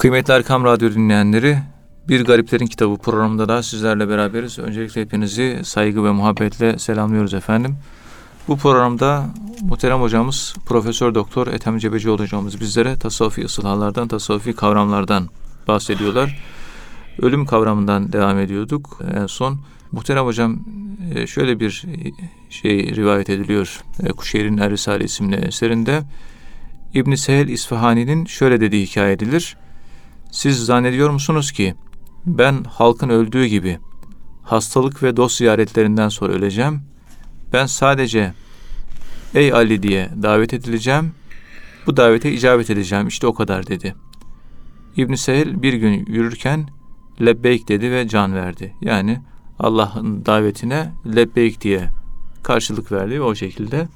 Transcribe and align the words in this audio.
Kıymetli 0.00 0.34
Erkam 0.34 0.64
Radyo 0.64 0.92
dinleyenleri, 0.92 1.58
Bir 2.08 2.24
Gariplerin 2.24 2.66
Kitabı 2.66 2.96
programında 2.96 3.48
da 3.48 3.62
sizlerle 3.62 4.08
beraberiz. 4.08 4.58
Öncelikle 4.58 5.00
hepinizi 5.00 5.60
saygı 5.64 6.04
ve 6.04 6.10
muhabbetle 6.10 6.78
selamlıyoruz 6.78 7.34
efendim. 7.34 7.76
Bu 8.48 8.56
programda 8.56 9.26
muhterem 9.62 10.00
hocamız 10.00 10.54
Profesör 10.66 11.14
Doktor 11.14 11.46
Ethem 11.46 11.78
Cebecioğlu 11.78 12.22
hocamız 12.22 12.60
bizlere 12.60 12.96
tasavvufi 12.96 13.44
ıslahlardan, 13.44 14.08
tasavvufi 14.08 14.52
kavramlardan 14.52 15.28
bahsediyorlar. 15.68 16.38
Ölüm 17.22 17.46
kavramından 17.46 18.12
devam 18.12 18.38
ediyorduk 18.38 18.98
en 19.14 19.26
son. 19.26 19.60
Muhterem 19.92 20.24
hocam 20.24 20.58
e, 21.14 21.26
şöyle 21.26 21.60
bir 21.60 21.84
şey 22.50 22.94
rivayet 22.96 23.30
ediliyor. 23.30 23.80
E, 24.02 24.08
Kuşehir'in 24.08 24.58
Er 24.58 24.70
Risale 24.70 25.04
isimli 25.04 25.36
eserinde. 25.36 26.02
İbn 26.94 27.14
Sehel 27.14 27.48
İsfahani'nin 27.48 28.24
şöyle 28.24 28.60
dediği 28.60 28.86
hikaye 28.86 29.12
edilir. 29.12 29.56
Siz 30.30 30.64
zannediyor 30.66 31.10
musunuz 31.10 31.52
ki 31.52 31.74
ben 32.26 32.64
halkın 32.64 33.08
öldüğü 33.08 33.46
gibi 33.46 33.78
hastalık 34.42 35.02
ve 35.02 35.16
dost 35.16 35.36
ziyaretlerinden 35.36 36.08
sonra 36.08 36.32
öleceğim. 36.32 36.82
Ben 37.52 37.66
sadece 37.66 38.32
ey 39.34 39.52
Ali 39.52 39.82
diye 39.82 40.10
davet 40.22 40.54
edileceğim. 40.54 41.12
Bu 41.86 41.96
davete 41.96 42.32
icabet 42.32 42.70
edeceğim. 42.70 43.08
İşte 43.08 43.26
o 43.26 43.34
kadar 43.34 43.66
dedi. 43.66 43.94
İbn 44.96 45.14
Sehel 45.14 45.62
bir 45.62 45.72
gün 45.72 46.06
yürürken 46.06 46.68
lebbeyk 47.20 47.68
dedi 47.68 47.90
ve 47.90 48.08
can 48.08 48.34
verdi. 48.34 48.74
Yani 48.80 49.20
Allah'ın 49.58 50.26
davetine 50.26 50.92
lebbeyk 51.16 51.60
diye 51.60 51.88
karşılık 52.42 52.92
verdi 52.92 53.14
ve 53.14 53.22
o 53.22 53.34
şekilde 53.34 53.88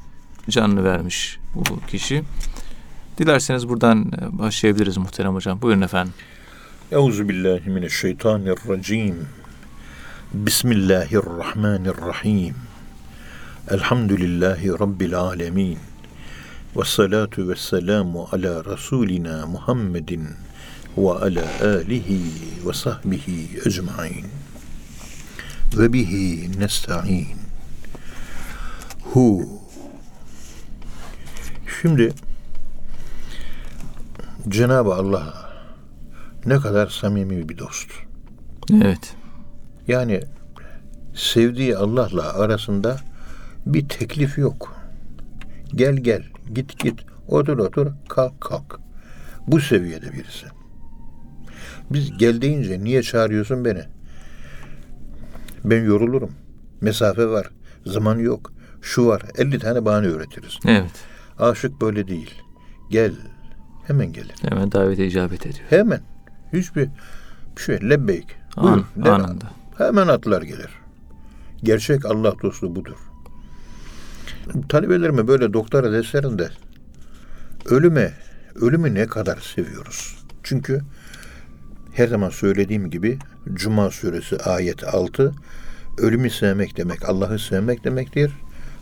canını 0.50 0.84
vermiş 0.84 1.38
bu 1.54 1.86
kişi. 1.86 2.22
Dilerseniz 3.18 3.68
buradan 3.68 4.12
başlayabiliriz 4.32 4.96
muhterem 4.96 5.34
hocam. 5.34 5.62
Buyurun 5.62 5.80
efendim. 5.80 6.14
Euzu 6.92 7.28
billahi 7.28 7.70
mineşşeytanirracim. 7.70 9.26
Bismillahirrahmanirrahim. 10.32 12.54
Elhamdülillahi 13.70 14.72
rabbil 14.72 15.14
alamin. 15.14 15.78
Ve 16.76 16.84
salatu 16.84 17.48
ve 17.48 17.56
selamu 17.56 18.28
ala 18.32 18.64
rasulina 18.64 19.46
Muhammedin 19.46 20.28
ve 20.96 21.10
ala 21.10 21.44
alihi 21.62 22.20
ve 22.66 22.72
sahbihi 22.72 23.48
ecmain. 23.66 24.26
Ve 25.76 25.92
bihi 25.92 26.50
nesta'in. 26.60 27.26
Hu. 29.02 29.48
Şimdi 31.82 32.12
Cenab-ı 34.48 34.94
Allah 34.94 35.50
ne 36.46 36.56
kadar 36.56 36.86
samimi 36.86 37.48
bir 37.48 37.58
dost. 37.58 37.90
Evet. 38.72 39.16
Yani 39.88 40.20
sevdiği 41.14 41.76
Allah'la 41.76 42.34
arasında 42.38 42.96
bir 43.66 43.88
teklif 43.88 44.38
yok. 44.38 44.76
Gel 45.74 45.96
gel, 45.96 46.22
git 46.54 46.78
git, 46.78 47.00
otur 47.28 47.58
otur, 47.58 47.86
kalk 48.08 48.40
kalk. 48.40 48.80
Bu 49.46 49.60
seviyede 49.60 50.12
birisi. 50.12 50.46
Biz 51.90 52.18
gel 52.18 52.42
deyince 52.42 52.84
niye 52.84 53.02
çağırıyorsun 53.02 53.64
beni? 53.64 53.82
Ben 55.64 55.84
yorulurum. 55.84 56.32
Mesafe 56.80 57.26
var, 57.26 57.50
zaman 57.86 58.18
yok. 58.18 58.52
Şu 58.82 59.06
var, 59.06 59.22
50 59.38 59.58
tane 59.58 59.84
bahane 59.84 60.06
öğretiriz. 60.06 60.58
Evet. 60.66 60.90
Aşık 61.38 61.80
böyle 61.80 62.08
değil. 62.08 62.34
Gel, 62.90 63.12
hemen 63.86 64.12
gelir. 64.12 64.34
Hemen 64.48 64.72
davete 64.72 65.06
icabet 65.06 65.46
ediyor. 65.46 65.64
Hemen. 65.70 66.00
Hiçbir 66.52 66.88
bir 67.56 67.62
şey 67.62 67.90
lebbeyk. 67.90 68.36
An, 68.56 68.84
anında. 69.02 69.50
Hemen 69.78 70.08
atlar 70.08 70.42
gelir. 70.42 70.70
Gerçek 71.62 72.06
Allah 72.06 72.34
dostu 72.42 72.76
budur. 72.76 72.96
Talebelerime 74.68 75.28
böyle 75.28 75.52
doktora 75.52 75.92
derslerinde 75.92 76.50
ölüme, 77.64 78.12
ölümü 78.54 78.94
ne 78.94 79.06
kadar 79.06 79.36
seviyoruz? 79.36 80.16
Çünkü 80.42 80.80
her 81.92 82.08
zaman 82.08 82.30
söylediğim 82.30 82.90
gibi 82.90 83.18
Cuma 83.54 83.90
suresi 83.90 84.36
ayet 84.36 84.94
6 84.94 85.32
ölümü 85.98 86.30
sevmek 86.30 86.76
demek 86.76 87.08
Allah'ı 87.08 87.38
sevmek 87.38 87.84
demektir. 87.84 88.32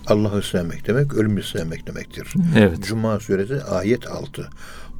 Allah'ı 0.07 0.43
sevmek 0.43 0.87
demek 0.87 1.15
ölümü 1.15 1.43
sevmek 1.43 1.87
demektir. 1.87 2.35
Evet. 2.57 2.83
Cuma 2.83 3.21
suresi 3.21 3.63
ayet 3.63 4.07
6. 4.07 4.49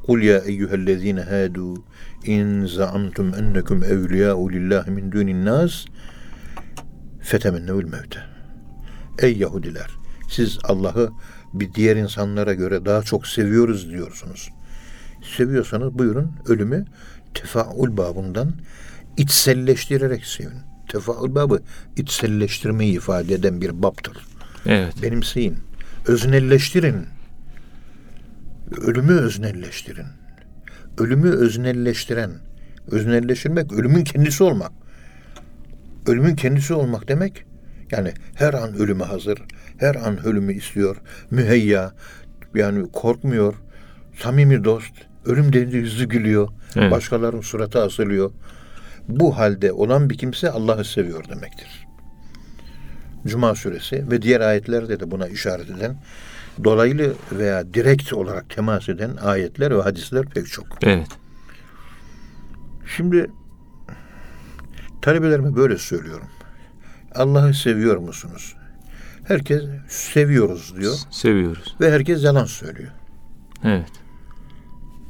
Kul 0.05 0.21
ya 0.21 0.39
eyyühellezine 0.39 1.21
hadu 1.21 1.83
in 2.25 2.65
zaamtum 2.65 3.33
ennekum 3.33 3.83
evliyâ'u 3.83 4.51
lillahi 4.51 4.91
min 4.91 5.11
dunin 5.11 5.45
nas 5.45 5.85
fetemennevül 7.21 7.85
mevte. 7.85 8.19
Ey 9.21 9.37
Yahudiler 9.37 9.89
siz 10.29 10.59
Allah'ı 10.63 11.11
bir 11.53 11.73
diğer 11.73 11.95
insanlara 11.95 12.53
göre 12.53 12.85
daha 12.85 13.01
çok 13.01 13.27
seviyoruz 13.27 13.89
diyorsunuz. 13.89 14.49
Seviyorsanız 15.37 15.99
buyurun 15.99 16.31
ölümü 16.47 16.85
tefaül 17.33 17.97
babından 17.97 18.53
içselleştirerek 19.17 20.25
sevin. 20.25 20.59
Tefaül 20.91 21.35
babı 21.35 21.61
içselleştirmeyi 21.97 22.95
ifade 22.95 23.33
eden 23.33 23.61
bir 23.61 23.83
baptır. 23.83 24.17
Evet. 24.65 24.93
Benimseyin. 25.03 25.57
Öznelleştirin. 26.07 27.05
Ölümü 28.81 29.13
öznelleştirin. 29.13 30.05
Ölümü 30.97 31.29
öznelleştiren, 31.29 32.31
öznelleştirmek 32.91 33.73
ölümün 33.73 34.03
kendisi 34.03 34.43
olmak. 34.43 34.71
Ölümün 36.07 36.35
kendisi 36.35 36.73
olmak 36.73 37.07
demek 37.07 37.45
yani 37.91 38.13
her 38.35 38.53
an 38.53 38.75
ölüme 38.75 39.03
hazır, 39.03 39.39
her 39.77 39.95
an 39.95 40.25
ölümü 40.25 40.53
istiyor, 40.53 40.97
müheyya, 41.31 41.91
yani 42.55 42.91
korkmuyor, 42.91 43.53
samimi 44.19 44.63
dost, 44.63 44.93
ölüm 45.25 45.53
deyince 45.53 45.77
yüzü 45.77 46.05
gülüyor, 46.05 46.49
Evet. 46.75 46.91
başkalarının 46.91 47.41
suratı 47.41 47.83
asılıyor. 47.83 48.31
Bu 49.07 49.37
halde 49.37 49.71
olan 49.71 50.09
bir 50.09 50.17
kimse 50.17 50.49
Allah'ı 50.49 50.85
seviyor 50.85 51.29
demektir. 51.29 51.87
Cuma 53.27 53.55
suresi 53.55 54.11
ve 54.11 54.21
diğer 54.21 54.41
ayetlerde 54.41 54.99
de 54.99 55.11
buna 55.11 55.27
işaret 55.27 55.69
eden 55.69 55.95
dolaylı 56.63 57.13
veya 57.31 57.73
direkt 57.73 58.13
olarak 58.13 58.49
temas 58.49 58.89
eden 58.89 59.15
ayetler 59.15 59.77
ve 59.77 59.81
hadisler 59.81 60.25
pek 60.25 60.47
çok. 60.47 60.65
Evet. 60.81 61.07
Şimdi 62.95 63.31
talebelerime 65.01 65.55
böyle 65.55 65.77
söylüyorum. 65.77 66.27
Allah'ı 67.15 67.53
seviyor 67.53 67.97
musunuz? 67.97 68.55
Herkes 69.27 69.63
seviyoruz 69.87 70.73
diyor 70.79 70.93
Seviyoruz. 71.11 71.75
ve 71.81 71.91
herkes 71.91 72.23
yalan 72.23 72.45
söylüyor. 72.45 72.91
Evet. 73.63 73.91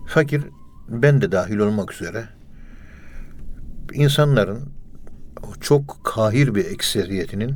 Fakir 0.08 0.44
ben 0.90 1.22
de 1.22 1.32
dahil 1.32 1.58
olmak 1.58 1.94
üzere 1.94 2.26
insanların 3.94 4.70
çok 5.62 6.00
kahir 6.04 6.56
bir 6.56 6.66
ekseriyetinin 6.66 7.56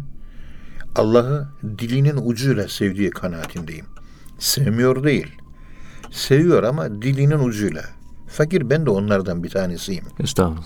Allah'ı 0.95 1.47
dilinin 1.79 2.17
ucuyla 2.25 2.67
sevdiği 2.67 3.09
kanaatindeyim. 3.09 3.85
Sevmiyor 4.39 5.03
değil. 5.03 5.27
Seviyor 6.11 6.63
ama 6.63 7.01
dilinin 7.01 7.39
ucuyla. 7.39 7.83
Fakir 8.27 8.69
ben 8.69 8.85
de 8.85 8.89
onlardan 8.89 9.43
bir 9.43 9.49
tanesiyim. 9.49 10.05
Estağfurullah. 10.19 10.65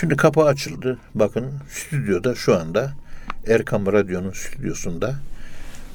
Şimdi 0.00 0.16
kapı 0.16 0.42
açıldı. 0.42 0.98
Bakın 1.14 1.52
stüdyoda 1.68 2.34
şu 2.34 2.56
anda 2.56 2.92
Erkam 3.46 3.86
Radyo'nun 3.86 4.32
stüdyosunda 4.32 5.14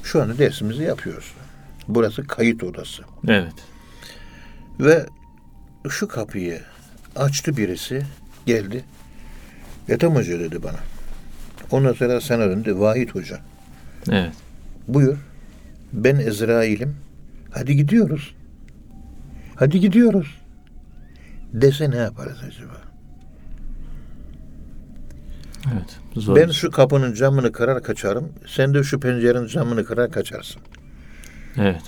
şu 0.02 0.22
anda 0.22 0.38
dersimizi 0.38 0.82
yapıyoruz. 0.82 1.32
Burası 1.88 2.26
kayıt 2.26 2.64
odası. 2.64 3.02
Evet. 3.28 3.54
Ve 4.80 5.06
şu 5.88 6.08
kapıyı 6.08 6.60
açtı 7.16 7.56
birisi 7.56 8.06
geldi. 8.46 8.84
Ethem 9.88 10.14
Hoca 10.14 10.40
dedi 10.40 10.62
bana. 10.62 10.78
Ondan 11.70 11.92
sonra 11.92 12.20
sana 12.20 12.48
döndü. 12.48 12.78
Vahit 12.78 13.14
Hoca. 13.14 13.40
Evet. 14.10 14.32
Buyur. 14.88 15.16
Ben 15.92 16.16
Ezrail'im. 16.16 16.96
Hadi 17.50 17.76
gidiyoruz. 17.76 18.34
Hadi 19.56 19.80
gidiyoruz. 19.80 20.38
Dese 21.52 21.90
ne 21.90 21.96
yaparız 21.96 22.38
acaba? 22.48 22.82
Evet. 25.72 25.98
Zor. 26.16 26.36
Ben 26.36 26.50
şu 26.50 26.70
kapının 26.70 27.14
camını 27.14 27.52
kırar 27.52 27.82
kaçarım. 27.82 28.32
Sen 28.46 28.74
de 28.74 28.82
şu 28.82 29.00
pencerenin 29.00 29.46
camını 29.46 29.84
kırar 29.84 30.10
kaçarsın. 30.10 30.62
Evet. 31.56 31.82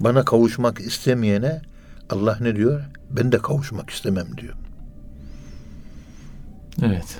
Bana 0.00 0.24
kavuşmak 0.24 0.80
istemeyene 0.80 1.62
Allah 2.10 2.38
ne 2.40 2.56
diyor? 2.56 2.82
Ben 3.10 3.32
de 3.32 3.38
kavuşmak 3.38 3.90
istemem 3.90 4.26
diyor. 4.36 4.54
Evet. 6.82 7.18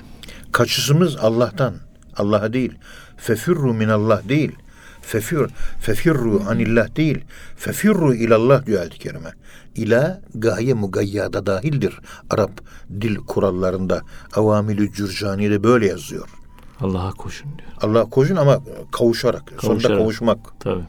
Kaçışımız 0.51 1.17
Allah'tan. 1.17 1.73
Allah'a 2.17 2.53
değil. 2.53 2.73
Fefirru 3.17 3.73
minallah 3.73 4.29
değil. 4.29 4.51
Fefir, 5.01 5.47
fefirru 5.79 6.41
anillah 6.49 6.95
değil. 6.95 7.25
Fefirru 7.57 8.13
ilallah 8.15 8.65
diyor 8.65 8.81
ayet-i 8.81 8.99
kerime. 8.99 9.31
İla 9.75 10.21
gaye 10.35 10.73
mugayyada 10.73 11.45
dahildir. 11.45 11.99
Arap 12.29 12.51
dil 13.01 13.15
kurallarında 13.15 14.01
avamilü 14.35 14.93
cürcani'de 14.93 15.63
böyle 15.63 15.87
yazıyor. 15.87 16.29
Allah'a 16.79 17.11
koşun 17.11 17.57
diyor. 17.57 17.69
Allah 17.81 18.09
koşun 18.09 18.35
ama 18.35 18.59
kavuşarak. 18.91 19.43
Sonunda 19.49 19.61
Kavuşarak. 19.61 19.97
kavuşmak. 19.97 20.39
Tabii. 20.59 20.83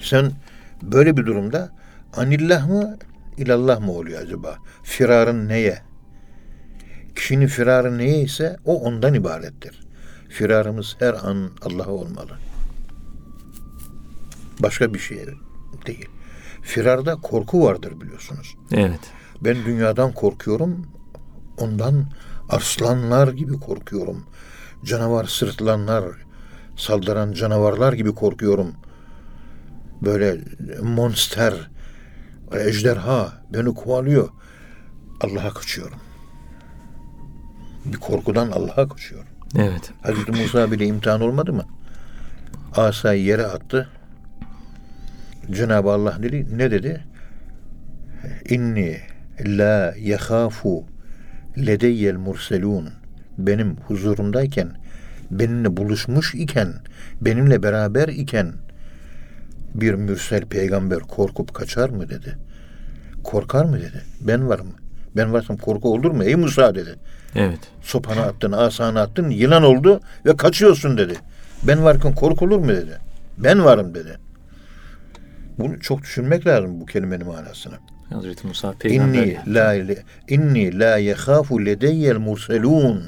Sen 0.00 0.32
böyle 0.82 1.16
bir 1.16 1.26
durumda 1.26 1.70
anillah 2.16 2.68
mı 2.68 2.96
ilallah 3.36 3.80
mı 3.80 3.92
oluyor 3.92 4.22
acaba? 4.22 4.56
Firarın 4.82 5.48
neye? 5.48 5.82
Kişinin 7.18 7.46
firarı 7.46 7.98
neye 7.98 8.20
ise 8.20 8.56
o 8.64 8.80
ondan 8.82 9.14
ibarettir. 9.14 9.80
Firarımız 10.28 10.96
her 10.98 11.14
an 11.14 11.50
Allah'a 11.62 11.90
olmalı. 11.90 12.38
Başka 14.60 14.94
bir 14.94 14.98
şey 14.98 15.26
değil. 15.86 16.08
Firarda 16.62 17.14
korku 17.16 17.64
vardır 17.64 18.00
biliyorsunuz. 18.00 18.56
Evet. 18.72 19.00
Ben 19.40 19.56
dünyadan 19.64 20.12
korkuyorum. 20.12 20.86
Ondan 21.58 22.06
arslanlar 22.48 23.28
gibi 23.28 23.60
korkuyorum. 23.60 24.26
Canavar 24.84 25.24
sırtlanlar, 25.24 26.04
saldıran 26.76 27.32
canavarlar 27.32 27.92
gibi 27.92 28.14
korkuyorum. 28.14 28.74
Böyle 30.02 30.40
monster, 30.82 31.70
ejderha 32.52 33.42
beni 33.52 33.74
kovalıyor. 33.74 34.28
Allah'a 35.20 35.54
kaçıyorum. 35.54 35.98
Bir 37.92 37.96
korkudan 37.96 38.50
Allah'a 38.50 38.88
kaçıyorum. 38.88 39.28
Evet. 39.56 39.90
Hazreti 40.02 40.32
Musa 40.32 40.72
bile 40.72 40.86
imtihan 40.86 41.20
olmadı 41.20 41.52
mı? 41.52 41.64
Asayı 42.76 43.22
yere 43.24 43.46
attı. 43.46 43.88
Cenab-ı 45.50 45.90
Allah 45.90 46.22
dedi, 46.22 46.58
ne 46.58 46.70
dedi? 46.70 47.04
İnni 48.48 49.00
la 49.40 49.94
yehafu 49.98 50.84
ledeyyel 51.66 52.16
murselun. 52.16 52.88
Benim 53.38 53.76
huzurumdayken, 53.76 54.68
benimle 55.30 55.76
buluşmuş 55.76 56.34
iken, 56.34 56.74
benimle 57.20 57.62
beraber 57.62 58.08
iken 58.08 58.52
bir 59.74 59.94
mürsel 59.94 60.42
peygamber 60.42 60.98
korkup 60.98 61.54
kaçar 61.54 61.88
mı 61.88 62.08
dedi. 62.08 62.38
Korkar 63.24 63.64
mı 63.64 63.80
dedi. 63.80 64.02
Ben 64.20 64.48
varım. 64.48 64.68
Ben 65.16 65.32
varsam 65.32 65.56
korku 65.56 65.92
olur 65.92 66.10
mu? 66.10 66.24
Ey 66.24 66.36
Musa 66.36 66.74
dedi. 66.74 66.94
Evet. 67.38 67.58
Sopanı 67.82 68.22
attın, 68.22 68.52
asanı 68.52 69.00
attın, 69.00 69.30
yılan 69.30 69.62
oldu 69.62 70.00
ve 70.26 70.36
kaçıyorsun 70.36 70.98
dedi. 70.98 71.14
Ben 71.62 71.84
varken 71.84 72.14
korkulur 72.14 72.58
mu 72.58 72.68
dedi. 72.68 72.98
Ben 73.38 73.64
varım 73.64 73.94
dedi. 73.94 74.18
Bunu 75.58 75.80
çok 75.80 76.02
düşünmek 76.02 76.46
lazım 76.46 76.80
bu 76.80 76.86
kelimenin 76.86 77.26
manasını. 77.26 77.74
Hazreti 78.10 78.46
Musa 78.46 78.72
peygamber. 78.72 79.22
İnni 79.22 79.54
la 79.54 79.74
inni 80.28 80.78
la 80.78 80.96
yehafu 80.96 81.66
ledeyyel 81.66 82.16
murselun. 82.16 83.04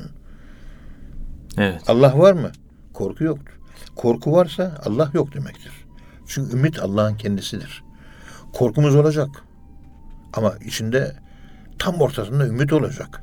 Evet. 1.59 1.83
Allah 1.89 2.19
var 2.19 2.33
mı? 2.33 2.51
Korku 2.93 3.25
yoktur. 3.25 3.55
Korku 3.97 4.33
varsa 4.33 4.79
Allah 4.85 5.11
yok 5.15 5.35
demektir. 5.35 5.73
Çünkü 6.27 6.57
ümit 6.57 6.79
Allah'ın 6.79 7.17
kendisidir. 7.17 7.85
Korkumuz 8.53 8.97
olacak. 8.97 9.29
Ama 10.33 10.55
içinde 10.65 11.13
tam 11.79 12.01
ortasında 12.01 12.47
ümit 12.47 12.73
olacak. 12.73 13.23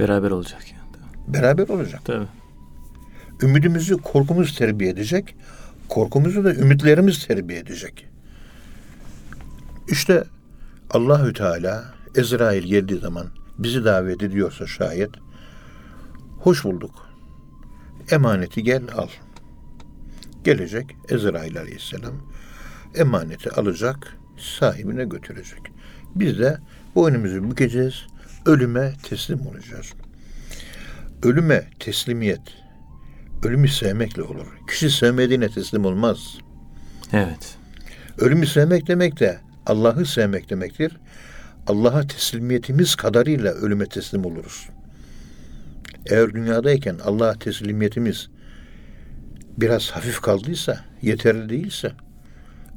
Beraber 0.00 0.30
olacak 0.30 0.64
yani. 0.72 1.04
Beraber 1.34 1.68
olacak. 1.68 2.00
Tabii. 2.04 2.26
Ümidimizi 3.42 3.96
korkumuz 3.96 4.56
terbiye 4.56 4.90
edecek. 4.90 5.36
Korkumuzu 5.88 6.44
da 6.44 6.54
ümitlerimiz 6.54 7.26
terbiye 7.26 7.58
edecek. 7.58 8.06
İşte 9.88 10.24
Allahü 10.90 11.32
Teala 11.32 11.94
Ezrail 12.16 12.62
geldiği 12.62 12.98
zaman 12.98 13.26
bizi 13.58 13.84
davet 13.84 14.22
ediyorsa 14.22 14.66
şayet 14.66 15.10
hoş 16.38 16.64
bulduk. 16.64 17.06
Emaneti 18.10 18.62
gel 18.62 18.82
al. 18.96 19.08
Gelecek 20.44 20.96
Ezrail 21.08 21.58
Aleyhisselam 21.58 22.14
emaneti 22.94 23.50
alacak, 23.50 24.16
sahibine 24.38 25.04
götürecek. 25.04 25.72
Biz 26.14 26.38
de 26.38 26.58
boynumuzu 26.94 27.50
bükeceğiz, 27.50 28.06
ölüme 28.46 28.92
teslim 29.02 29.46
olacağız. 29.46 29.92
Ölüme 31.22 31.64
teslimiyet, 31.78 32.40
ölümü 33.44 33.68
sevmekle 33.68 34.22
olur. 34.22 34.46
Kişi 34.68 34.90
sevmediğine 34.90 35.48
teslim 35.48 35.84
olmaz. 35.84 36.38
Evet. 37.12 37.56
Ölümü 38.18 38.46
sevmek 38.46 38.86
demek 38.86 39.20
de 39.20 39.38
Allah'ı 39.66 40.06
sevmek 40.06 40.50
demektir. 40.50 40.96
Allah'a 41.66 42.06
teslimiyetimiz 42.06 42.94
kadarıyla 42.94 43.52
ölüme 43.52 43.86
teslim 43.86 44.24
oluruz. 44.24 44.68
Eğer 46.06 46.34
dünyadayken 46.34 46.96
Allah'a 47.04 47.34
teslimiyetimiz 47.38 48.28
biraz 49.58 49.90
hafif 49.90 50.20
kaldıysa, 50.20 50.84
yeterli 51.02 51.48
değilse, 51.48 51.92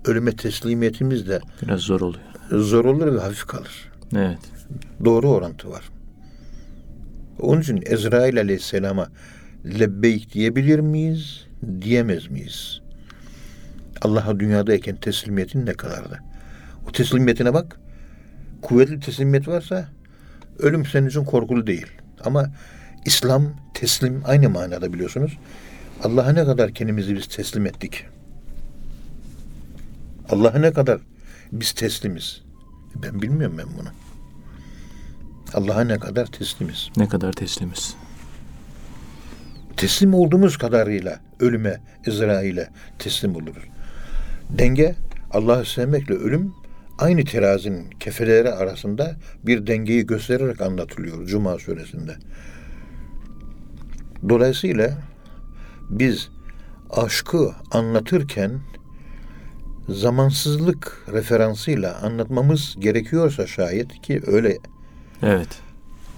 ölüme 0.05 0.35
teslimiyetimiz 0.35 1.27
de 1.27 1.41
Biraz 1.61 1.79
zor 1.79 2.01
oluyor. 2.01 2.23
zor 2.51 2.85
olur 2.85 3.15
ve 3.15 3.19
hafif 3.19 3.45
kalır. 3.47 3.91
Evet. 4.15 4.39
Doğru 5.05 5.29
orantı 5.29 5.69
var. 5.69 5.89
Onun 7.39 7.61
için 7.61 7.83
Ezrail 7.85 8.39
Aleyhisselam'a 8.39 9.09
lebbeyk 9.79 10.33
diyebilir 10.33 10.79
miyiz, 10.79 11.45
diyemez 11.81 12.27
miyiz? 12.31 12.81
Allah'a 14.01 14.39
dünyadayken 14.39 14.95
teslimiyetin 14.95 15.65
ne 15.65 15.73
kadardı? 15.73 16.19
O 16.87 16.91
teslimiyetine 16.91 17.53
bak. 17.53 17.79
Kuvvetli 18.61 18.99
teslimiyet 18.99 19.47
varsa 19.47 19.87
ölüm 20.59 20.85
senin 20.85 21.07
için 21.07 21.23
korkulu 21.23 21.67
değil. 21.67 21.87
Ama 22.23 22.51
İslam 23.05 23.53
teslim 23.73 24.21
aynı 24.25 24.49
manada 24.49 24.93
biliyorsunuz. 24.93 25.37
Allah'a 26.03 26.31
ne 26.31 26.45
kadar 26.45 26.71
kendimizi 26.71 27.15
biz 27.15 27.27
teslim 27.27 27.65
ettik? 27.65 28.05
Allah'a 30.29 30.59
ne 30.59 30.73
kadar 30.73 31.01
biz 31.51 31.71
teslimiz? 31.71 32.41
Ben 32.95 33.21
bilmiyorum 33.21 33.57
ben 33.57 33.65
bunu. 33.79 33.89
Allah'a 35.53 35.81
ne 35.81 35.99
kadar 35.99 36.25
teslimiz. 36.25 36.89
Ne 36.97 37.07
kadar 37.07 37.33
teslimiz. 37.33 37.95
Teslim 39.77 40.13
olduğumuz 40.13 40.57
kadarıyla 40.57 41.19
ölüme, 41.39 41.81
Ezrail'e 42.05 42.69
teslim 42.99 43.35
oluruz. 43.35 43.63
Denge 44.49 44.95
Allah'ı 45.31 45.65
sevmekle 45.65 46.13
ölüm 46.13 46.53
aynı 46.99 47.25
terazinin 47.25 47.89
kefeleri 47.89 48.51
arasında 48.51 49.15
bir 49.43 49.67
dengeyi 49.67 50.05
göstererek 50.05 50.61
anlatılıyor 50.61 51.25
Cuma 51.25 51.57
suresinde. 51.57 52.15
Dolayısıyla 54.29 54.97
biz 55.89 56.29
aşkı 56.89 57.51
anlatırken 57.71 58.51
zamansızlık 59.89 61.05
referansıyla 61.11 61.95
anlatmamız 62.01 62.75
gerekiyorsa 62.79 63.47
şayet 63.47 64.01
ki 64.01 64.21
öyle 64.27 64.57
Evet. 65.23 65.47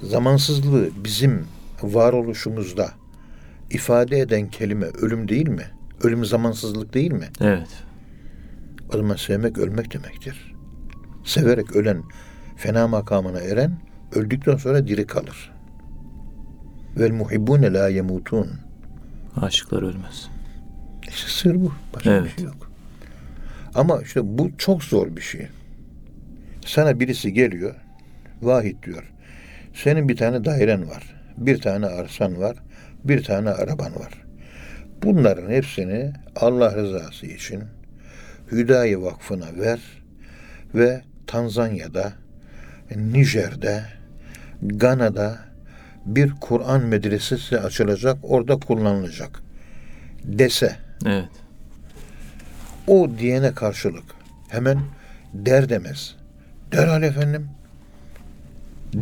zamansızlığı 0.04 0.90
bizim 1.04 1.46
varoluşumuzda 1.82 2.90
ifade 3.72 4.20
eden 4.20 4.50
kelime 4.50 4.86
ölüm 4.86 5.28
değil 5.28 5.48
mi? 5.48 5.66
Ölüm 6.04 6.26
zamansızlık 6.26 6.94
değil 6.94 7.12
mi? 7.12 7.28
Evet. 7.42 7.68
O 8.94 8.98
zaman 8.98 9.16
sevmek 9.16 9.58
ölmek 9.58 9.94
demektir. 9.94 10.56
Severek 11.24 11.76
ölen, 11.76 12.04
fena 12.58 12.88
makamına 12.88 13.40
eren, 13.40 13.80
öldükten 14.16 14.58
sonra 14.58 14.88
diri 14.88 15.08
kalır. 15.08 15.52
Vel 16.98 17.12
muhibbune 17.12 17.74
la 17.74 17.90
yemutun. 17.90 18.48
Aşıklar 19.36 19.82
ölmez. 19.84 20.30
İşte 21.08 21.28
sır 21.30 21.56
bu. 21.56 21.74
Başka 21.96 22.10
bir 22.10 22.16
Evet. 22.16 22.36
şey 22.36 22.46
yok. 22.46 22.72
Ama 23.76 24.02
işte 24.02 24.38
bu 24.38 24.52
çok 24.58 24.84
zor 24.84 25.16
bir 25.16 25.22
şey. 25.22 25.48
Sana 26.66 27.00
birisi 27.00 27.34
geliyor, 27.34 27.76
vahid 28.42 28.84
diyor. 28.84 29.12
Senin 29.74 30.10
bir 30.10 30.18
tane 30.18 30.46
dairen 30.46 30.90
var, 30.90 31.16
bir 31.38 31.62
tane 31.62 31.86
arsan 31.86 32.40
var, 32.40 32.58
bir 33.04 33.24
tane 33.24 33.50
araban 33.50 33.96
var. 33.96 34.26
Bunların 35.04 35.50
hepsini 35.52 36.14
Allah 36.36 36.76
rızası 36.76 37.26
için 37.26 37.64
Hüdayi 38.52 39.02
Vakfı'na 39.02 39.46
ver 39.60 39.80
ve 40.76 41.02
Tanzanya'da, 41.28 42.14
Nijer'de, 42.96 43.84
Gana'da 44.62 45.38
bir 46.06 46.32
Kur'an 46.42 46.86
medresesi 46.86 47.60
açılacak, 47.60 48.18
orada 48.24 48.60
kullanılacak 48.60 49.42
dese 50.24 50.76
Evet. 51.06 51.30
o 52.88 53.10
diyene 53.20 53.54
karşılık 53.54 54.04
hemen 54.50 54.80
der 55.34 55.70
demez. 55.70 56.16
Derhal 56.72 57.04
efendim 57.04 57.48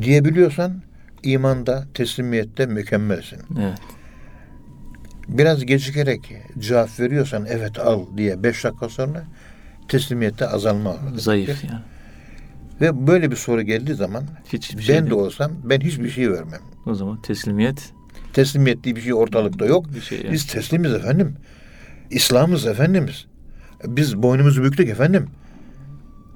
diyebiliyorsan 0.02 0.82
imanda, 1.24 1.86
teslimiyette 1.94 2.66
mükemmelsin. 2.66 3.40
Evet. 3.62 3.78
Biraz 5.28 5.66
gecikerek 5.66 6.36
cevap 6.60 7.00
veriyorsan 7.00 7.46
evet 7.50 7.80
al 7.80 8.06
diye 8.18 8.44
beş 8.44 8.64
dakika 8.64 8.90
sonra 8.90 9.24
teslimiyette 9.88 10.48
azalma. 10.48 10.98
Zayıf 11.16 11.64
yani. 11.64 11.80
Ve 12.82 13.08
böyle 13.08 13.32
bir 13.32 13.36
soru 13.36 13.62
geldiği 13.62 13.94
zaman 13.94 14.24
Hiçbir 14.54 14.78
ben 14.78 14.82
şey 14.84 14.96
de 14.96 15.02
değil. 15.02 15.12
olsam 15.12 15.52
ben 15.64 15.80
hiçbir 15.82 16.10
şey 16.10 16.32
vermem. 16.32 16.62
O 16.86 16.94
zaman 16.96 17.22
teslimiyet 17.22 17.94
Teslimiyet 18.34 18.84
diye 18.84 18.96
bir 18.96 19.02
şey 19.02 19.14
ortalıkta 19.14 19.66
yok. 19.66 19.94
bir 19.96 20.02
şey 20.02 20.18
yani. 20.22 20.32
Biz 20.34 20.46
teslimiz 20.48 20.94
efendim. 20.94 21.36
İslam'ız 22.10 22.66
efendimiz. 22.66 23.26
Biz 23.86 24.18
boynumuzu 24.24 24.64
büktük 24.64 24.90
efendim. 24.90 25.28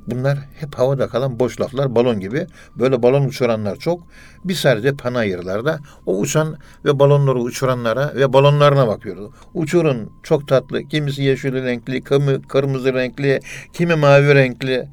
Bunlar 0.07 0.39
hep 0.59 0.75
havada 0.75 1.07
kalan 1.07 1.39
boş 1.39 1.61
laflar 1.61 1.95
balon 1.95 2.19
gibi. 2.19 2.47
Böyle 2.75 3.03
balon 3.03 3.27
uçuranlar 3.27 3.75
çok. 3.75 4.07
Biz 4.43 4.59
sadece 4.59 4.95
panayırlarda 4.95 5.79
o 6.05 6.19
uçan 6.19 6.57
ve 6.85 6.99
balonları 6.99 7.39
uçuranlara 7.39 8.15
ve 8.15 8.33
balonlarına 8.33 8.87
bakıyoruz. 8.87 9.31
Uçurun 9.53 10.11
çok 10.23 10.47
tatlı. 10.47 10.83
Kimisi 10.83 11.23
yeşil 11.23 11.53
renkli, 11.53 12.03
kimi 12.03 12.41
kırmızı 12.41 12.93
renkli, 12.93 13.39
kimi 13.73 13.95
mavi 13.95 14.35
renkli. 14.35 14.87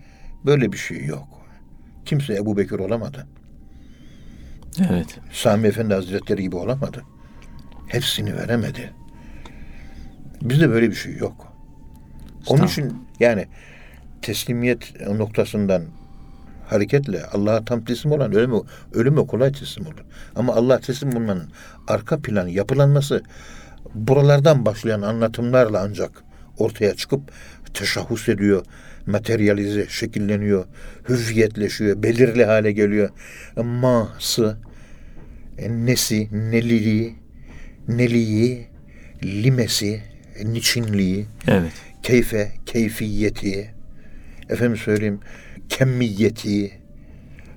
Böyle 0.47 0.73
bir 0.73 0.78
şey 0.78 1.04
yok. 1.04 1.28
Kimse 2.04 2.35
Ebu 2.35 2.56
Bekir 2.56 2.78
olamadı. 2.78 3.26
Evet. 4.90 5.18
Sami 5.33 5.68
Efendi 5.68 5.94
Hazretleri 5.94 6.42
gibi 6.42 6.56
olamadı. 6.56 7.02
Hepsini 7.88 8.37
veremedi. 8.37 8.92
Bizde 10.42 10.71
böyle 10.71 10.90
bir 10.90 10.94
şey 10.94 11.16
yok. 11.16 11.52
Onun 12.47 12.64
için 12.64 13.06
yani 13.21 13.47
teslimiyet 14.24 15.00
noktasından 15.10 15.82
hareketle 16.66 17.22
Allah'a 17.24 17.64
tam 17.64 17.84
teslim 17.84 18.12
olan 18.12 18.32
ölüme, 18.32 18.56
ölüme 18.92 19.26
kolay 19.26 19.52
teslim 19.52 19.86
olur. 19.86 20.04
Ama 20.36 20.54
Allah 20.54 20.80
teslim 20.80 21.16
olmanın 21.16 21.48
arka 21.88 22.18
planı 22.18 22.50
yapılanması 22.50 23.22
buralardan 23.94 24.66
başlayan 24.66 25.02
anlatımlarla 25.02 25.80
ancak 25.82 26.10
ortaya 26.58 26.94
çıkıp 26.94 27.20
teşahhus 27.74 28.28
ediyor, 28.28 28.64
materyalize, 29.06 29.86
şekilleniyor, 29.88 30.64
hüviyetleşiyor, 31.08 32.02
belirli 32.02 32.44
hale 32.44 32.72
geliyor. 32.72 33.08
Ma'sı, 33.56 34.56
e, 35.58 35.70
nesi, 35.70 36.28
neliliği, 36.32 37.14
neliği, 37.88 38.66
limesi, 39.24 40.02
niçinliği, 40.44 41.26
Evet. 41.48 41.72
keyfe, 42.02 42.52
keyfiyeti, 42.66 43.73
efendim 44.48 44.76
söyleyeyim, 44.76 45.20
kemmiyeti, 45.68 46.80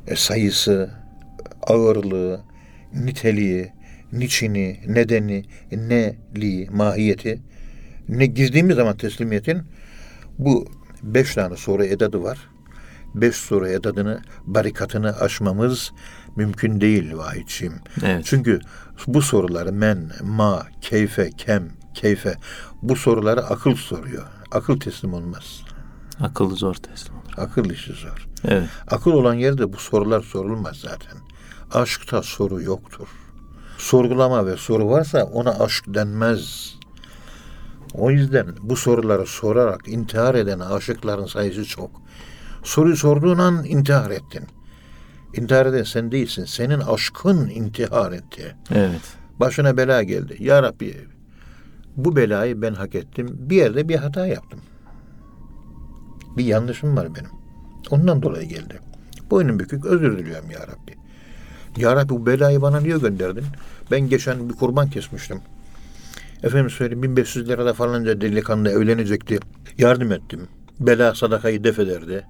e, 0.08 0.16
sayısı, 0.16 0.90
ağırlığı, 1.68 2.42
niteliği, 2.94 3.72
niçini, 4.12 4.80
nedeni, 4.88 5.46
neliği, 5.72 6.70
mahiyeti. 6.70 7.42
Ne 8.10 8.26
girdiğimiz 8.26 8.76
zaman 8.76 8.98
teslimiyetin 8.98 9.62
bu 10.38 10.68
beş 11.04 11.34
tane 11.34 11.58
soru 11.58 11.84
edadı 11.84 12.24
var. 12.24 12.50
Beş 13.16 13.36
soru 13.36 13.68
edadını, 13.68 14.22
barikatını 14.46 15.20
aşmamız 15.20 15.92
mümkün 16.36 16.82
değil 16.82 17.18
vahidçiğim. 17.18 17.74
Evet. 18.06 18.26
Çünkü 18.26 18.60
bu 19.08 19.22
soruları 19.22 19.74
men, 19.74 20.12
ma, 20.24 20.68
keyfe, 20.82 21.30
kem, 21.38 21.70
keyfe 21.94 22.34
bu 22.82 22.96
soruları 22.96 23.42
akıl 23.42 23.76
soruyor. 23.76 24.24
Akıl 24.52 24.80
teslim 24.80 25.14
olmaz. 25.14 25.62
Akıllı 26.22 26.56
zor 26.56 26.76
teslim 26.76 27.16
olur. 27.16 27.34
Akıl 27.38 27.70
işi 27.70 27.94
zor. 27.94 28.28
Evet. 28.46 28.70
Akıl 28.88 29.12
olan 29.12 29.34
yerde 29.34 29.74
bu 29.74 29.78
sorular 29.78 30.22
sorulmaz 30.22 30.76
zaten. 30.76 31.18
Aşkta 31.74 32.24
soru 32.24 32.62
yoktur. 32.62 33.08
Sorgulama 33.78 34.46
ve 34.46 34.58
soru 34.58 34.90
varsa 34.90 35.24
ona 35.24 35.60
aşk 35.60 35.84
denmez. 35.88 36.76
O 37.94 38.12
yüzden 38.12 38.48
bu 38.62 38.76
soruları 38.76 39.26
sorarak 39.26 39.88
intihar 39.88 40.36
eden 40.36 40.60
aşıkların 40.60 41.26
sayısı 41.26 41.66
çok. 41.66 41.92
Soruyu 42.64 42.96
sorduğun 42.96 43.38
an 43.38 43.64
intihar 43.66 44.12
ettin. 44.12 44.44
İntihar 45.34 45.66
eden 45.66 45.84
sen 45.84 46.12
değilsin. 46.12 46.46
Senin 46.46 46.80
aşkın 46.80 47.50
intihar 47.50 48.12
etti. 48.12 48.56
Evet. 48.72 49.02
Başına 49.40 49.78
bela 49.78 50.04
geldi. 50.04 50.38
Ya 50.40 50.64
Rabbi 50.64 50.98
bu 51.96 52.16
belayı 52.16 52.62
ben 52.62 52.74
hak 52.74 52.96
ettim. 52.96 53.28
Bir 53.40 53.56
yerde 53.56 53.90
bir 53.90 53.96
hata 53.96 54.28
yaptım. 54.28 54.60
Bir 56.38 56.46
yanlışım 56.46 56.98
var 56.98 57.16
benim. 57.16 57.30
Ondan 57.92 58.22
dolayı 58.22 58.48
geldi. 58.48 58.80
Boynum 59.32 59.60
bükük 59.60 59.86
özür 59.86 60.18
diliyorum 60.18 60.52
ya 60.52 60.60
Rabbi. 60.60 60.98
Ya 61.78 61.96
Rabbi 61.96 62.10
bu 62.10 62.26
belayı 62.26 62.62
bana 62.62 62.80
niye 62.80 62.98
gönderdin? 62.98 63.46
Ben 63.92 64.00
geçen 64.00 64.50
bir 64.50 64.54
kurban 64.54 64.90
kesmiştim. 64.90 65.42
Efendim 66.44 66.70
söyleyeyim 66.70 67.04
1500 67.04 67.50
lirada 67.50 67.74
falanca 67.74 68.22
delikanlı 68.22 68.70
evlenecekti. 68.70 69.40
Yardım 69.78 70.12
ettim. 70.12 70.48
Bela 70.80 71.16
sadakayı 71.16 71.64
def 71.64 71.80
ederdi. 71.80 72.26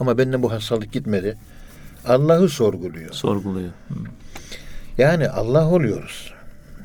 Ama 0.00 0.18
benden 0.18 0.42
bu 0.42 0.52
hastalık 0.52 0.92
gitmedi. 0.92 1.38
Allah'ı 2.06 2.48
sorguluyor. 2.48 3.12
Sorguluyor. 3.12 3.70
Hı. 3.88 3.94
Yani 4.98 5.28
Allah 5.28 5.68
oluyoruz. 5.68 6.34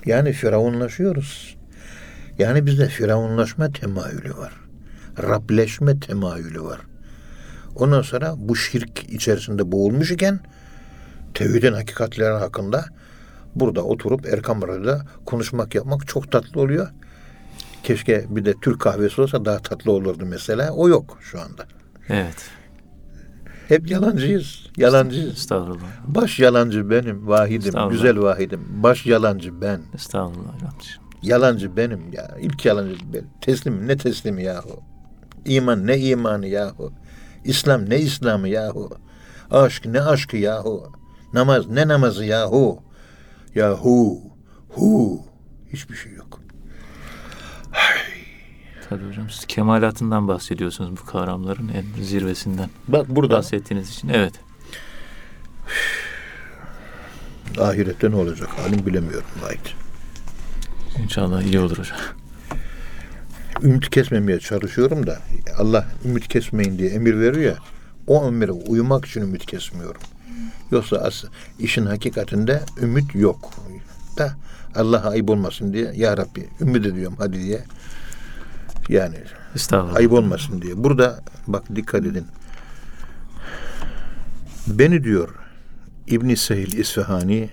Yani 0.05 0.34
firavunlaşıyoruz. 0.34 1.55
Yani 2.39 2.65
bizde 2.65 2.88
firavunlaşma 2.88 3.72
temayülü 3.72 4.38
var. 4.38 4.53
Rableşme 5.24 6.00
temayülü 6.00 6.62
var. 6.62 6.79
Ondan 7.75 8.01
sonra 8.01 8.34
bu 8.38 8.55
şirk 8.55 9.10
içerisinde 9.10 9.72
boğulmuş 9.72 10.12
iken 10.12 10.39
tevhidin 11.34 11.74
hakikatleri 11.74 12.34
hakkında 12.34 12.86
burada 13.55 13.84
oturup 13.84 14.25
Erkam 14.25 14.62
Radyo'da 14.62 15.05
konuşmak 15.25 15.75
yapmak 15.75 16.07
çok 16.07 16.31
tatlı 16.31 16.62
oluyor. 16.62 16.88
Keşke 17.84 18.25
bir 18.29 18.45
de 18.45 18.53
Türk 18.62 18.81
kahvesi 18.81 19.22
olsa 19.22 19.45
daha 19.45 19.60
tatlı 19.60 19.91
olurdu 19.91 20.25
mesela. 20.25 20.72
O 20.72 20.89
yok 20.89 21.17
şu 21.22 21.41
anda. 21.41 21.65
Evet. 22.10 22.50
Hep 23.67 23.91
yalancıyız. 23.91 24.67
Yalancıyız. 24.77 25.34
Estağfurullah. 25.34 25.88
Baş 26.07 26.39
yalancı 26.39 26.89
benim, 26.89 27.27
vahidim, 27.27 27.89
güzel 27.89 28.19
vahidim. 28.19 28.62
Baş 28.84 29.05
yalancı 29.05 29.62
ben. 29.62 29.81
Estağfurullah. 29.95 30.53
Yalancı 31.22 31.77
benim 31.77 32.13
ya. 32.13 32.38
İlk 32.41 32.65
yalancı 32.65 32.95
ben. 33.13 33.24
Teslim 33.41 33.88
ne 33.88 33.98
teslimi 33.98 34.43
yahu. 34.43 34.84
İman 35.46 35.88
ne 35.88 35.98
imanı 35.98 36.48
yahu. 36.48 36.92
İslam 37.44 37.90
ne 37.90 38.00
İslamı 38.00 38.50
yahu. 38.50 38.90
Aşk 39.52 39.86
ne 39.86 40.02
aşkı 40.02 40.38
yahu. 40.38 40.92
Namaz 41.34 41.68
ne 41.68 41.88
namazı 41.88 42.25
yahu. 42.25 42.80
Yahu. 43.56 44.22
Hu. 44.70 45.22
Hiçbir 45.74 45.96
şey 45.96 46.14
yok. 46.14 46.40
Tabii 48.90 49.08
hocam 49.08 49.30
siz 49.30 49.46
kemalatından 49.46 50.28
bahsediyorsunuz 50.28 50.92
bu 51.02 51.06
kavramların 51.06 51.68
en 51.68 52.04
zirvesinden 52.04 52.70
Bak 52.88 53.10
burada 53.10 53.38
bahsettiğiniz 53.38 53.90
için. 53.90 54.10
Evet. 54.10 54.34
ahirette 57.60 58.12
ne 58.12 58.16
olacak 58.16 58.50
halim 58.50 58.86
bilemiyorum. 58.86 59.28
Vahit. 59.44 59.75
İnşallah 61.04 61.42
iyi 61.42 61.60
olur 61.60 61.78
hocam. 61.78 61.98
Ümit 63.63 63.89
kesmemeye 63.89 64.39
çalışıyorum 64.39 65.07
da 65.07 65.19
Allah 65.57 65.88
ümit 66.05 66.27
kesmeyin 66.27 66.77
diye 66.77 66.89
emir 66.89 67.19
veriyor 67.19 67.43
ya. 67.43 67.57
O 68.07 68.27
emire 68.27 68.51
uyumak 68.51 69.05
için 69.05 69.21
ümit 69.21 69.45
kesmiyorum. 69.45 70.01
Yoksa 70.71 70.97
as 70.97 71.24
işin 71.59 71.85
hakikatinde 71.85 72.62
ümit 72.81 73.15
yok. 73.15 73.53
Da 74.17 74.33
Allah 74.75 75.09
ayıp 75.09 75.29
olmasın 75.29 75.74
diye 75.74 75.91
ya 75.95 76.17
Rabbi 76.17 76.50
ümit 76.62 76.85
ediyorum 76.85 77.15
hadi 77.19 77.43
diye. 77.43 77.63
Yani 78.89 79.15
ayıp 79.95 80.12
olmasın 80.12 80.62
diye. 80.62 80.83
Burada 80.83 81.19
bak 81.47 81.63
dikkat 81.75 82.05
edin. 82.05 82.25
Beni 84.67 85.03
diyor 85.03 85.29
İbn 86.07 86.33
Sehil 86.33 86.77
İsfahani 86.77 87.50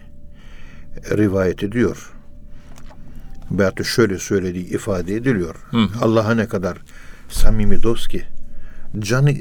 rivayet 1.11 1.63
ediyor. 1.63 2.13
Veyahut 3.59 3.79
da 3.79 3.85
şöyle 3.85 4.19
söylediği 4.19 4.65
ifade 4.65 5.15
ediliyor. 5.15 5.55
Allah'a 6.01 6.35
ne 6.35 6.49
kadar 6.49 6.79
samimi 7.29 7.83
dost 7.83 8.09
ki 8.09 8.25
canı 8.99 9.35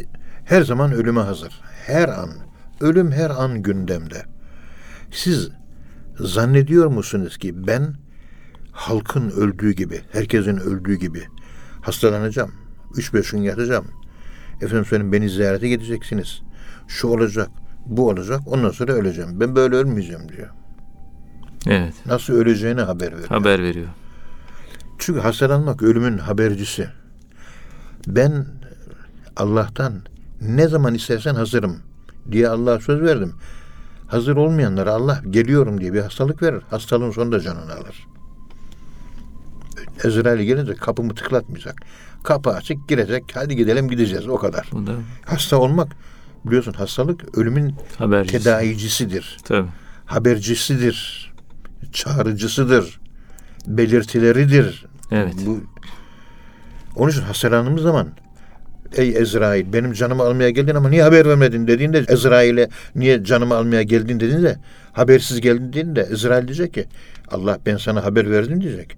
her 0.45 0.61
zaman 0.61 0.91
ölüme 0.91 1.21
hazır. 1.21 1.61
Her 1.85 2.07
an. 2.09 2.29
Ölüm 2.81 3.11
her 3.11 3.29
an 3.29 3.63
gündemde. 3.63 4.23
Siz 5.11 5.49
zannediyor 6.19 6.87
musunuz 6.87 7.37
ki 7.37 7.67
ben 7.67 7.95
halkın 8.71 9.29
öldüğü 9.29 9.71
gibi, 9.71 10.01
herkesin 10.11 10.57
öldüğü 10.57 10.95
gibi 10.95 11.23
hastalanacağım. 11.81 12.51
Üç 12.97 13.13
beş 13.13 13.31
gün 13.31 13.41
yatacağım. 13.41 13.85
Efendim 14.61 14.85
söyleyeyim 14.85 15.11
beni 15.11 15.29
ziyarete 15.29 15.69
gideceksiniz. 15.69 16.41
Şu 16.87 17.07
olacak, 17.07 17.49
bu 17.85 18.09
olacak. 18.09 18.41
Ondan 18.45 18.71
sonra 18.71 18.93
öleceğim. 18.93 19.39
Ben 19.39 19.55
böyle 19.55 19.75
ölmeyeceğim 19.75 20.29
diyor. 20.29 20.49
Evet. 21.67 21.93
Nasıl 22.05 22.33
öleceğini 22.33 22.81
haber 22.81 23.11
veriyor. 23.13 23.29
Haber 23.29 23.63
veriyor. 23.63 23.87
Çünkü 24.99 25.19
hastalanmak 25.19 25.83
ölümün 25.83 26.17
habercisi. 26.17 26.87
Ben 28.07 28.45
Allah'tan 29.37 29.93
ne 30.41 30.67
zaman 30.67 30.93
istersen 30.93 31.35
hazırım 31.35 31.77
diye 32.31 32.49
Allah'a 32.49 32.79
söz 32.79 33.01
verdim. 33.01 33.33
Hazır 34.07 34.35
olmayanlara 34.35 34.91
Allah 34.91 35.21
geliyorum 35.29 35.81
diye 35.81 35.93
bir 35.93 36.01
hastalık 36.01 36.41
verir. 36.43 36.61
Hastalığın 36.69 37.11
sonunda 37.11 37.39
canını 37.39 37.73
alır. 37.73 38.07
Ezrail 40.03 40.41
gelince 40.43 40.73
kapımı 40.75 41.15
tıklatmayacak. 41.15 41.75
Kapı 42.23 42.49
açık 42.49 42.89
girecek. 42.89 43.23
Hadi 43.33 43.55
gidelim 43.55 43.89
gideceğiz 43.89 44.27
o 44.27 44.35
kadar. 44.35 44.69
Bu 44.71 44.87
da 44.87 44.91
Hasta 45.25 45.57
olmak 45.57 45.95
biliyorsun 46.45 46.73
hastalık 46.73 47.37
ölümün 47.37 47.75
habercisi. 47.97 48.37
tedavicisidir. 48.43 49.37
Tabii. 49.43 49.67
Habercisidir. 50.05 51.30
Çağrıcısıdır. 51.93 52.99
Belirtileridir. 53.67 54.85
Evet. 55.11 55.33
Bu 55.45 55.63
onun 56.95 57.11
için 57.11 57.21
hastalandığımız 57.21 57.81
zaman 57.81 58.07
Ey 58.95 59.17
Ezrail 59.17 59.73
benim 59.73 59.93
canımı 59.93 60.23
almaya 60.23 60.49
geldin 60.49 60.75
ama 60.75 60.89
niye 60.89 61.03
haber 61.03 61.25
vermedin 61.25 61.67
dediğinde 61.67 62.05
Ezrail'e 62.07 62.69
niye 62.95 63.23
canımı 63.23 63.55
almaya 63.55 63.81
geldin 63.83 64.19
dediğinde 64.19 64.57
habersiz 64.93 65.41
geldin 65.41 65.69
dediğinde 65.69 66.01
Ezrail 66.01 66.47
diyecek 66.47 66.73
ki 66.73 66.85
Allah 67.31 67.59
ben 67.65 67.77
sana 67.77 68.03
haber 68.03 68.31
verdim 68.31 68.61
diyecek. 68.61 68.97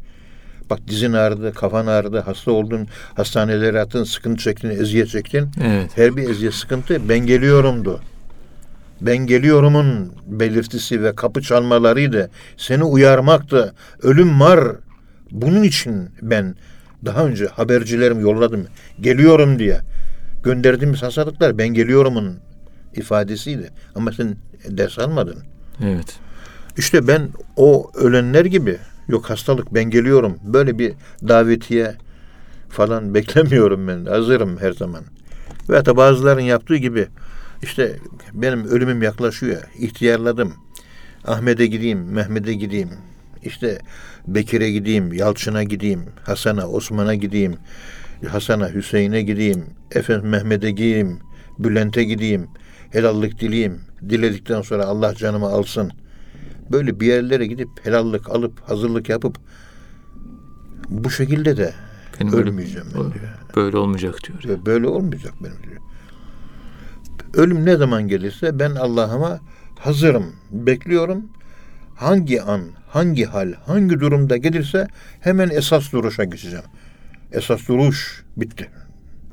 Bak 0.69 0.79
dizin 0.87 1.13
ağrıdı, 1.13 1.53
kafan 1.53 1.87
ağrıdı, 1.87 2.19
hasta 2.19 2.51
oldun, 2.51 2.87
hastanelere 3.15 3.79
attın, 3.79 4.03
sıkıntı 4.03 4.43
çektin, 4.43 4.69
eziyet 4.69 5.09
çektin. 5.09 5.51
Evet. 5.63 5.91
Her 5.95 6.15
bir 6.15 6.29
eziyet 6.29 6.53
sıkıntı 6.53 7.09
ben 7.09 7.19
geliyorumdu. 7.19 8.01
Ben 9.01 9.17
geliyorumun 9.17 10.13
belirtisi 10.27 11.03
ve 11.03 11.15
kapı 11.15 11.41
çalmalarıydı. 11.41 12.29
Seni 12.57 12.83
uyarmaktı. 12.83 13.73
Ölüm 14.01 14.39
var. 14.39 14.75
Bunun 15.31 15.63
için 15.63 16.09
ben 16.21 16.55
daha 17.05 17.25
önce 17.25 17.45
habercilerimi 17.47 18.21
yolladım. 18.21 18.67
Geliyorum 19.01 19.59
diye. 19.59 19.79
Gönderdiğimiz 20.43 21.03
hastalıklar 21.03 21.57
ben 21.57 21.67
geliyorumun 21.67 22.37
ifadesiydi. 22.95 23.69
Ama 23.95 24.11
sen 24.11 24.35
ders 24.69 24.99
almadın. 24.99 25.37
Evet. 25.83 26.19
İşte 26.77 27.07
ben 27.07 27.29
o 27.55 27.91
ölenler 27.95 28.45
gibi 28.45 28.77
yok 29.07 29.29
hastalık 29.29 29.73
ben 29.73 29.83
geliyorum. 29.83 30.37
Böyle 30.43 30.79
bir 30.79 30.93
davetiye 31.27 31.95
falan 32.69 33.13
beklemiyorum 33.13 33.87
ben. 33.87 34.05
Hazırım 34.05 34.57
her 34.57 34.71
zaman. 34.71 35.03
Ve 35.69 35.85
da 35.85 35.97
bazıların 35.97 36.41
yaptığı 36.41 36.75
gibi 36.75 37.07
işte 37.63 37.99
benim 38.33 38.65
ölümüm 38.65 39.01
yaklaşıyor. 39.01 39.61
ihtiyarladım. 39.79 40.53
Ahmet'e 41.25 41.65
gideyim, 41.65 41.99
Mehmet'e 41.99 42.53
gideyim. 42.53 42.89
İşte 43.43 43.79
Bekir'e 44.27 44.71
gideyim, 44.71 45.13
Yalçın'a 45.13 45.63
gideyim, 45.63 46.05
Hasan'a, 46.23 46.67
Osman'a 46.67 47.15
gideyim, 47.15 47.55
Hasan'a, 48.27 48.69
Hüseyin'e 48.69 49.21
gideyim, 49.21 49.65
efendim 49.91 50.29
Mehmet'e 50.29 50.71
gideyim, 50.71 51.19
Bülent'e 51.59 52.03
gideyim, 52.03 52.47
helallik 52.91 53.39
dileyim. 53.39 53.81
Diledikten 54.09 54.61
sonra 54.61 54.85
Allah 54.85 55.15
canımı 55.15 55.45
alsın. 55.45 55.91
Böyle 56.71 56.99
bir 56.99 57.07
yerlere 57.07 57.45
gidip 57.45 57.69
helallik 57.83 58.29
alıp 58.29 58.69
hazırlık 58.69 59.09
yapıp 59.09 59.37
bu 60.89 61.09
şekilde 61.09 61.57
de 61.57 61.73
Benim 62.19 62.33
ölmeyeceğim 62.33 62.87
ben 62.95 63.01
diyor. 63.01 63.23
Böyle 63.55 63.77
olmayacak 63.77 64.15
diyor. 64.23 64.65
Böyle 64.65 64.87
olmayacak 64.87 65.33
benim 65.43 65.63
diyor. 65.63 65.81
Ölüm 67.33 67.65
ne 67.65 67.75
zaman 67.75 68.07
gelirse 68.07 68.59
ben 68.59 68.75
Allah'ıma 68.75 69.39
hazırım, 69.79 70.35
bekliyorum. 70.51 71.29
Hangi 71.95 72.41
an, 72.41 72.61
hangi 72.87 73.25
hal, 73.25 73.53
hangi 73.65 73.99
durumda 73.99 74.37
gelirse 74.37 74.87
hemen 75.19 75.49
esas 75.49 75.91
duruşa 75.91 76.23
geçeceğim. 76.23 76.65
Esas 77.31 77.67
duruş 77.67 78.23
bitti. 78.37 78.69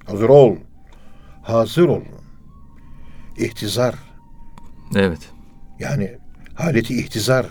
Hazır 0.06 0.28
ol. 0.28 0.56
Hazır 1.42 1.88
ol. 1.88 2.02
İhtizar. 3.38 3.94
Evet. 4.96 5.30
Yani 5.78 6.18
haleti 6.54 7.00
ihtizar. 7.00 7.46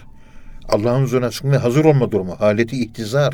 Allah'ın 0.70 1.04
huzuruna 1.04 1.30
çıkmaya 1.30 1.64
hazır 1.64 1.86
olma 1.86 2.12
durumu. 2.12 2.36
Haleti 2.40 2.84
ihtizar. 2.84 3.34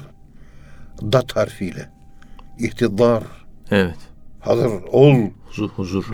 Dat 1.01 1.35
harfiyle. 1.35 1.89
İhtidar. 2.59 3.23
Evet. 3.71 3.97
Hazır 4.39 4.71
ol. 4.91 5.15
Huzur, 5.45 5.69
huzur. 5.69 6.05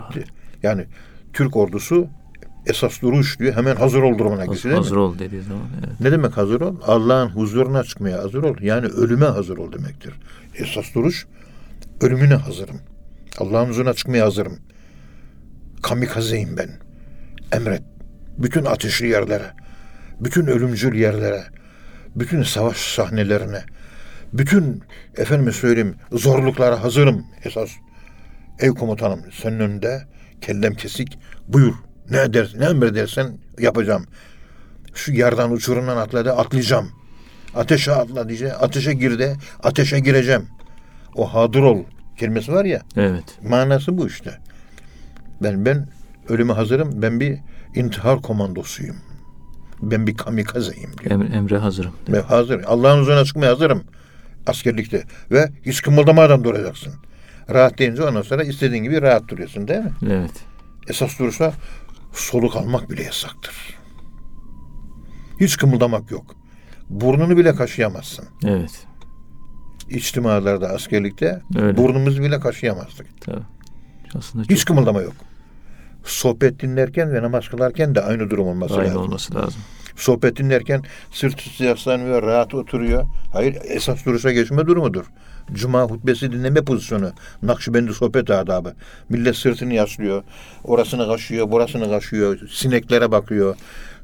Yani 0.64 0.86
Türk 1.34 1.58
ordusu 1.58 2.08
esas 2.68 3.02
duruş 3.02 3.40
diyor. 3.40 3.54
Hemen 3.56 3.76
hazır 3.76 4.02
ol 4.02 4.18
durumuna 4.18 4.46
geçiyor 4.46 4.64
değil 4.76 4.84
hazır 4.84 4.96
mi? 4.96 5.02
ol 5.02 5.20
dediği 5.20 5.42
zaman. 5.42 5.64
Evet. 5.80 6.00
Ne 6.00 6.12
demek 6.12 6.38
hazır 6.38 6.62
ol? 6.62 6.76
Allah'ın 6.88 7.30
huzuruna 7.30 7.84
çıkmaya 7.84 8.18
hazır 8.18 8.44
ol. 8.44 8.56
Yani 8.62 8.88
ölüme 8.88 9.26
hazır 9.26 9.58
ol 9.58 9.72
demektir. 9.74 10.14
Esas 10.56 10.96
duruş 10.96 11.28
ölümüne 12.02 12.36
hazırım. 12.36 12.80
Allah'ın 13.38 13.70
huzuruna 13.70 13.94
çıkmaya 13.94 14.26
hazırım. 14.26 14.60
Kamikazeyim 15.82 16.58
ben. 16.58 16.70
Emret. 17.52 17.82
Bütün 18.38 18.66
ateşli 18.66 19.08
yerlere, 19.08 19.52
bütün 20.20 20.48
ölümcül 20.48 20.96
yerlere, 21.00 21.44
bütün 22.16 22.44
savaş 22.44 22.78
sahnelerine, 22.78 23.64
bütün 24.34 24.84
efendime 25.18 25.52
söyleyeyim 25.52 25.96
zorluklara 26.12 26.84
hazırım 26.84 27.26
esas. 27.44 27.70
Ey 28.60 28.70
komutanım 28.70 29.20
senin 29.42 29.60
önünde 29.60 30.02
kellem 30.42 30.74
kesik 30.74 31.20
buyur. 31.48 31.74
Ne 32.10 32.22
edersin, 32.22 32.60
ne 32.60 32.66
emredersen 32.66 33.38
yapacağım. 33.60 34.06
Şu 34.94 35.12
yerden 35.12 35.52
uçurumdan 35.52 35.98
atladı 35.98 36.32
atlayacağım. 36.34 36.90
Ateşe 37.56 37.92
atla 37.92 38.30
diyece 38.30 38.54
ateşe 38.54 38.94
gir 38.94 39.20
de 39.20 39.36
ateşe 39.64 40.00
gireceğim. 40.00 40.48
O 41.16 41.34
hadır 41.34 41.60
ol 41.60 41.84
kelimesi 42.18 42.52
var 42.52 42.66
ya 42.66 42.82
Evet. 42.96 43.24
manası 43.50 43.98
bu 43.98 44.08
işte. 44.08 44.38
Ben 45.44 45.66
ben 45.66 45.88
ölüme 46.30 46.54
hazırım. 46.54 47.02
Ben 47.02 47.20
bir 47.20 47.38
intihar 47.76 48.22
komandosuyum. 48.22 48.96
Ben 49.82 50.08
bir 50.08 50.18
kamikazeyim 50.18 50.98
diyor. 50.98 51.12
Emre, 51.12 51.36
emre 51.36 51.58
hazırım. 51.58 51.94
Ve 52.10 52.20
hazır. 52.22 52.64
Allah'ın 52.64 53.00
huzuruna 53.02 53.26
çıkmaya 53.26 53.52
hazırım. 53.52 53.84
Askerlikte. 54.48 55.04
Ve 55.32 55.50
hiç 55.66 55.82
kımıldamadan 55.82 56.44
duracaksın. 56.44 56.94
Rahat 57.50 57.78
deyince 57.78 58.04
ondan 58.04 58.22
sonra 58.22 58.44
istediğin 58.44 58.84
gibi 58.84 59.02
rahat 59.02 59.28
duruyorsun 59.28 59.68
değil 59.68 59.80
mi? 59.80 59.92
Evet. 60.06 60.32
Esas 60.88 61.20
durursa 61.20 61.54
soluk 62.14 62.56
almak 62.56 62.90
bile 62.90 63.04
yasaktır. 63.04 63.56
Hiç 65.40 65.58
kımıldamak 65.58 66.12
yok. 66.12 66.36
Burnunu 66.90 67.38
bile 67.38 67.56
kaşıyamazsın. 67.56 68.26
Evet. 68.46 68.86
İçtimalarda, 69.90 70.70
askerlikte 70.70 71.42
Öyle. 71.56 71.78
burnumuzu 71.78 72.24
bile 72.24 72.40
kaşıyamazdık. 72.40 73.22
Tabii. 73.22 73.42
Aslında 74.16 74.44
çok 74.44 74.52
Hiç 74.52 74.66
kımıldama 74.66 75.02
yok. 75.02 75.14
Sohbet 76.04 76.60
dinlerken 76.62 77.14
ve 77.14 77.22
namaz 77.22 77.50
kılarken 77.50 77.96
de 77.96 78.02
aynı 78.02 78.30
durum 78.30 78.48
olması 78.48 78.74
aynı 78.74 78.88
lazım. 78.88 79.02
olması 79.02 79.36
lazım. 79.36 79.62
Sohbet 79.96 80.38
dinlerken 80.38 80.84
sırt 81.12 81.40
üstü 81.40 81.64
yaslanıyor, 81.64 82.24
rahat 82.24 82.54
oturuyor. 82.54 83.06
Hayır, 83.34 83.58
esas 83.64 84.06
duruşa 84.06 84.32
geçme 84.32 84.66
durumudur. 84.68 85.06
Cuma 85.54 85.84
hutbesi 85.84 86.32
dinleme 86.32 86.62
pozisyonu. 86.62 87.12
Nakşibendi 87.42 87.94
sohbet 87.94 88.30
adabı. 88.30 88.74
Millet 89.10 89.36
sırtını 89.36 89.74
yaslıyor. 89.74 90.24
Orasını 90.64 91.08
kaşıyor, 91.08 91.52
burasını 91.52 91.90
kaşıyor. 91.90 92.40
Sineklere 92.50 93.12
bakıyor. 93.12 93.56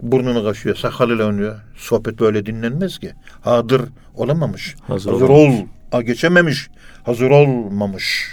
Burnunu 0.02 0.44
kaşıyor, 0.44 0.76
sakalıyla 0.76 1.26
oynuyor. 1.26 1.56
Sohbet 1.76 2.20
böyle 2.20 2.46
dinlenmez 2.46 3.00
ki. 3.00 3.14
Hadır 3.42 3.82
olamamış. 4.16 4.76
Hazır 4.88 5.12
Hazır, 5.12 5.30
ol. 5.30 5.52
A, 5.92 6.02
geçememiş. 6.02 6.70
Hazır 7.04 7.30
olmamış. 7.30 8.32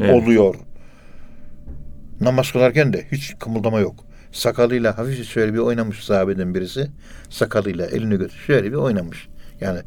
Evet. 0.00 0.22
Oluyor. 0.22 0.54
Namaz 2.20 2.52
kılarken 2.52 2.92
de 2.92 3.06
hiç 3.12 3.34
kımıldama 3.40 3.80
yok. 3.80 4.04
Sakalıyla 4.32 4.98
hafif 4.98 5.28
şöyle 5.28 5.54
bir 5.54 5.58
oynamış 5.58 6.04
sahabeden 6.04 6.54
birisi. 6.54 6.90
Sakalıyla 7.30 7.86
elini 7.86 8.18
götür 8.18 8.42
şöyle 8.46 8.72
bir 8.72 8.76
oynamış. 8.76 9.28
Yani 9.60 9.80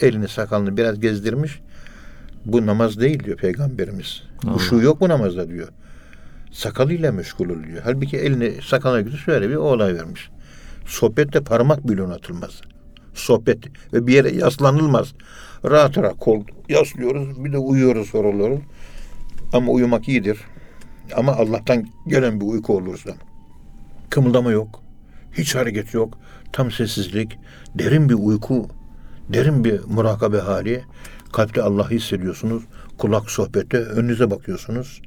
elini 0.00 0.28
sakalını 0.28 0.76
biraz 0.76 1.00
gezdirmiş. 1.00 1.60
Bu 2.46 2.66
namaz 2.66 3.00
değil 3.00 3.24
diyor 3.24 3.36
peygamberimiz. 3.36 4.22
Allah. 4.44 4.54
Huşu 4.54 4.76
yok 4.76 5.00
bu 5.00 5.08
namazda 5.08 5.48
diyor. 5.48 5.68
Sakalıyla 6.52 7.12
meşgul 7.12 7.44
oluyor. 7.44 7.82
Halbuki 7.84 8.16
elini 8.16 8.62
sakalına 8.62 9.00
götür 9.00 9.18
şöyle 9.18 9.48
bir 9.48 9.54
olay 9.54 9.94
vermiş. 9.94 10.30
Sohbette 10.86 11.40
parmak 11.40 11.88
bile 11.88 12.02
atılmaz. 12.02 12.60
Sohbet 13.14 13.58
ve 13.92 14.06
bir 14.06 14.12
yere 14.12 14.30
yaslanılmaz. 14.30 15.12
Rahat 15.64 15.98
rahat 15.98 16.18
kol 16.18 16.44
yaslıyoruz. 16.68 17.44
Bir 17.44 17.52
de 17.52 17.58
uyuyoruz 17.58 18.08
soruluyoruz. 18.08 18.60
Ama 19.52 19.72
uyumak 19.72 20.08
iyidir. 20.08 20.40
Ama 21.16 21.32
Allah'tan 21.32 21.86
gelen 22.08 22.40
bir 22.40 22.46
uyku 22.46 22.76
olursa. 22.76 23.10
Kımıldama 24.10 24.50
yok. 24.50 24.82
Hiç 25.32 25.54
hareket 25.54 25.94
yok. 25.94 26.18
Tam 26.52 26.70
sessizlik. 26.70 27.38
Derin 27.74 28.08
bir 28.08 28.14
uyku. 28.14 28.68
Derin 29.28 29.64
bir 29.64 29.80
murakabe 29.86 30.38
hali. 30.38 30.82
Kalpte 31.32 31.62
Allah'ı 31.62 31.90
hissediyorsunuz. 31.90 32.62
Kulak 32.98 33.30
sohbette 33.30 33.78
önünüze 33.78 34.30
bakıyorsunuz. 34.30 35.02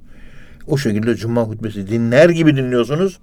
O 0.67 0.77
şekilde 0.77 1.15
cuma 1.15 1.41
hutbesi 1.41 1.87
dinler 1.87 2.29
gibi 2.29 2.55
dinliyorsunuz. 2.55 3.19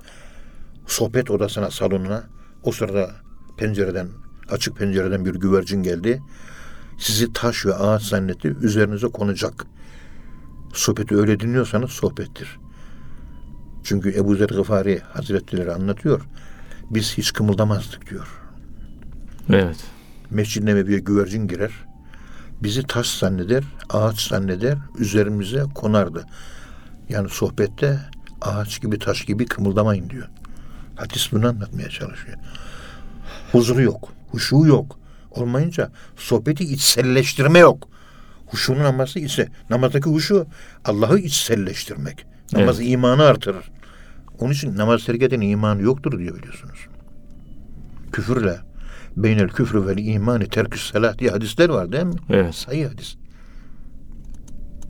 Sohbet 0.87 1.31
odasına, 1.31 1.71
salonuna. 1.71 2.25
O 2.63 2.73
sırada 2.73 3.11
pencereden, 3.57 4.09
açık 4.51 4.77
pencereden 4.77 5.25
bir 5.25 5.35
güvercin 5.35 5.83
geldi. 5.83 6.23
Sizi 6.99 7.33
taş 7.33 7.67
ve 7.67 7.75
ağaç 7.75 8.03
zannetti. 8.03 8.57
Üzerinize 8.63 9.07
konacak. 9.07 9.67
Sohbeti 10.73 11.17
öyle 11.17 11.41
dinliyorsanız 11.41 11.91
sohbettir. 11.91 12.59
Çünkü 13.85 14.15
Ebu 14.17 14.37
Zer 14.37 14.49
Gıfari 14.49 15.01
Hazretleri 15.01 15.73
anlatıyor. 15.73 16.21
Biz 16.91 17.19
hiç 17.19 17.33
kımıldamazdık 17.33 18.11
diyor. 18.11 18.29
Evet. 19.51 19.77
Mescid-i 20.31 20.67
Nebevi'ye 20.67 20.99
güvercin 20.99 21.47
girer. 21.49 21.73
Bizi 22.63 22.83
taş 22.83 23.07
zanneder, 23.07 23.65
ağaç 23.91 24.29
zanneder, 24.29 24.79
üzerimize 24.99 25.63
konardı. 25.75 26.27
Yani 27.09 27.29
sohbette 27.29 28.01
ağaç 28.41 28.81
gibi 28.83 28.99
taş 28.99 29.25
gibi 29.25 29.47
kımıldamayın 29.47 30.11
diyor. 30.11 30.29
Hadis 30.97 31.33
bunu 31.33 31.49
anlatmaya 31.49 31.89
çalışıyor. 31.91 32.37
Huzuru 33.53 33.83
yok, 33.83 34.13
huşu 34.31 34.57
yok. 34.67 34.99
Olmayınca 35.31 35.91
sohbeti 36.17 36.65
içselleştirme 36.65 37.59
yok. 37.59 37.89
Huşunun 38.47 38.83
namazı 38.85 39.19
ise 39.19 39.49
namazdaki 39.71 40.11
huşu 40.11 40.47
Allah'ı 40.85 41.19
içselleştirmek. 41.19 42.27
Namaz 42.53 42.81
Evet. 42.81 42.91
imanı 42.91 43.23
artırır. 43.23 43.71
Onun 44.39 44.53
için 44.53 44.77
namaz 44.77 45.05
terk 45.05 45.23
edenin 45.23 45.49
imanı 45.51 45.83
yoktur 45.83 46.19
diyor 46.19 46.39
biliyorsunuz. 46.39 46.79
Küfürle 48.13 48.61
beynel 49.17 49.49
küfrü 49.49 49.87
vel 49.87 49.99
imani 49.99 50.49
terkü 50.49 50.79
salat 50.79 51.19
diye 51.19 51.31
hadisler 51.31 51.69
var 51.69 51.93
değil 51.93 52.05
mi? 52.05 52.15
Evet. 52.31 52.55
Sayı 52.55 52.89
hadis. 52.89 53.17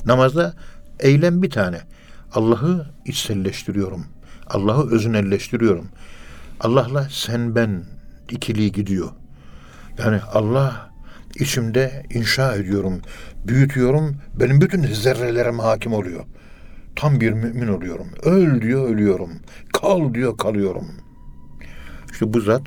Namazda 0.07 0.55
eylem 1.01 1.43
bir 1.43 1.51
tane. 1.51 1.81
Allah'ı 2.35 2.87
içselleştiriyorum. 3.05 4.07
Allah'ı 4.47 4.91
öznelleştiriyorum. 4.91 5.89
Allah'la 6.61 7.09
sen 7.11 7.55
ben 7.55 7.85
ikiliği 8.31 8.73
gidiyor. 8.73 9.09
Yani 9.99 10.21
Allah 10.33 10.91
içimde 11.35 12.03
inşa 12.15 12.55
ediyorum, 12.55 13.01
büyütüyorum. 13.47 14.17
Benim 14.41 14.61
bütün 14.61 14.83
zerrelerime 14.83 15.63
hakim 15.63 15.93
oluyor. 15.93 16.25
Tam 16.97 17.21
bir 17.21 17.33
mümin 17.33 17.69
oluyorum. 17.69 18.07
Öl 18.23 18.63
diyor 18.63 18.89
ölüyorum. 18.89 19.31
Kal 19.73 20.15
diyor 20.15 20.37
kalıyorum. 20.37 20.87
İşte 22.13 22.33
bu 22.33 22.41
zat 22.41 22.63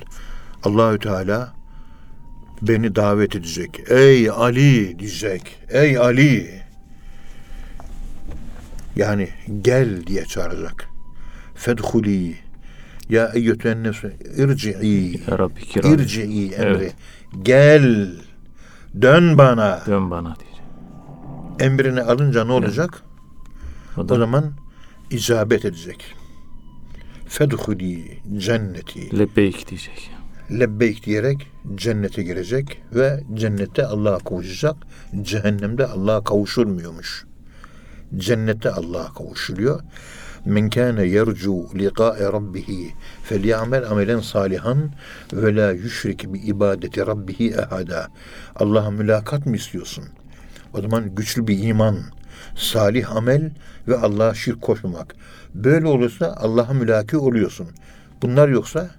Allahü 0.66 0.98
Teala 0.98 1.52
beni 2.62 2.94
davet 2.96 3.36
edecek. 3.36 3.80
Ey 3.88 4.30
Ali 4.30 4.98
diyecek. 4.98 5.58
Ey 5.68 5.98
Ali. 5.98 6.62
Yani 8.96 9.28
gel 9.62 10.06
diye 10.06 10.24
çağıracak. 10.24 10.88
Fedhuli 11.54 12.34
ya 13.08 13.30
eyyütühen 13.34 13.82
nefsü 13.84 14.12
irci'i 14.36 15.20
Ya 15.30 15.38
Rabbi 15.38 15.60
kiram. 15.60 15.94
irci'i 15.94 16.52
emri. 16.52 16.76
Evet. 16.76 16.94
Gel 17.42 18.12
dön 19.02 19.38
bana. 19.38 19.82
Dön 19.86 20.10
bana 20.10 20.36
diyecek. 20.40 20.62
Emrini 21.60 22.02
alınca 22.02 22.44
ne 22.44 22.52
olacak? 22.52 23.02
O 23.96 24.00
O 24.00 24.08
da 24.08 24.16
zaman 24.18 24.52
icabet 25.10 25.64
edecek. 25.64 26.14
Fedhuli 27.28 28.18
cenneti. 28.36 29.18
lebbeyk 29.18 29.68
diyecek. 29.70 30.10
Lebbeyk 30.50 31.06
diyerek 31.06 31.50
cennete 31.74 32.22
girecek 32.22 32.82
ve 32.94 33.20
cennette 33.34 33.86
Allah'a 33.86 34.18
kavuşacak. 34.18 34.76
Cehennemde 35.22 35.86
Allah'a 35.86 36.24
kavuşulmuyormuş. 36.24 37.24
Cennette 38.16 38.70
Allah'a 38.70 39.14
kavuşuluyor. 39.14 39.80
Men 40.44 40.70
kana 40.70 41.02
yercu 41.02 41.66
liqa'a 41.74 42.32
rabbih 42.32 42.90
felyamel 43.22 43.90
amelen 43.90 44.20
salihan 44.20 44.90
ve 45.32 45.56
la 45.56 45.72
yüşrik 45.72 46.34
bi 46.34 46.38
ibadeti 46.38 47.06
rabbih 47.06 47.58
ahada. 47.58 48.08
Allah'a 48.56 48.90
mülakat 48.90 49.46
mı 49.46 49.56
istiyorsun? 49.56 50.04
O 50.74 50.80
zaman 50.80 51.14
güçlü 51.14 51.46
bir 51.46 51.58
iman, 51.58 51.98
salih 52.56 53.16
amel 53.16 53.50
ve 53.88 53.96
Allah'a 53.96 54.34
şirk 54.34 54.62
koşmamak. 54.62 55.14
Böyle 55.54 55.86
olursa 55.86 56.34
Allah'a 56.36 56.72
mülaki 56.72 57.16
oluyorsun. 57.16 57.66
Bunlar 58.22 58.48
yoksa 58.48 58.90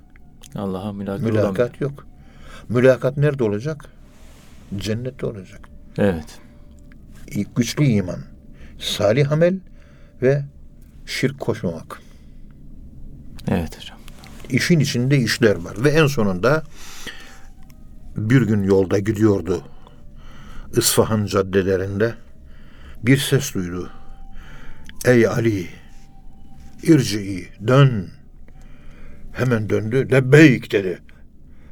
Allah'a 0.56 0.94
mülakat, 0.94 1.22
olamıyor. 1.22 1.44
Mülakat 1.44 1.82
yok. 1.82 2.08
Mülakat 2.70 3.18
nerede 3.18 3.44
olacak? 3.44 3.86
Cennette 4.78 5.26
olacak. 5.26 5.70
Evet. 5.98 6.40
Güçlü 7.56 7.86
iman, 7.86 8.20
salih 8.80 9.32
amel 9.32 9.60
ve 10.22 10.44
şirk 11.06 11.40
koşmamak. 11.40 12.02
Evet 13.48 13.78
hocam. 13.78 13.98
İşin 14.50 14.80
içinde 14.80 15.18
işler 15.18 15.56
var. 15.56 15.84
Ve 15.84 15.90
en 15.90 16.08
sonunda 16.08 16.64
bir 18.16 18.42
gün 18.42 18.64
yolda 18.64 19.00
gidiyordu. 19.00 19.64
İsfahan 20.78 21.26
caddelerinde 21.26 22.14
bir 23.04 23.18
ses 23.18 23.54
duydu. 23.54 23.90
Ey 25.06 25.28
Ali, 25.28 25.68
irci'i, 26.84 27.48
dön. 27.68 28.17
Hemen 29.38 29.70
döndü. 29.70 30.12
Lebbeyk 30.12 30.72
dedi. 30.72 31.00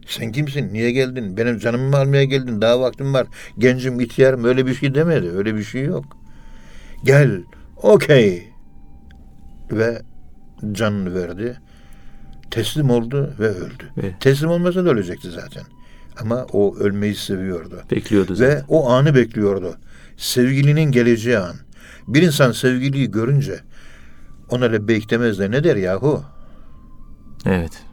Sen 0.08 0.32
kimsin? 0.32 0.74
Niye 0.74 0.92
geldin? 0.92 1.38
Benim 1.38 1.58
canımı 1.58 1.90
mı 1.90 1.98
almaya 1.98 2.24
geldin? 2.24 2.62
Daha 2.62 2.82
vaktim 2.82 3.14
var. 3.14 3.28
Gencim, 3.58 4.00
ihtiyarım. 4.00 4.44
Öyle 4.44 4.66
bir 4.66 4.74
şey 4.74 4.96
demedi. 4.96 5.30
Öyle 5.30 5.56
bir 5.56 5.64
şey 5.64 5.84
yok. 5.84 6.06
Gel. 7.04 7.42
Okey. 7.78 8.48
Ve 9.72 10.02
canını 10.72 11.16
verdi. 11.16 11.60
Teslim 12.52 12.90
oldu 12.90 13.34
ve 13.40 13.48
öldü. 13.48 13.84
Ve 13.98 14.16
Teslim 14.20 14.50
olmasa 14.50 14.86
da 14.86 14.90
ölecekti 14.90 15.32
zaten. 15.32 15.64
Ama 16.22 16.46
o 16.54 16.78
ölmeyi 16.78 17.16
seviyordu. 17.16 17.82
bekliyordu 17.92 18.36
zaten. 18.36 18.58
Ve 18.58 18.64
o 18.68 18.90
anı 18.90 19.16
bekliyordu. 19.16 19.78
Sevgilinin 20.18 20.92
geleceği 20.92 21.38
an. 21.38 21.56
Bir 22.08 22.22
insan 22.22 22.52
sevgiliyi 22.52 23.12
görünce 23.12 23.60
ona 24.50 24.66
lebbeyk 24.66 25.10
demez 25.10 25.40
de 25.40 25.52
ne 25.52 25.64
der 25.64 25.76
yahu? 25.76 26.35
Evet. 27.46 27.84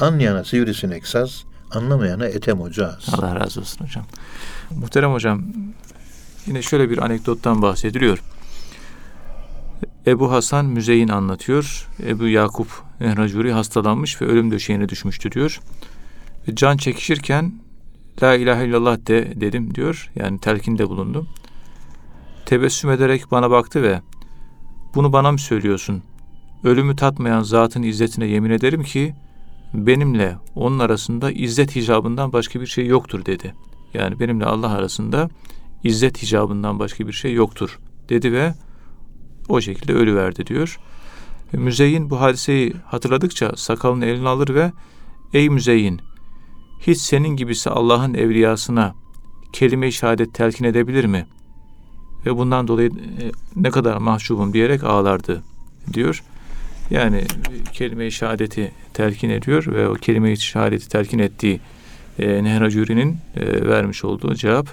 Anlayana 0.00 0.44
sivrisinek 0.44 1.06
saz, 1.06 1.44
anlamayana 1.70 2.26
etem 2.26 2.60
ocağız. 2.60 3.08
Allah 3.12 3.40
razı 3.40 3.60
olsun 3.60 3.84
hocam. 3.84 4.04
Muhterem 4.70 5.12
hocam 5.12 5.42
yine 6.46 6.62
şöyle 6.62 6.90
bir 6.90 6.98
anekdottan 6.98 7.62
bahsediliyor. 7.62 8.22
Ebu 10.06 10.32
Hasan 10.32 10.64
Müzeyin 10.64 11.08
anlatıyor. 11.08 11.88
Ebu 12.06 12.28
Yakup 12.28 12.68
Ehracuri 13.00 13.52
hastalanmış 13.52 14.22
ve 14.22 14.26
ölüm 14.26 14.50
döşeğine 14.50 14.88
düşmüştü 14.88 15.32
diyor. 15.32 15.60
Ve 16.48 16.54
can 16.54 16.76
çekişirken 16.76 17.52
La 18.22 18.34
ilahe 18.34 18.66
illallah 18.66 19.06
de 19.06 19.40
dedim 19.40 19.74
diyor. 19.74 20.10
Yani 20.14 20.40
telkinde 20.40 20.88
bulundum. 20.88 21.28
Tebessüm 22.46 22.90
ederek 22.90 23.30
bana 23.30 23.50
baktı 23.50 23.82
ve 23.82 24.00
bunu 24.94 25.12
bana 25.12 25.32
mı 25.32 25.38
söylüyorsun? 25.38 26.02
Ölümü 26.64 26.96
tatmayan 26.96 27.42
zatın 27.42 27.82
izzetine 27.82 28.26
yemin 28.26 28.50
ederim 28.50 28.82
ki 28.82 29.14
benimle 29.74 30.36
onun 30.54 30.78
arasında 30.78 31.30
izzet 31.32 31.76
hicabından 31.76 32.32
başka 32.32 32.60
bir 32.60 32.66
şey 32.66 32.86
yoktur 32.86 33.26
dedi. 33.26 33.54
Yani 33.94 34.20
benimle 34.20 34.44
Allah 34.44 34.70
arasında 34.70 35.28
izzet 35.84 36.22
hicabından 36.22 36.78
başka 36.78 37.06
bir 37.06 37.12
şey 37.12 37.32
yoktur 37.32 37.78
dedi 38.08 38.32
ve 38.32 38.54
o 39.48 39.60
şekilde 39.60 39.92
ölüverdi 39.92 40.46
diyor. 40.46 40.78
Müzeyyin 41.52 42.10
bu 42.10 42.20
hadiseyi 42.20 42.74
hatırladıkça 42.84 43.52
sakalını 43.56 44.06
eline 44.06 44.28
alır 44.28 44.54
ve 44.54 44.72
ey 45.32 45.50
Müzeyyin 45.50 46.00
hiç 46.80 46.98
senin 46.98 47.28
gibisi 47.28 47.70
Allah'ın 47.70 48.14
evliyasına 48.14 48.94
kelime-i 49.52 49.92
şehadet 49.92 50.34
telkin 50.34 50.64
edebilir 50.64 51.04
mi? 51.04 51.26
Ve 52.26 52.36
bundan 52.36 52.68
dolayı 52.68 52.90
e, 52.90 53.32
ne 53.56 53.70
kadar 53.70 53.96
mahcubum 53.96 54.52
diyerek 54.52 54.84
ağlardı 54.84 55.42
diyor. 55.92 56.24
Yani 56.90 57.24
kelime-i 57.72 58.12
şehadeti 58.12 58.72
telkin 58.94 59.30
ediyor 59.30 59.66
ve 59.66 59.88
o 59.88 59.94
kelime-i 59.94 60.36
şehadeti 60.36 60.88
telkin 60.88 61.18
ettiği 61.18 61.60
e, 62.18 62.44
Nehra 62.44 62.70
Curi'nin 62.70 63.18
e, 63.36 63.68
vermiş 63.68 64.04
olduğu 64.04 64.34
cevap. 64.34 64.68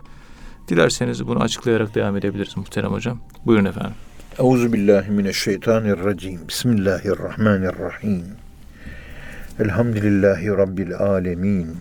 Dilerseniz 0.67 1.27
bunu 1.27 1.39
açıklayarak 1.43 1.95
devam 1.95 2.17
edebiliriz 2.17 2.57
muhterem 2.57 2.91
hocam. 2.91 3.19
Buyurun 3.45 3.65
efendim. 3.65 3.93
Euzu 4.39 4.73
billahi 4.73 5.11
mineşşeytanirracim. 5.11 6.47
Bismillahirrahmanirrahim. 6.47 8.23
Elhamdülillahi 9.59 10.47
rabbil 10.47 10.95
alamin. 10.95 11.77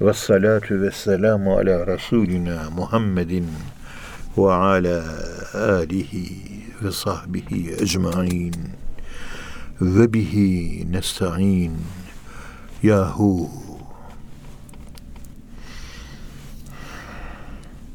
Ve 0.00 0.12
salatu 0.12 0.82
ve 0.82 0.90
selamu 0.90 1.56
ala 1.56 1.86
Resulina 1.86 2.70
Muhammedin 2.70 3.46
ve 4.38 4.52
ala 4.52 5.04
alihi 5.54 6.28
ve 6.82 6.92
sahbihi 6.92 7.72
ecmain. 7.82 8.79
Ve 9.80 10.12
bihi 10.12 10.92
nesta'in. 10.92 11.72
Yahu. 12.82 13.50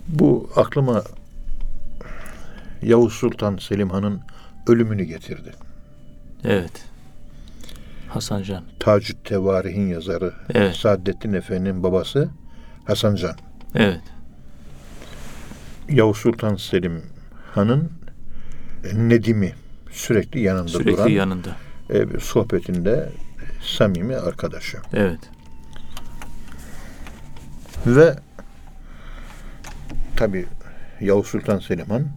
Bu 0.07 0.49
aklıma 0.55 1.03
Yavuz 2.81 3.13
Sultan 3.13 3.57
Selim 3.57 3.89
Han'ın 3.89 4.21
ölümünü 4.67 5.03
getirdi. 5.03 5.51
Evet. 6.43 6.85
Hasan 8.09 8.43
Can. 8.43 8.63
Tacüt 8.79 9.25
Tevarih'in 9.25 9.87
yazarı 9.87 10.33
Evet. 10.53 10.75
Saadettin 10.75 11.33
Efendi'nin 11.33 11.83
babası 11.83 12.29
Hasan 12.85 13.15
Can. 13.15 13.35
Evet. 13.75 14.01
Yavuz 15.89 16.17
Sultan 16.17 16.55
Selim 16.55 17.03
Han'ın 17.53 17.91
Nedim'i 18.93 19.53
sürekli 19.91 20.41
yanında 20.41 20.67
Sürekli 20.67 20.91
duran 20.91 21.07
yanında. 21.07 21.64
E, 21.89 22.19
sohbetinde 22.19 23.09
samimi 23.61 24.15
arkadaşı. 24.15 24.77
Evet. 24.93 25.19
Ve 27.85 28.15
tabi 30.15 30.45
Yavuz 31.01 31.27
Sultan 31.27 31.59
Selim 31.59 31.85
Han 31.85 32.07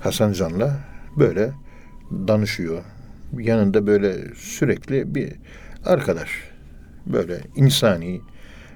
Hasan 0.00 0.32
Can'la 0.32 0.80
böyle 1.16 1.52
danışıyor. 2.10 2.84
Yanında 3.38 3.86
böyle 3.86 4.34
sürekli 4.34 5.14
bir 5.14 5.32
arkadaş. 5.84 6.30
Böyle 7.06 7.40
insani 7.56 8.20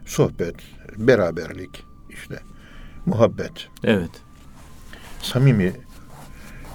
sohbet, 0.07 0.55
beraberlik, 0.97 1.85
işte 2.11 2.39
muhabbet. 3.07 3.69
Evet. 3.85 4.11
Samimi, 5.23 5.73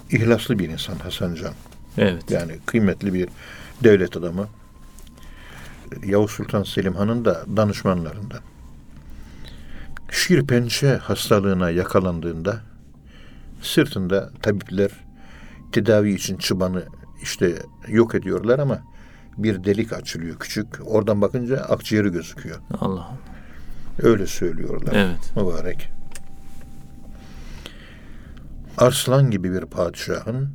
ihlaslı 0.09 0.59
bir 0.59 0.69
insan 0.69 0.95
Hasan 0.95 1.35
Can. 1.35 1.53
Evet. 1.97 2.31
Yani 2.31 2.51
kıymetli 2.65 3.13
bir 3.13 3.29
devlet 3.83 4.17
adamı. 4.17 4.47
Yavuz 6.05 6.31
Sultan 6.31 6.63
Selim 6.63 6.93
Han'ın 6.93 7.25
da 7.25 7.45
danışmanlarından. 7.57 8.39
Şir 10.11 10.47
pençe 10.47 10.97
hastalığına 10.97 11.69
yakalandığında 11.69 12.59
sırtında 13.61 14.31
tabipler 14.41 14.91
tedavi 15.71 16.13
için 16.13 16.37
çıbanı 16.37 16.83
işte 17.21 17.55
yok 17.87 18.15
ediyorlar 18.15 18.59
ama 18.59 18.81
bir 19.37 19.63
delik 19.63 19.93
açılıyor 19.93 20.39
küçük. 20.39 20.67
Oradan 20.85 21.21
bakınca 21.21 21.57
akciğeri 21.57 22.11
gözüküyor. 22.11 22.57
Allah. 22.81 23.17
Öyle 24.01 24.27
söylüyorlar. 24.27 24.93
Evet. 24.95 25.35
Mübarek. 25.35 25.89
Arslan 28.77 29.31
gibi 29.31 29.53
bir 29.53 29.65
padişahın 29.65 30.49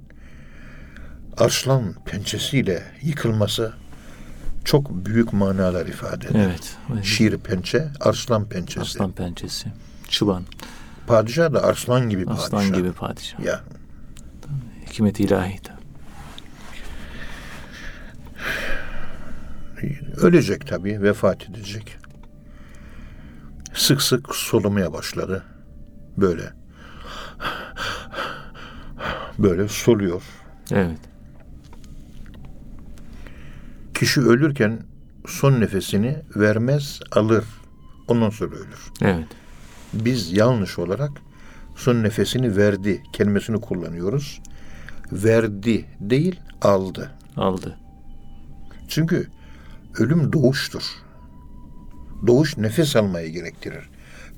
arslan 1.39 1.95
pençesiyle 2.05 2.83
yıkılması 3.03 3.73
çok 4.65 4.91
büyük 5.07 5.33
manalar 5.33 5.87
ifade 5.87 6.27
eder. 6.27 6.51
Evet. 6.51 6.77
Şiir 7.05 7.39
pençe, 7.39 7.89
arslan 8.01 8.49
pençesi. 8.49 8.81
Aslan 8.81 9.13
pençesi. 9.13 9.69
Çıban. 10.09 10.45
Padişah 11.07 11.53
da 11.53 11.63
arslan 11.63 12.11
gibi 12.11 12.25
padişah. 12.25 12.45
Aslan 12.45 12.73
gibi 12.73 12.93
padişah. 12.93 13.41
Ya 13.41 13.61
Hikmet 14.87 15.21
ilahi. 15.21 15.61
tabii. 15.63 15.83
ölecek 20.17 20.67
tabii, 20.67 21.03
vefat 21.03 21.51
edecek. 21.51 21.97
Sık 23.75 24.03
sık 24.03 24.35
solumaya 24.35 24.93
başladı. 24.93 25.45
Böyle. 26.17 26.53
Böyle 29.39 29.69
soluyor. 29.69 30.23
Evet. 30.71 30.99
Kişi 34.03 34.21
ölürken 34.21 34.79
son 35.27 35.61
nefesini 35.61 36.17
vermez, 36.37 37.01
alır. 37.13 37.45
Ondan 38.09 38.31
sonra 38.31 38.55
ölür. 38.57 38.93
Evet. 39.03 39.27
Biz 39.93 40.33
yanlış 40.33 40.79
olarak 40.79 41.11
son 41.77 42.03
nefesini 42.03 42.57
verdi 42.57 43.03
kelimesini 43.13 43.61
kullanıyoruz. 43.61 44.41
Verdi 45.13 45.85
değil, 46.01 46.41
aldı. 46.63 47.11
Aldı. 47.37 47.79
Çünkü 48.89 49.29
ölüm 49.99 50.33
doğuştur. 50.33 50.83
Doğuş 52.27 52.57
nefes 52.57 52.97
almayı 52.97 53.33
gerektirir. 53.33 53.91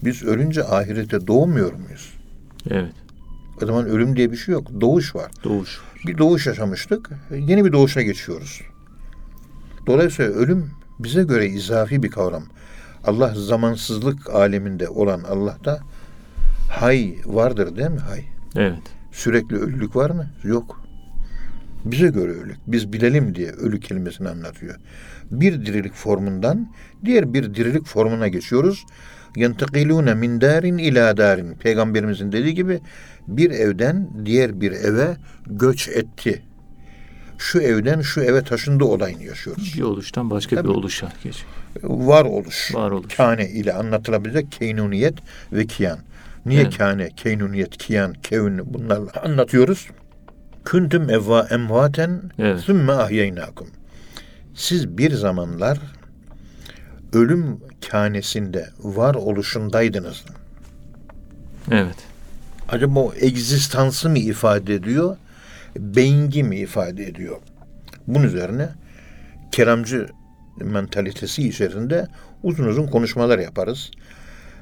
Biz 0.04 0.22
ölünce 0.22 0.64
ahirete 0.64 1.26
doğmuyor 1.26 1.72
muyuz? 1.72 2.14
Evet. 2.70 2.94
O 3.62 3.66
zaman 3.66 3.86
ölüm 3.86 4.16
diye 4.16 4.32
bir 4.32 4.36
şey 4.36 4.52
yok. 4.52 4.80
Doğuş 4.80 5.14
var. 5.14 5.30
Doğuş. 5.44 5.80
Bir 6.06 6.18
doğuş 6.18 6.46
yaşamıştık. 6.46 7.10
Yeni 7.30 7.64
bir 7.64 7.72
doğuşa 7.72 8.02
geçiyoruz. 8.02 8.60
Dolayısıyla 9.86 10.32
ölüm 10.32 10.70
bize 10.98 11.22
göre 11.22 11.46
izafi 11.46 12.02
bir 12.02 12.10
kavram. 12.10 12.44
Allah 13.06 13.34
zamansızlık 13.34 14.30
aleminde 14.30 14.88
olan 14.88 15.22
Allah'ta 15.22 15.80
hay 16.70 17.14
vardır 17.24 17.76
değil 17.76 17.90
mi? 17.90 17.98
Hay. 17.98 18.24
Evet. 18.56 18.82
Sürekli 19.12 19.56
ölülük 19.56 19.96
var 19.96 20.10
mı? 20.10 20.26
Yok. 20.44 20.84
Bize 21.84 22.08
göre 22.08 22.30
ölük. 22.30 22.56
Biz 22.66 22.92
bilelim 22.92 23.34
diye 23.34 23.50
ölü 23.50 23.80
kelimesini 23.80 24.28
anlatıyor. 24.28 24.74
Bir 25.30 25.66
dirilik 25.66 25.94
formundan 25.94 26.72
diğer 27.04 27.34
bir 27.34 27.54
dirilik 27.54 27.86
formuna 27.86 28.28
geçiyoruz. 28.28 28.86
Yentakilune 29.36 30.14
min 30.14 30.40
darin 30.40 30.78
ila 30.78 31.16
darin. 31.16 31.54
Peygamberimizin 31.54 32.32
dediği 32.32 32.54
gibi 32.54 32.80
bir 33.28 33.50
evden 33.50 34.08
diğer 34.24 34.60
bir 34.60 34.72
eve 34.72 35.16
göç 35.46 35.88
etti. 35.88 36.42
Şu 37.38 37.60
evden 37.60 38.00
şu 38.00 38.20
eve 38.20 38.44
taşındı 38.44 38.84
olayını 38.84 39.24
yaşıyoruz. 39.24 39.74
Bir 39.76 39.82
oluştan 39.82 40.30
başka 40.30 40.56
Tabii. 40.56 40.68
bir 40.68 40.74
oluşa 40.74 41.12
geç. 41.24 41.44
Var 41.82 42.24
oluş. 42.24 42.74
Var 42.74 42.90
oluş. 42.90 43.14
Kane 43.16 43.48
ile 43.48 43.72
anlatılabilecek 43.72 44.52
keynuniyet 44.52 45.14
ve 45.52 45.66
kiyan. 45.66 45.98
Niye 46.46 46.62
Evet. 46.62 46.78
kane, 46.78 47.10
keynuniyet, 47.16 47.76
kiyan, 47.76 48.12
kevn 48.12 48.60
bunlarla 48.64 49.10
anlatıyoruz? 49.24 49.88
Küntüm 50.64 51.10
evva 51.10 51.46
emvaten 51.50 52.22
Evet. 52.38 52.60
sümme 52.60 52.92
ahyeynakum. 52.92 53.68
Siz 54.54 54.98
bir 54.98 55.12
zamanlar 55.14 55.78
ölüm 57.12 57.60
kanesinde 57.90 58.70
var 58.78 59.14
oluşundaydınız. 59.14 60.24
Evet. 61.70 61.96
Acaba 62.68 63.00
o 63.00 63.12
egzistansı 63.20 64.08
mı 64.10 64.18
ifade 64.18 64.74
ediyor, 64.74 65.16
bengi 65.76 66.42
mi 66.42 66.56
ifade 66.56 67.04
ediyor? 67.04 67.36
Bunun 68.06 68.24
üzerine 68.24 68.68
keramcı 69.52 70.06
mentalitesi 70.60 71.48
içerisinde 71.48 72.06
uzun 72.42 72.64
uzun 72.64 72.86
konuşmalar 72.86 73.38
yaparız. 73.38 73.90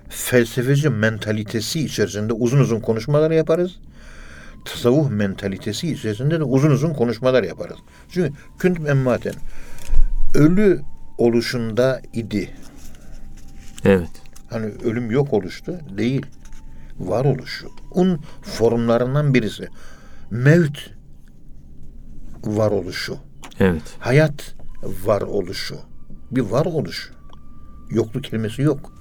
Felsefeci 0.09 0.89
mentalitesi 0.89 1.85
içerisinde 1.85 2.33
uzun 2.33 2.59
uzun 2.59 2.81
konuşmalar 2.81 3.31
yaparız. 3.31 3.79
Tasavvuf 4.65 5.11
mentalitesi 5.11 5.93
içerisinde 5.93 6.41
de 6.41 6.45
uzun 6.45 6.71
uzun 6.71 6.95
konuşmalar 6.95 7.43
yaparız. 7.43 7.77
Çünkü 8.09 8.33
küntüm 8.59 8.87
emmaten 8.87 9.35
ölü 10.35 10.81
oluşunda 11.19 12.01
idi. 12.13 12.51
Evet. 13.85 14.11
Hani 14.51 14.67
ölüm 14.85 15.11
yok 15.11 15.33
oluştu 15.33 15.81
değil. 15.99 16.27
Var 16.99 17.25
oluşu. 17.25 17.69
Un 17.95 18.21
formlarından 18.43 19.35
birisi. 19.35 19.69
Mevt 20.31 20.79
var 22.45 22.71
oluşu. 22.71 23.17
Evet. 23.61 23.83
Hayat 23.99 24.55
var 25.05 25.23
oluşu. 25.23 25.77
Bir 26.31 26.41
var 26.41 26.67
oluş. 26.67 27.11
Yokluk 27.91 28.25
kelimesi 28.25 28.63
yok. 28.63 28.93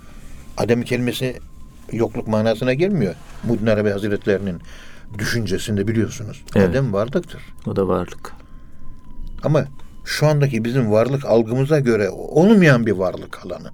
Adem 0.57 0.81
kelimesi 0.81 1.39
yokluk 1.91 2.27
manasına 2.27 2.73
gelmiyor. 2.73 3.15
Muddin 3.43 3.67
Arabi 3.67 3.89
Hazretlerinin 3.89 4.61
düşüncesinde 5.17 5.87
biliyorsunuz. 5.87 6.43
Evet. 6.55 6.69
Adem 6.69 6.93
varlıktır. 6.93 7.41
O 7.67 7.75
da 7.75 7.87
varlık. 7.87 8.33
Ama 9.43 9.65
şu 10.05 10.27
andaki 10.27 10.65
bizim 10.65 10.91
varlık 10.91 11.25
algımıza 11.25 11.79
göre 11.79 12.09
olmayan 12.09 12.85
bir 12.85 12.91
varlık 12.91 13.45
alanı. 13.45 13.71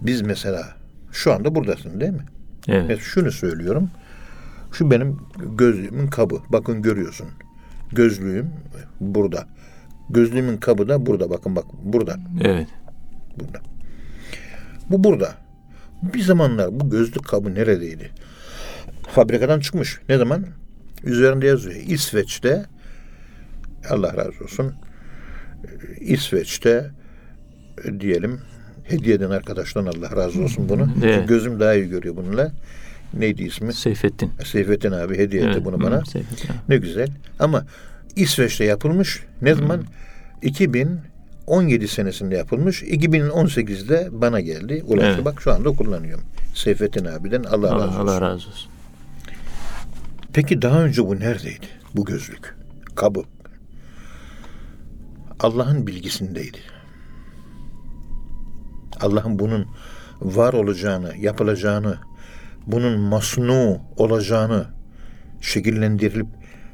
Biz 0.00 0.22
mesela 0.22 0.76
şu 1.12 1.32
anda 1.32 1.54
buradasın 1.54 2.00
değil 2.00 2.12
mi? 2.12 2.26
Evet. 2.68 2.84
Evet, 2.86 3.00
şunu 3.00 3.32
söylüyorum. 3.32 3.90
Şu 4.72 4.90
benim 4.90 5.20
gözlüğümün 5.58 6.06
kabı. 6.06 6.38
Bakın 6.48 6.82
görüyorsun. 6.82 7.28
Gözlüğüm 7.92 8.50
burada. 9.00 9.46
Gözlüğümün 10.10 10.56
kabı 10.56 10.88
da 10.88 11.06
burada. 11.06 11.30
Bakın 11.30 11.56
bak 11.56 11.64
burada. 11.82 12.16
Evet. 12.40 12.68
Burada. 13.38 13.60
Bu 14.90 15.04
burada. 15.04 15.34
Bir 16.02 16.22
zamanlar 16.22 16.80
bu 16.80 16.90
gözlük 16.90 17.24
kabı 17.24 17.54
neredeydi? 17.54 18.10
Fabrikadan 19.08 19.60
çıkmış. 19.60 20.00
Ne 20.08 20.18
zaman? 20.18 20.46
Üzerinde 21.04 21.46
yazıyor. 21.46 21.76
İsveç'te 21.86 22.66
Allah 23.90 24.16
razı 24.16 24.44
olsun. 24.44 24.74
İsveç'te 26.00 26.90
e, 27.84 28.00
diyelim 28.00 28.40
hediye 28.84 29.14
eden 29.14 29.30
arkadaştan 29.30 29.86
Allah 29.86 30.16
razı 30.16 30.42
olsun 30.42 30.68
bunu. 30.68 30.88
Evet. 31.04 31.28
Gözüm 31.28 31.60
daha 31.60 31.74
iyi 31.74 31.88
görüyor 31.88 32.16
bununla. 32.16 32.52
Neydi 33.14 33.42
ismi? 33.42 33.72
Seyfettin. 33.72 34.30
Seyfettin 34.44 34.92
abi 34.92 35.18
hediye 35.18 35.42
etti 35.42 35.50
Evet. 35.54 35.64
bunu 35.64 35.76
Hı, 35.76 35.82
bana. 35.82 36.04
Seyfettin. 36.04 36.48
abi. 36.48 36.58
Ne 36.68 36.76
güzel. 36.76 37.08
Ama 37.38 37.64
İsveç'te 38.16 38.64
yapılmış. 38.64 39.24
Ne 39.42 39.54
zaman? 39.54 39.84
2017 40.42 41.88
senesinde 41.88 42.36
yapılmış. 42.36 42.82
2018'de 42.82 44.08
bana 44.12 44.40
geldi. 44.40 44.82
Ulaştı. 44.86 45.12
Evet. 45.14 45.24
Bak 45.24 45.42
şu 45.42 45.52
anda 45.52 45.70
kullanıyorum. 45.70 46.24
Seyfettin 46.54 47.04
abiden 47.04 47.42
Allah, 47.44 47.66
razı 47.74 47.74
Allah, 47.74 47.86
olsun. 47.86 47.98
Allah 48.00 48.20
razı 48.20 48.48
olsun. 48.48 48.70
Peki 50.32 50.62
daha 50.62 50.82
önce 50.82 51.06
bu 51.06 51.20
neredeydi? 51.20 51.66
Bu 51.94 52.04
gözlük. 52.04 52.54
Kabı. 52.94 53.22
Allah'ın 55.40 55.86
bilgisindeydi. 55.86 56.58
Allah'ın 59.00 59.38
bunun 59.38 59.66
var 60.20 60.52
olacağını, 60.52 61.16
yapılacağını, 61.16 61.98
bunun 62.66 63.00
masnu 63.00 63.78
olacağını, 63.96 64.66
şekillendirilip, 65.40 66.26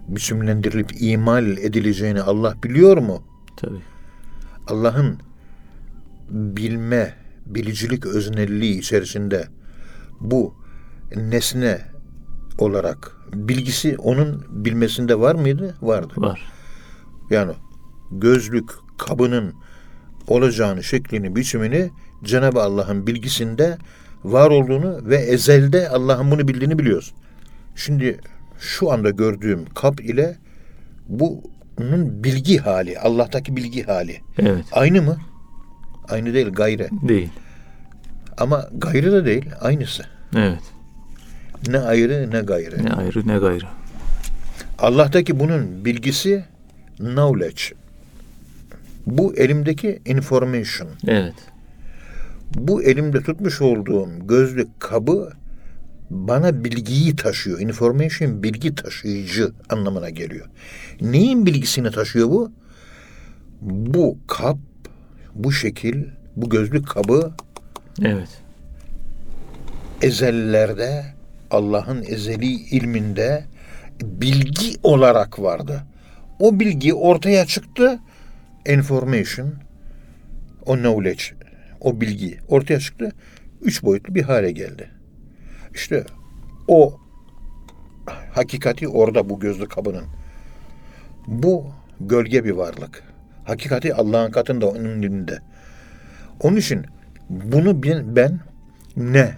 biçimlendirilip 0.09 1.03
imal 1.03 1.47
edileceğini 1.47 2.23
Allah 2.23 2.55
biliyor 2.63 2.97
mu? 2.97 3.23
Tabii. 3.57 3.81
Allah'ın 4.67 5.19
bilme, 6.31 7.15
bilicilik 7.47 8.07
öznelliği 8.07 8.79
içerisinde 8.79 9.49
bu 10.21 10.55
nesne 11.17 11.81
olarak 12.59 13.17
bilgisi 13.33 13.97
onun 13.99 14.45
bilmesinde 14.51 15.21
var 15.21 15.35
mıydı? 15.35 15.77
Vardı. 15.83 16.13
Var. 16.17 16.53
Yani 17.31 17.53
gözlük 18.11 18.71
kabının 18.99 19.55
olacağını, 20.27 20.85
şeklini, 20.85 21.37
biçimini 21.37 21.91
Cenab-ı 22.25 22.63
Allah'ın 22.63 23.07
bilgisinde 23.07 23.79
var 24.25 24.51
olduğunu 24.51 25.01
ve 25.05 25.17
ezelde 25.17 25.89
Allah'ın 25.89 26.31
bunu 26.31 26.49
bildiğini 26.49 26.79
biliyoruz. 26.79 27.15
Şimdi 27.77 28.21
şu 28.61 28.93
anda 28.93 29.11
gördüğüm 29.11 29.65
kap 29.75 30.01
ile 30.01 30.37
bunun 31.09 32.25
bilgi 32.25 32.59
hali, 32.59 32.99
Allah'taki 32.99 33.57
bilgi 33.57 33.83
hali 33.83 34.21
Evet. 34.39 34.65
aynı 34.73 35.03
mı? 35.03 35.17
Aynı 36.09 36.35
değil, 36.35 36.51
gayrı. 36.51 36.89
Değil. 37.09 37.31
Ama 38.39 38.69
gayrı 38.73 39.13
da 39.13 39.25
değil, 39.25 39.47
aynısı. 39.61 40.05
Evet. 40.37 40.63
Ne 41.69 41.79
ayrı 41.79 42.31
ne 42.31 42.41
gayrı. 42.41 42.85
Ne 42.85 42.91
ayrı 42.91 43.29
ne 43.29 43.39
gayrı. 43.39 43.65
Allah'taki 44.79 45.41
bunun 45.41 45.85
bilgisi 45.85 46.45
knowledge. 46.97 47.63
Bu 49.07 49.35
elimdeki 49.37 50.01
information. 50.07 50.89
Evet. 51.07 51.35
Bu 52.55 52.83
elimde 52.83 53.23
tutmuş 53.23 53.61
olduğum 53.61 54.09
gözlük 54.27 54.81
kabı 54.81 55.33
bana 56.11 56.65
bilgiyi 56.65 57.17
taşıyor. 57.17 57.61
Information 57.61 58.43
bilgi 58.43 58.75
taşıyıcı 58.75 59.53
anlamına 59.71 60.11
geliyor. 60.11 60.47
Neyin 61.01 61.47
bilgisini 61.47 61.91
taşıyor 61.91 62.29
bu? 62.29 62.53
Bu 63.61 64.19
kap, 64.27 64.59
bu 65.35 65.53
şekil, 65.53 66.05
bu 66.37 66.51
gözlük 66.51 66.89
kabı 66.89 67.33
Evet. 68.03 68.29
ezellerde 70.03 71.05
Allah'ın 71.51 72.03
ezeli 72.03 72.53
ilminde 72.53 73.45
bilgi 74.03 74.77
olarak 74.83 75.39
vardı. 75.39 75.83
O 76.39 76.61
bilgi 76.61 76.95
ortaya 76.95 77.47
çıktı. 77.47 77.99
Information, 78.67 79.55
o 80.67 80.75
knowledge, 80.75 81.25
o 81.81 82.01
bilgi 82.01 82.39
ortaya 82.49 82.81
çıktı. 82.81 83.13
Üç 83.63 83.83
boyutlu 83.83 84.15
bir 84.15 84.23
hale 84.23 84.51
geldi. 84.51 84.91
İşte 85.75 86.05
o 86.69 87.01
hakikati 88.31 88.89
orada 88.89 89.31
bu 89.31 89.41
gözlü 89.41 89.69
kabının. 89.69 90.05
Bu 91.27 91.67
gölge 92.01 92.45
bir 92.45 92.51
varlık. 92.51 93.03
Hakikati 93.45 93.95
Allah'ın 93.95 94.31
katında 94.31 94.67
onun 94.67 95.03
elinde. 95.03 95.39
Onun 96.41 96.57
için 96.57 96.87
bunu 97.31 97.83
ben, 97.83 98.17
ben 98.17 98.41
ne, 98.97 99.35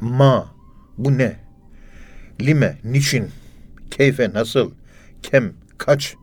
ma, 0.00 0.54
bu 0.98 1.18
ne, 1.18 1.36
lime, 2.40 2.78
niçin, 2.84 3.28
keyfe, 3.90 4.30
nasıl, 4.34 4.70
kem, 5.22 5.52
kaç 5.78 6.16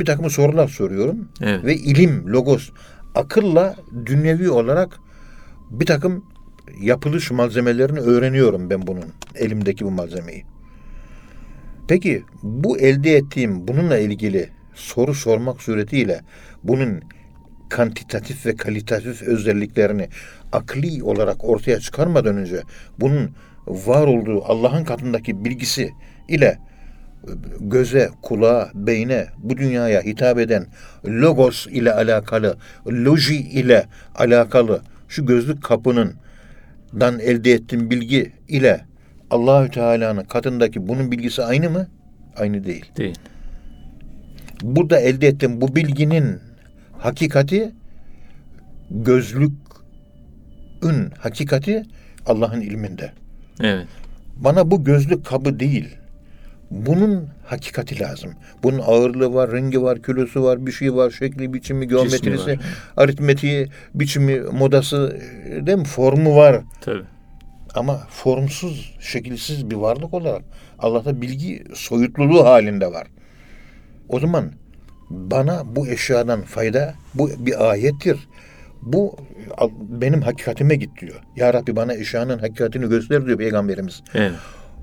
bir 0.00 0.04
takım 0.04 0.30
sorular 0.30 0.68
soruyorum. 0.68 1.28
Evet. 1.40 1.64
Ve 1.64 1.74
ilim, 1.74 2.32
logos, 2.32 2.70
akılla 3.18 3.76
dünyevi 4.06 4.50
olarak 4.50 4.98
bir 5.70 5.86
takım 5.86 6.24
yapılış 6.80 7.30
malzemelerini 7.30 8.00
öğreniyorum 8.00 8.70
ben 8.70 8.86
bunun, 8.86 9.04
elimdeki 9.34 9.84
bu 9.84 9.90
malzemeyi. 9.90 10.44
Peki 11.88 12.22
bu 12.42 12.78
elde 12.78 13.16
ettiğim 13.16 13.68
bununla 13.68 13.98
ilgili 13.98 14.48
soru 14.74 15.14
sormak 15.14 15.62
suretiyle 15.62 16.20
bunun 16.64 17.02
kantitatif 17.68 18.46
ve 18.46 18.56
kalitatif 18.56 19.22
özelliklerini 19.22 20.08
akli 20.52 21.02
olarak 21.02 21.44
ortaya 21.44 21.80
çıkarmadan 21.80 22.36
önce 22.36 22.62
bunun 23.00 23.30
var 23.66 24.06
olduğu 24.06 24.44
Allah'ın 24.44 24.84
katındaki 24.84 25.44
bilgisi 25.44 25.90
ile 26.28 26.58
göze, 27.60 28.10
kulağa, 28.22 28.70
beyne, 28.74 29.26
bu 29.38 29.56
dünyaya 29.56 30.02
hitap 30.02 30.38
eden 30.38 30.66
logos 31.06 31.66
ile 31.66 31.92
alakalı, 31.92 32.56
loji 32.86 33.36
ile 33.36 33.86
alakalı 34.14 34.82
şu 35.08 35.26
gözlük 35.26 35.62
kapının 35.62 36.14
dan 37.00 37.18
elde 37.20 37.52
ettiğim 37.52 37.90
bilgi 37.90 38.32
ile 38.48 38.80
Allahü 39.30 39.70
Teala'nın 39.70 40.24
katındaki 40.24 40.88
bunun 40.88 41.12
bilgisi 41.12 41.42
aynı 41.42 41.70
mı? 41.70 41.88
Aynı 42.36 42.64
değil. 42.64 42.84
Değil. 42.96 43.18
Burada 44.62 45.00
elde 45.00 45.28
ettiğim 45.28 45.60
bu 45.60 45.76
bilginin 45.76 46.40
hakikati 46.98 47.72
gözlükün 48.90 49.50
hakikati 51.18 51.86
Allah'ın 52.26 52.60
ilminde. 52.60 53.12
Evet. 53.60 53.86
Bana 54.36 54.70
bu 54.70 54.84
gözlük 54.84 55.26
kabı 55.26 55.60
değil. 55.60 55.97
Bunun 56.70 57.28
hakikati 57.46 58.00
lazım. 58.00 58.32
Bunun 58.62 58.78
ağırlığı 58.78 59.34
var, 59.34 59.52
rengi 59.52 59.82
var, 59.82 60.02
kilosu 60.02 60.42
var, 60.42 60.66
bir 60.66 60.72
şey 60.72 60.94
var, 60.94 61.10
şekli, 61.10 61.54
biçimi, 61.54 61.88
geometrisi, 61.88 62.58
aritmetiği, 62.96 63.68
biçimi, 63.94 64.40
modası, 64.40 65.20
değil 65.66 65.78
mi? 65.78 65.84
Formu 65.84 66.36
var. 66.36 66.60
Tabii. 66.80 67.04
Ama 67.74 67.96
formsuz, 68.10 68.94
şekilsiz 69.00 69.70
bir 69.70 69.76
varlık 69.76 70.14
olarak 70.14 70.42
Allah'ta 70.78 71.20
bilgi 71.20 71.64
soyutluluğu 71.74 72.44
halinde 72.44 72.92
var. 72.92 73.06
O 74.08 74.20
zaman 74.20 74.52
bana 75.10 75.76
bu 75.76 75.88
eşyadan 75.88 76.42
fayda, 76.42 76.94
bu 77.14 77.30
bir 77.38 77.70
ayettir. 77.70 78.28
Bu 78.82 79.16
benim 79.80 80.22
hakikatime 80.22 80.76
git 80.76 81.00
diyor. 81.00 81.20
Ya 81.36 81.54
Rabbi 81.54 81.76
bana 81.76 81.94
eşyanın 81.94 82.38
hakikatini 82.38 82.88
göster 82.88 83.26
diyor 83.26 83.38
Peygamberimiz. 83.38 84.02
Evet. 84.14 84.32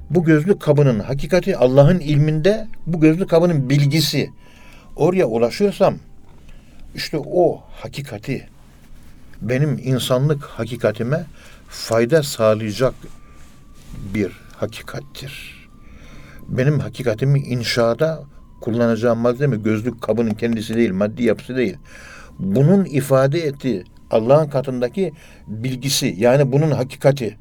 Bu 0.10 0.24
gözlük 0.24 0.62
kabının 0.62 1.00
hakikati 1.00 1.58
Allah'ın 1.58 2.00
ilminde, 2.00 2.68
bu 2.88 3.00
gözlük 3.00 3.30
kabının 3.30 3.70
bilgisi. 3.70 4.30
Oraya 4.96 5.26
ulaşırsam 5.26 5.96
işte 6.96 7.18
o 7.18 7.64
hakikati 7.72 8.48
benim 9.42 9.80
insanlık 9.84 10.44
hakikatime 10.44 11.26
fayda 11.70 12.24
sağlayacak 12.24 12.94
bir 14.14 14.32
hakikattir. 14.56 15.68
Benim 16.48 16.80
hakikatimi 16.80 17.40
inşaada 17.40 18.24
kullanacağım 18.62 19.20
malzeme 19.20 19.58
gözlük 19.58 20.02
kabının 20.02 20.34
kendisi 20.34 20.76
değil, 20.76 20.92
maddi 20.92 21.24
yapısı 21.24 21.56
değil. 21.56 21.78
Bunun 22.40 22.86
ifade 22.86 23.40
ettiği 23.40 23.84
Allah'ın 24.12 24.50
katındaki 24.50 25.14
bilgisi 25.48 26.16
yani 26.18 26.52
bunun 26.52 26.72
hakikati. 26.72 27.38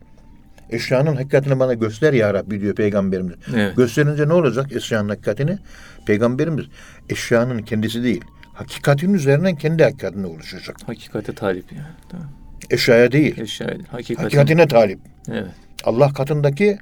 Eşyanın 0.70 1.16
hakikatini 1.16 1.60
bana 1.60 1.74
göster 1.74 2.12
ya 2.12 2.34
Rabbi 2.34 2.60
diyor 2.60 2.74
Peygamberimiz. 2.74 3.34
Evet. 3.54 3.76
Gösterince 3.76 4.28
ne 4.28 4.32
olacak 4.32 4.72
eşyanın 4.72 5.08
hakikatini? 5.08 5.58
Peygamberimiz 6.06 6.64
eşyanın 7.10 7.58
kendisi 7.62 8.02
değil, 8.02 8.24
hakikatin 8.54 9.14
üzerinden 9.14 9.56
kendi 9.56 9.82
hakikatine 9.82 10.26
oluşacak. 10.26 10.76
Hakikate 10.86 11.34
talip 11.34 11.72
yani. 11.72 11.84
Tamam. 12.08 12.28
Eşyaya 12.70 13.12
değil, 13.12 13.40
Eşya 13.40 13.68
değil. 13.68 13.84
Hakikatin. 13.90 14.22
hakikatine 14.22 14.68
talip. 14.68 14.98
Evet. 15.30 15.46
Allah 15.84 16.12
katındaki 16.12 16.78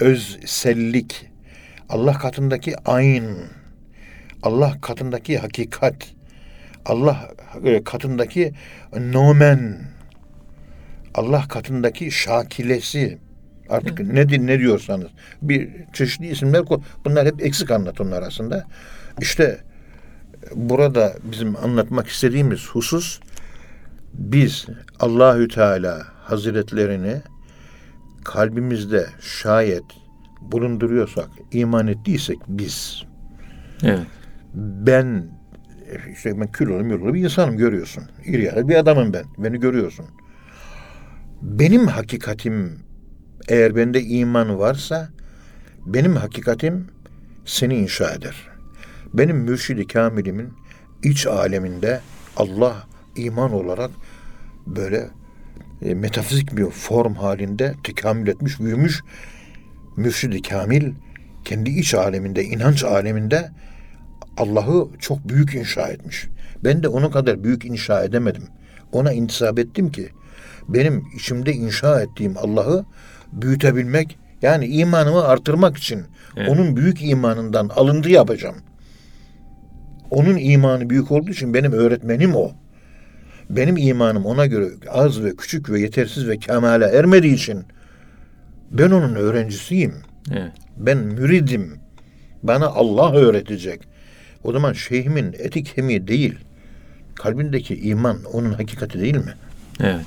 özsellik, 0.00 1.26
Allah 1.88 2.12
katındaki 2.12 2.74
ayn, 2.84 3.24
Allah 4.42 4.80
katındaki 4.80 5.38
hakikat, 5.38 5.94
Allah 6.86 7.30
e, 7.64 7.84
katındaki 7.84 8.52
nomen, 9.00 9.78
Allah 11.14 11.44
katındaki 11.48 12.10
şakilesi, 12.10 13.18
artık 13.68 14.00
ne, 14.00 14.28
di- 14.28 14.46
ne 14.46 14.58
diyorsanız 14.58 15.08
bir 15.42 15.68
çeşitli 15.92 16.26
isimler. 16.26 16.62
Bunlar 17.04 17.26
hep 17.26 17.42
eksik 17.42 17.70
anlatımlar 17.70 18.22
aslında. 18.22 18.66
İşte 19.20 19.58
burada 20.54 21.12
bizim 21.32 21.56
anlatmak 21.56 22.06
istediğimiz 22.08 22.66
husus 22.66 23.20
biz 24.14 24.66
Allahü 25.00 25.48
Teala 25.48 26.06
Hazretlerini 26.22 27.16
kalbimizde 28.24 29.06
şayet 29.20 29.82
bulunduruyorsak, 30.40 31.28
iman 31.52 31.86
ettiysek 31.86 32.38
biz, 32.48 33.02
Evet. 33.82 34.00
ben 34.54 35.26
işte 36.12 36.40
ben 36.40 36.52
kilolu 36.52 36.84
mülolu 36.84 37.14
bir 37.14 37.24
insanım 37.24 37.56
görüyorsun. 37.56 38.04
İri 38.24 38.44
yarı 38.44 38.68
bir 38.68 38.74
adamım 38.74 39.12
ben. 39.12 39.24
Beni 39.38 39.60
görüyorsun. 39.60 40.06
Benim 41.42 41.86
hakikatim 41.86 42.78
eğer 43.48 43.76
bende 43.76 44.02
iman 44.02 44.58
varsa 44.58 45.08
benim 45.86 46.16
hakikatim 46.16 46.86
seni 47.44 47.74
inşa 47.74 48.14
eder. 48.14 48.48
Benim 49.14 49.36
mürşidi 49.36 49.86
kamilimin 49.86 50.52
iç 51.02 51.26
aleminde 51.26 52.00
Allah 52.36 52.86
iman 53.16 53.52
olarak 53.52 53.90
böyle 54.66 55.08
e, 55.82 55.94
metafizik 55.94 56.56
bir 56.56 56.70
form 56.70 57.14
halinde 57.14 57.74
tekamül 57.84 58.28
etmiş, 58.28 58.60
büyümüş. 58.60 59.00
Mürşidi 59.96 60.42
kamil 60.42 60.92
kendi 61.44 61.70
iç 61.70 61.94
aleminde, 61.94 62.44
inanç 62.44 62.84
aleminde 62.84 63.50
Allah'ı 64.36 64.88
çok 64.98 65.28
büyük 65.28 65.54
inşa 65.54 65.88
etmiş. 65.88 66.28
Ben 66.64 66.82
de 66.82 66.88
onun 66.88 67.10
kadar 67.10 67.44
büyük 67.44 67.64
inşa 67.64 68.04
edemedim. 68.04 68.44
Ona 68.92 69.12
intisap 69.12 69.58
ettim 69.58 69.92
ki 69.92 70.08
benim 70.68 71.04
içimde 71.16 71.52
inşa 71.52 72.00
ettiğim 72.02 72.34
Allah'ı 72.38 72.84
büyütebilmek 73.32 74.18
yani 74.42 74.66
imanımı 74.66 75.24
artırmak 75.24 75.76
için 75.76 76.02
Evet. 76.36 76.48
onun 76.48 76.76
büyük 76.76 77.02
imanından 77.02 77.68
alıntı 77.68 78.08
yapacağım. 78.10 78.56
Onun 80.10 80.36
imanı 80.36 80.90
büyük 80.90 81.10
olduğu 81.10 81.30
için 81.30 81.54
benim 81.54 81.72
öğretmenim 81.72 82.34
o. 82.36 82.52
Benim 83.50 83.76
imanım 83.76 84.26
ona 84.26 84.46
göre 84.46 84.68
az 84.90 85.24
ve 85.24 85.36
küçük 85.36 85.70
ve 85.70 85.80
yetersiz 85.80 86.28
ve 86.28 86.38
kemale 86.38 86.84
ermediği 86.84 87.34
için 87.34 87.64
ben 88.70 88.90
onun 88.90 89.14
öğrencisiyim. 89.14 89.94
Evet. 90.32 90.52
Ben 90.76 90.98
müridim. 90.98 91.78
Bana 92.42 92.66
Allah 92.66 93.12
öğretecek. 93.12 93.80
O 94.44 94.52
zaman 94.52 94.72
şeyhimin 94.72 95.32
etik 95.38 95.74
kemiği 95.74 96.08
değil. 96.08 96.38
Kalbindeki 97.14 97.80
iman 97.80 98.24
onun 98.32 98.52
hakikati 98.52 99.00
değil 99.00 99.16
mi? 99.16 99.34
Evet. 99.80 100.06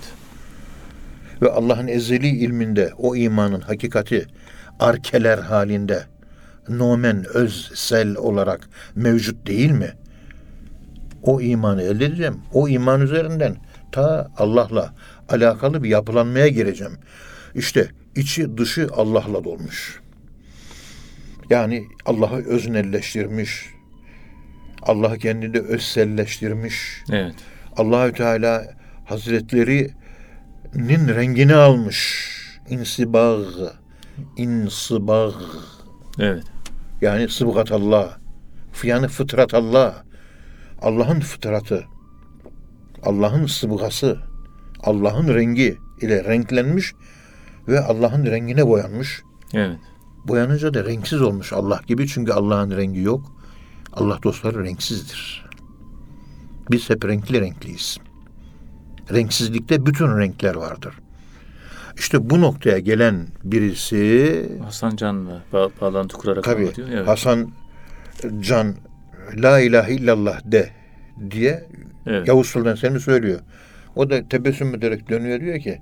Ve 1.41 1.51
Allah'ın 1.51 1.87
ezeli 1.87 2.27
ilminde 2.27 2.91
o 2.97 3.15
imanın 3.15 3.61
hakikati 3.61 4.25
arkeler 4.79 5.37
halinde 5.37 6.03
nomen 6.69 7.25
özsel 7.33 8.15
olarak 8.15 8.69
mevcut 8.95 9.47
değil 9.47 9.71
mi? 9.71 9.93
O 11.21 11.41
imanı 11.41 11.81
elde 11.81 12.05
edeceğim. 12.05 12.37
O 12.53 12.67
iman 12.67 13.01
üzerinden 13.01 13.55
ta 13.91 14.31
Allah'la 14.37 14.93
alakalı 15.29 15.83
bir 15.83 15.89
yapılanmaya 15.89 16.47
gireceğim. 16.47 16.93
İşte 17.55 17.87
içi 18.15 18.57
dışı 18.57 18.89
Allah'la 18.93 19.43
dolmuş. 19.43 20.01
Yani 21.49 21.83
Allah'ı 22.05 22.45
öznelleştirmiş. 22.45 23.65
Allah'ı 24.81 25.17
kendinde 25.17 25.59
özselleştirmiş. 25.59 27.03
Evet. 27.11 27.35
Allahü 27.77 28.13
Teala 28.13 28.75
Hazretleri'nin 30.71 31.15
rengini 31.15 31.55
almış. 31.55 32.31
İnsibag, 32.69 33.45
insibag. 34.37 35.33
Evet. 36.19 36.43
Yani 37.01 37.29
sıbgat 37.29 37.71
Allah. 37.71 38.17
Yani 38.83 39.07
fıtrat 39.07 39.53
Allah. 39.53 40.03
Allah'ın 40.81 41.19
fıtratı. 41.19 41.83
Allah'ın 43.03 43.45
sıbgası. 43.45 44.19
Allah'ın 44.83 45.27
rengi 45.35 45.77
ile 46.01 46.23
renklenmiş 46.23 46.93
ve 47.67 47.79
Allah'ın 47.79 48.25
rengine 48.25 48.67
boyanmış. 48.67 49.21
Evet. 49.53 49.77
Boyanınca 50.27 50.73
da 50.73 50.85
renksiz 50.85 51.21
olmuş 51.21 51.53
Allah 51.53 51.81
gibi. 51.87 52.07
Çünkü 52.07 52.31
Allah'ın 52.31 52.71
rengi 52.71 52.99
yok. 52.99 53.35
Allah 53.93 54.19
dostları 54.23 54.63
renksizdir. 54.63 55.45
Biz 56.71 56.89
hep 56.89 57.05
renkli 57.05 57.41
renkliyiz. 57.41 57.97
Renksizlikte 59.13 59.85
bütün 59.85 60.19
renkler 60.19 60.55
vardır. 60.55 60.93
İşte 61.97 62.29
bu 62.29 62.41
noktaya 62.41 62.79
gelen 62.79 63.27
birisi 63.43 64.49
Hasan 64.63 64.95
Can'la 64.95 65.41
ba- 65.53 65.71
bağlantı 65.81 66.17
kurarak 66.17 66.43
tabii 66.43 66.61
anlatıyor. 66.63 66.87
Evet. 66.91 67.07
Hasan 67.07 67.51
Can 68.39 68.75
La 69.35 69.59
ilahe 69.59 69.93
illallah 69.93 70.41
de 70.45 70.69
diye 71.31 71.63
evet. 72.05 72.27
Yavuz 72.27 72.47
Sultan 72.47 72.75
Selim'i 72.75 72.99
söylüyor. 72.99 73.39
O 73.95 74.09
da 74.09 74.29
tebessüm 74.29 74.75
ederek 74.75 75.09
dönüyor 75.09 75.41
diyor 75.41 75.59
ki 75.59 75.81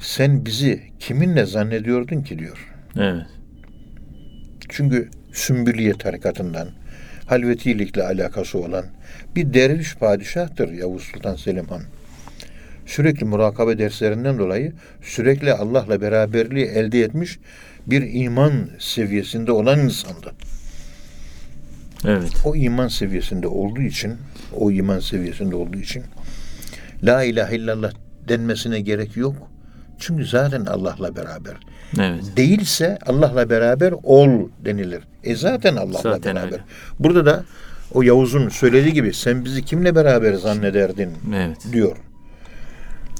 sen 0.00 0.44
bizi 0.46 0.82
kiminle 0.98 1.46
zannediyordun 1.46 2.22
ki 2.22 2.38
diyor. 2.38 2.74
Evet. 2.96 3.26
Çünkü 4.68 5.10
Sümbüliye 5.32 5.92
tarikatından 5.92 6.68
halvetilikle 7.26 8.02
alakası 8.02 8.58
olan 8.58 8.84
bir 9.36 9.54
derviş 9.54 9.96
padişahtır 9.96 10.72
Yavuz 10.72 11.02
Sultan 11.02 11.36
Selim 11.36 11.66
Han. 11.68 11.82
Sürekli 12.86 13.24
murakabe 13.26 13.78
derslerinden 13.78 14.38
dolayı 14.38 14.72
sürekli 15.02 15.52
Allah'la 15.52 16.00
beraberliği 16.00 16.66
elde 16.66 17.00
etmiş 17.00 17.38
bir 17.86 18.14
iman 18.24 18.52
seviyesinde 18.78 19.52
olan 19.52 19.80
insandı. 19.80 20.32
Evet. 22.04 22.32
O 22.44 22.56
iman 22.56 22.88
seviyesinde 22.88 23.46
olduğu 23.48 23.80
için, 23.80 24.14
o 24.54 24.70
iman 24.70 24.98
seviyesinde 24.98 25.56
olduğu 25.56 25.78
için 25.78 26.02
La 27.02 27.22
ilahe 27.24 27.56
illallah 27.56 27.92
denmesine 28.28 28.80
gerek 28.80 29.16
yok. 29.16 29.34
Çünkü 29.98 30.24
zaten 30.26 30.64
Allah'la 30.64 31.16
beraber. 31.16 31.54
Evet. 32.00 32.24
Değilse 32.36 32.98
Allah'la 33.06 33.50
beraber 33.50 33.94
ol 34.02 34.48
denilir. 34.64 35.02
E 35.24 35.36
zaten 35.36 35.76
Allah'la 35.76 36.02
Zaten 36.02 36.36
beraber. 36.36 36.52
öyle. 36.52 36.62
Burada 36.98 37.26
da 37.26 37.44
o 37.94 38.02
Yavuz'un 38.02 38.48
söylediği 38.48 38.92
gibi 38.94 39.14
sen 39.14 39.44
bizi 39.44 39.64
kimle 39.64 39.94
beraber 39.94 40.34
zannederdin 40.34 41.10
Evet. 41.36 41.56
diyor. 41.72 41.96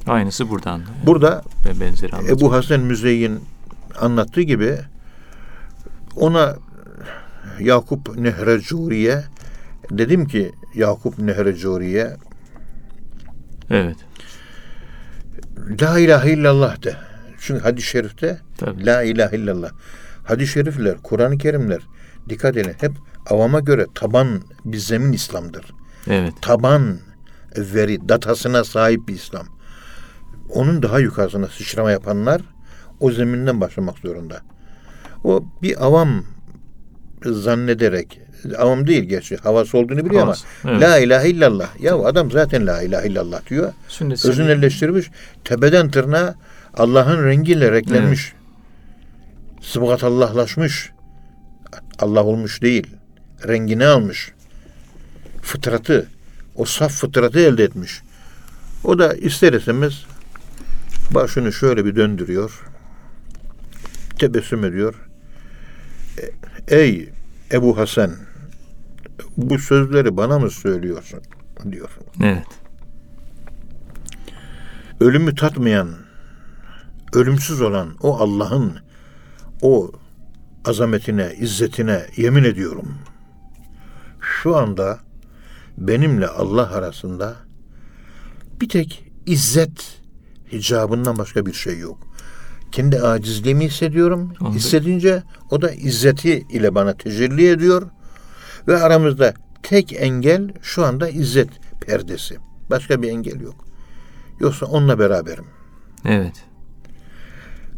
Aynısı 0.07 0.49
buradan. 0.49 0.81
Burada 1.05 1.43
Ve 1.65 1.79
benzeri 1.79 2.11
anlatıyor. 2.11 2.37
Ebu 2.37 2.53
Hasan 2.53 2.79
Müzeyyin 2.79 3.39
anlattığı 3.99 4.41
gibi 4.41 4.77
ona 6.15 6.55
Yakup 7.59 8.17
Nehrecuri'ye 8.17 9.23
dedim 9.91 10.25
ki 10.27 10.51
Yakup 10.75 11.19
Nehrecuri'ye 11.19 12.17
Evet. 13.69 13.97
La 15.81 15.99
ilahe 15.99 16.31
illallah 16.31 16.83
de. 16.83 16.95
Çünkü 17.39 17.63
hadis-i 17.63 17.87
şerifte 17.87 18.39
Tabii. 18.57 18.85
La 18.85 19.03
ilahe 19.03 19.37
illallah. 19.37 19.69
Hadis-i 20.23 20.51
şerifler, 20.51 20.97
Kur'an-ı 21.03 21.37
Kerimler 21.37 21.79
dikkat 22.29 22.57
edin 22.57 22.73
hep 22.79 22.91
avama 23.29 23.59
göre 23.59 23.85
taban 23.95 24.41
bir 24.65 24.77
zemin 24.77 25.13
İslam'dır. 25.13 25.65
Evet. 26.07 26.33
Taban 26.41 26.97
veri, 27.57 28.09
datasına 28.09 28.63
sahip 28.63 29.07
bir 29.07 29.13
İslam. 29.13 29.56
Onun 30.49 30.83
daha 30.83 30.99
yukarısına 30.99 31.47
sıçrama 31.47 31.91
yapanlar 31.91 32.41
o 32.99 33.11
zeminden 33.11 33.61
başlamak 33.61 33.97
zorunda. 33.97 34.41
O 35.23 35.43
bir 35.61 35.85
avam 35.85 36.23
zannederek, 37.25 38.21
avam 38.57 38.87
değil 38.87 39.03
gerçi 39.03 39.37
havası 39.37 39.77
olduğunu 39.77 40.05
biliyor 40.05 40.21
Havası, 40.21 40.45
ama 40.63 40.73
evet. 40.73 40.81
La 40.81 40.97
ilahe 40.97 41.29
illallah. 41.29 41.81
Ya 41.81 41.95
adam 41.95 42.31
zaten 42.31 42.67
La 42.67 42.81
ilahe 42.81 43.07
illallah 43.07 43.49
diyor. 43.49 43.73
Sünnesi. 43.87 44.29
Öznelleştirmiş. 44.29 45.09
Tepeden 45.43 45.91
tırnağa 45.91 46.35
Allah'ın 46.73 47.25
rengiyle 47.25 47.71
renklenmiş. 47.71 48.33
Sıbgat 49.61 50.03
Allah'laşmış. 50.03 50.91
Allah 51.99 52.23
olmuş 52.23 52.61
değil. 52.61 52.87
Rengini 53.47 53.85
almış. 53.85 54.31
Fıtratı, 55.41 56.07
o 56.55 56.65
saf 56.65 56.91
fıtratı 56.91 57.39
elde 57.39 57.63
etmiş. 57.63 58.01
O 58.83 58.99
da 58.99 59.13
ister 59.13 59.53
istemez 59.53 60.05
başını 61.11 61.53
şöyle 61.53 61.85
bir 61.85 61.95
döndürüyor. 61.95 62.63
Tebessüm 64.19 64.65
ediyor. 64.65 64.95
E, 66.69 66.77
Ey 66.77 67.09
Ebu 67.51 67.77
Hasan 67.77 68.11
bu 69.37 69.59
sözleri 69.59 70.17
bana 70.17 70.39
mı 70.39 70.51
söylüyorsun? 70.51 71.19
diyor. 71.71 71.89
Evet. 72.23 72.45
ölümü 74.99 75.35
tatmayan, 75.35 75.89
ölümsüz 77.13 77.61
olan 77.61 77.95
o 78.01 78.17
Allah'ın 78.17 78.73
o 79.61 79.91
azametine, 80.65 81.33
izzetine 81.39 82.05
yemin 82.17 82.43
ediyorum. 82.43 82.97
Şu 84.21 84.55
anda 84.55 84.99
benimle 85.77 86.27
Allah 86.27 86.71
arasında 86.71 87.35
bir 88.61 88.69
tek 88.69 89.05
izzet 89.25 90.01
hicabından 90.51 91.17
başka 91.17 91.45
bir 91.45 91.53
şey 91.53 91.79
yok. 91.79 91.97
Kendi 92.71 92.99
acizliğimi 93.01 93.65
hissediyorum. 93.67 94.33
Da- 94.41 94.49
Hissedince 94.49 95.23
o 95.51 95.61
da 95.61 95.71
izzeti 95.71 96.45
ile 96.49 96.75
bana 96.75 96.93
tecelli 96.93 97.49
ediyor. 97.49 97.89
Ve 98.67 98.77
aramızda 98.83 99.33
tek 99.63 99.93
engel 99.93 100.53
şu 100.61 100.85
anda 100.85 101.09
izzet 101.09 101.49
perdesi. 101.81 102.37
Başka 102.69 103.01
bir 103.01 103.09
engel 103.09 103.39
yok. 103.41 103.65
Yoksa 104.39 104.65
onunla 104.65 104.99
beraberim. 104.99 105.45
Evet. 106.05 106.43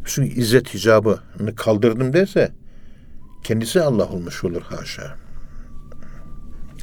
Çünkü 0.06 0.30
izzet 0.42 0.74
hicabını 0.74 1.56
kaldırdım 1.56 2.14
derse 2.14 2.52
kendisi 3.44 3.82
Allah 3.82 4.06
olmuş 4.10 4.44
olur 4.44 4.62
haşa. 4.62 5.16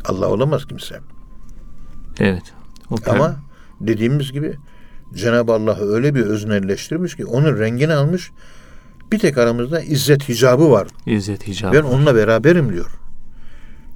Allah 0.05 0.29
olamaz 0.29 0.67
kimse. 0.67 1.01
Evet. 2.21 2.43
O 2.91 2.95
per- 2.95 3.11
Ama 3.15 3.37
dediğimiz 3.81 4.33
gibi 4.33 4.57
Cenab-ı 5.15 5.53
Allah 5.53 5.81
öyle 5.81 6.15
bir 6.15 6.21
öznelleştirmiş 6.21 7.17
ki 7.17 7.27
onun 7.27 7.59
rengini 7.59 7.93
almış. 7.93 8.31
Bir 9.13 9.19
tek 9.19 9.39
aramızda 9.39 9.81
izzet 9.81 10.29
hicabı 10.29 10.71
var. 10.71 10.89
İzzet 11.07 11.47
hicab. 11.47 11.73
Ben 11.73 11.83
onunla 11.83 12.15
beraberim 12.15 12.73
diyor. 12.73 12.91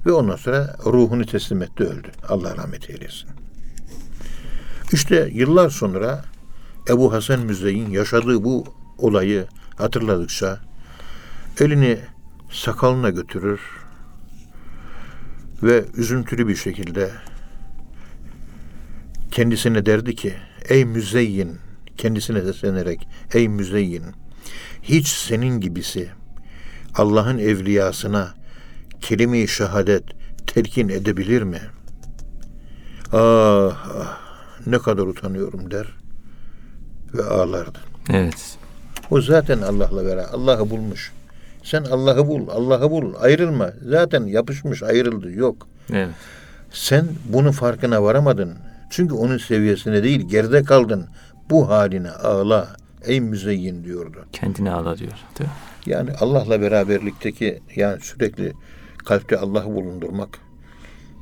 Ve 0.05 0.11
ondan 0.11 0.35
sonra 0.35 0.75
ruhunu 0.85 1.25
teslim 1.25 1.61
etti 1.61 1.83
öldü. 1.83 2.07
Allah 2.29 2.57
rahmet 2.57 2.89
eylesin. 2.89 3.29
İşte 4.93 5.29
yıllar 5.33 5.69
sonra 5.69 6.25
Ebu 6.89 7.13
Hasan 7.13 7.39
Müzeyyin 7.39 7.89
yaşadığı 7.89 8.43
bu 8.43 8.65
olayı 8.97 9.45
hatırladıkça 9.77 10.59
elini 11.59 11.99
sakalına 12.51 13.09
götürür 13.09 13.59
ve 15.63 15.85
üzüntülü 15.97 16.47
bir 16.47 16.55
şekilde 16.55 17.11
kendisine 19.31 19.85
derdi 19.85 20.15
ki 20.15 20.33
ey 20.69 20.85
müzeyyin 20.85 21.57
kendisine 21.97 22.41
seslenerek 22.41 23.07
ey 23.33 23.47
müzeyyin 23.47 24.03
Hiç 24.83 25.07
senin 25.07 25.59
gibisi 25.59 26.09
Allah'ın 26.95 27.37
evliyasına 27.37 28.33
kelime-i 29.01 29.47
şehadet 29.47 30.03
telkin 30.47 30.89
edebilir 30.89 31.41
mi? 31.41 31.61
Ah, 33.13 33.19
ah 33.99 34.19
ne 34.67 34.79
kadar 34.79 35.03
utanıyorum 35.03 35.71
der 35.71 35.87
ve 37.13 37.23
ağlardı. 37.23 37.79
Evet. 38.09 38.57
O 39.11 39.21
zaten 39.21 39.61
Allah'la 39.61 40.05
beraber. 40.05 40.25
Allah'ı 40.33 40.69
bulmuş. 40.69 41.11
Sen 41.63 41.83
Allah'ı 41.83 42.27
bul, 42.27 42.47
Allah'ı 42.47 42.91
bul. 42.91 43.13
Ayrılma. 43.19 43.71
Zaten 43.89 44.25
yapışmış, 44.25 44.83
ayrıldı. 44.83 45.31
Yok. 45.31 45.67
Evet. 45.93 46.15
Sen 46.71 47.07
bunun 47.25 47.51
farkına 47.51 48.03
varamadın. 48.03 48.53
Çünkü 48.91 49.13
onun 49.13 49.37
seviyesine 49.37 50.03
değil, 50.03 50.21
geride 50.27 50.63
kaldın. 50.63 51.07
Bu 51.49 51.69
haline 51.69 52.11
ağla. 52.11 52.75
Ey 53.05 53.21
müzeyyin 53.21 53.83
diyordu. 53.83 54.25
Kendini 54.31 54.71
ağla 54.71 54.97
diyor. 54.97 55.11
Değil 55.39 55.49
mi? 55.49 55.55
Yani 55.85 56.11
Allah'la 56.19 56.61
beraberlikteki 56.61 57.59
yani 57.75 58.01
sürekli 58.01 58.53
kalpte 59.05 59.37
Allah'ı 59.37 59.65
bulundurmak, 59.65 60.39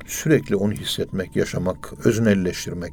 sürekli 0.06 0.56
onu 0.56 0.72
hissetmek, 0.72 1.36
yaşamak, 1.36 1.92
öznelleştirmek. 2.04 2.92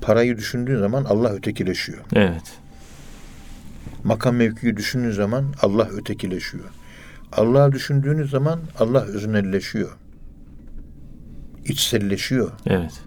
Parayı 0.00 0.36
düşündüğün 0.36 0.78
zaman 0.78 1.04
Allah 1.04 1.32
ötekileşiyor. 1.32 1.98
Evet. 2.14 2.58
Makam 4.04 4.36
mevkiyi 4.36 4.76
düşündüğün 4.76 5.10
zaman 5.10 5.54
Allah 5.62 5.88
ötekileşiyor. 5.88 6.64
Allah'ı 7.32 7.72
düşündüğünüz 7.72 8.30
zaman 8.30 8.60
Allah 8.78 9.04
öznelleşiyor. 9.04 9.90
İçselleşiyor. 11.70 12.50
Evet. 12.66 13.00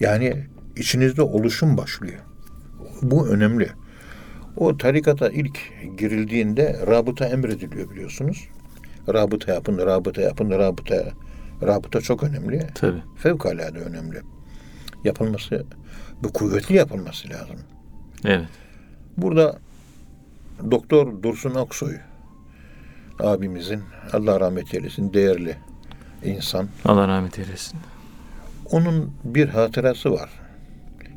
Yani 0.00 0.46
içinizde 0.76 1.22
oluşum 1.22 1.76
başlıyor. 1.76 2.20
Bu 3.02 3.28
önemli. 3.28 3.70
O 4.56 4.76
tarikata 4.76 5.28
ilk 5.28 5.58
girildiğinde 5.98 6.80
rabıta 6.86 7.24
emrediliyor 7.24 7.90
biliyorsunuz. 7.90 8.48
Rabıta 9.08 9.52
yapın, 9.52 9.78
rabıta 9.78 10.22
yapın, 10.22 10.50
rabıta. 10.50 11.04
Rabıta 11.62 12.00
çok 12.00 12.22
önemli. 12.22 12.66
Tabii. 12.74 13.02
Fevkalade 13.16 13.78
önemli. 13.78 14.20
Yapılması, 15.04 15.64
bu 16.22 16.32
kuvvetli 16.32 16.76
yapılması 16.76 17.28
lazım. 17.30 17.56
Evet. 18.24 18.48
Burada 19.16 19.58
Doktor 20.70 21.22
Dursun 21.22 21.54
Aksoy 21.54 21.96
abimizin 23.20 23.82
Allah 24.12 24.40
rahmet 24.40 24.74
eylesin 24.74 25.12
değerli 25.12 25.56
insan. 26.24 26.68
Allah 26.84 27.08
rahmet 27.08 27.38
eylesin. 27.38 27.78
Onun 28.72 29.14
bir 29.24 29.48
hatırası 29.48 30.12
var. 30.12 30.30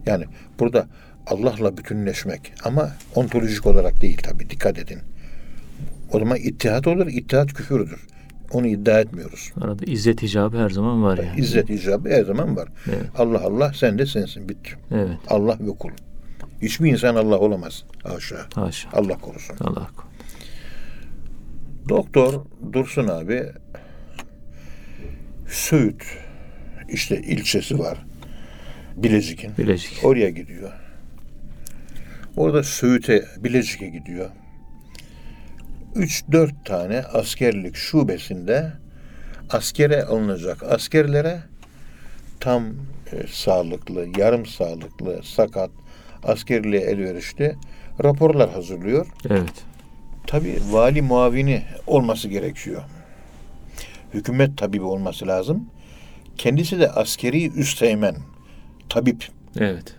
Yani 0.06 0.26
burada 0.60 0.88
Allah'la 1.28 1.78
bütünleşmek 1.78 2.54
ama 2.64 2.92
ontolojik 3.16 3.66
olarak 3.66 4.02
değil 4.02 4.18
tabi 4.18 4.50
dikkat 4.50 4.78
edin. 4.78 5.00
O 6.14 6.20
zaman 6.20 6.38
ittihat 6.38 6.88
olur, 6.88 7.08
ittihat 7.08 7.54
küfürdür. 7.54 8.08
Onu 8.52 8.68
iddia 8.68 9.00
etmiyoruz. 9.00 9.52
Arada 9.62 9.86
izzet 9.86 10.24
icabı 10.24 10.58
her 10.58 10.70
zaman 10.70 11.04
var 11.04 11.18
yani. 11.18 11.40
İzzet 11.40 11.70
icabı 11.70 12.10
her 12.10 12.24
zaman 12.24 12.56
var. 12.56 12.70
Evet. 12.88 13.06
Allah 13.18 13.42
Allah 13.42 13.72
sen 13.76 13.98
de 14.00 14.06
sensin 14.06 14.50
bitti. 14.50 14.72
Evet. 14.92 15.18
Allah 15.28 15.58
ve 15.60 15.72
kul. 15.80 15.92
Hiçbir 16.62 16.92
insan 16.92 17.16
Allah 17.16 17.38
olamaz. 17.38 17.84
Haşa. 18.04 18.38
Haşa. 18.56 18.90
Allah 18.94 19.18
korusun. 19.18 19.56
Allah 19.60 19.88
korusun. 19.96 20.06
Doktor 21.90 22.46
Dursun 22.74 23.08
abi 23.08 23.44
Söğüt 25.48 26.04
işte 26.90 27.22
ilçesi 27.22 27.80
var. 27.80 27.98
Bilecik'in. 28.96 29.58
Bilecik. 29.58 30.06
Oraya 30.06 30.30
gidiyor. 30.30 30.72
Orada 32.38 32.64
Söğüt'e, 32.64 33.26
Bilecik'e 33.38 33.88
gidiyor. 33.88 34.30
3-4 35.96 36.50
tane 36.66 37.02
askerlik 37.02 37.76
şubesinde 37.76 38.72
askere 39.50 40.04
alınacak 40.04 40.64
askerlere 40.64 41.40
tam 42.40 42.64
e, 43.12 43.28
sağlıklı, 43.28 44.08
yarım 44.18 44.46
sağlıklı, 44.46 45.22
sakat, 45.24 45.70
askerliğe 46.24 46.82
elverişli 46.82 47.56
raporlar 48.04 48.50
hazırlıyor. 48.50 49.08
Evet. 49.30 49.64
Tabi 50.28 50.60
vali 50.70 51.02
muavini 51.02 51.64
olması 51.88 52.28
gerekiyor. 52.28 52.82
Hükümet 54.14 54.58
tabibi 54.58 54.84
olması 54.84 55.28
lazım. 55.28 55.70
Kendisi 56.38 56.80
de 56.80 56.92
askeri 56.92 57.52
üsteğmen, 57.52 58.16
tabip. 58.90 59.28
Evet. 59.60 59.96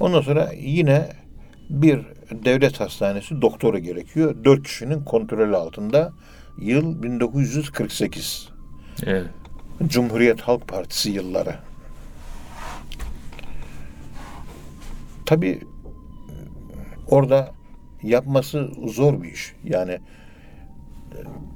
Ondan 0.00 0.20
sonra 0.20 0.52
yine 0.56 1.08
bir 1.70 2.00
devlet 2.30 2.80
hastanesi 2.80 3.42
doktoru 3.42 3.78
gerekiyor. 3.78 4.44
Dört 4.44 4.62
kişinin 4.62 5.04
kontrolü 5.04 5.56
altında. 5.56 6.12
Yıl 6.60 7.02
1948. 7.02 8.48
Evet. 9.06 9.26
Cumhuriyet 9.86 10.40
Halk 10.40 10.68
Partisi 10.68 11.10
yılları. 11.10 11.54
Tabi 15.26 15.60
orada 17.06 17.54
yapması 18.02 18.70
zor 18.86 19.22
bir 19.22 19.32
iş. 19.32 19.54
Yani 19.64 19.98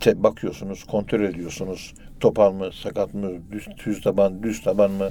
te, 0.01 0.22
bakıyorsunuz, 0.22 0.84
kontrol 0.84 1.20
ediyorsunuz. 1.20 1.95
Topal 2.22 2.52
mı, 2.52 2.70
sakat 2.82 3.14
mı, 3.14 3.30
düz, 3.52 3.66
düz 3.86 4.00
taban, 4.00 4.42
düz 4.42 4.62
taban 4.62 4.90
mı, 4.90 5.08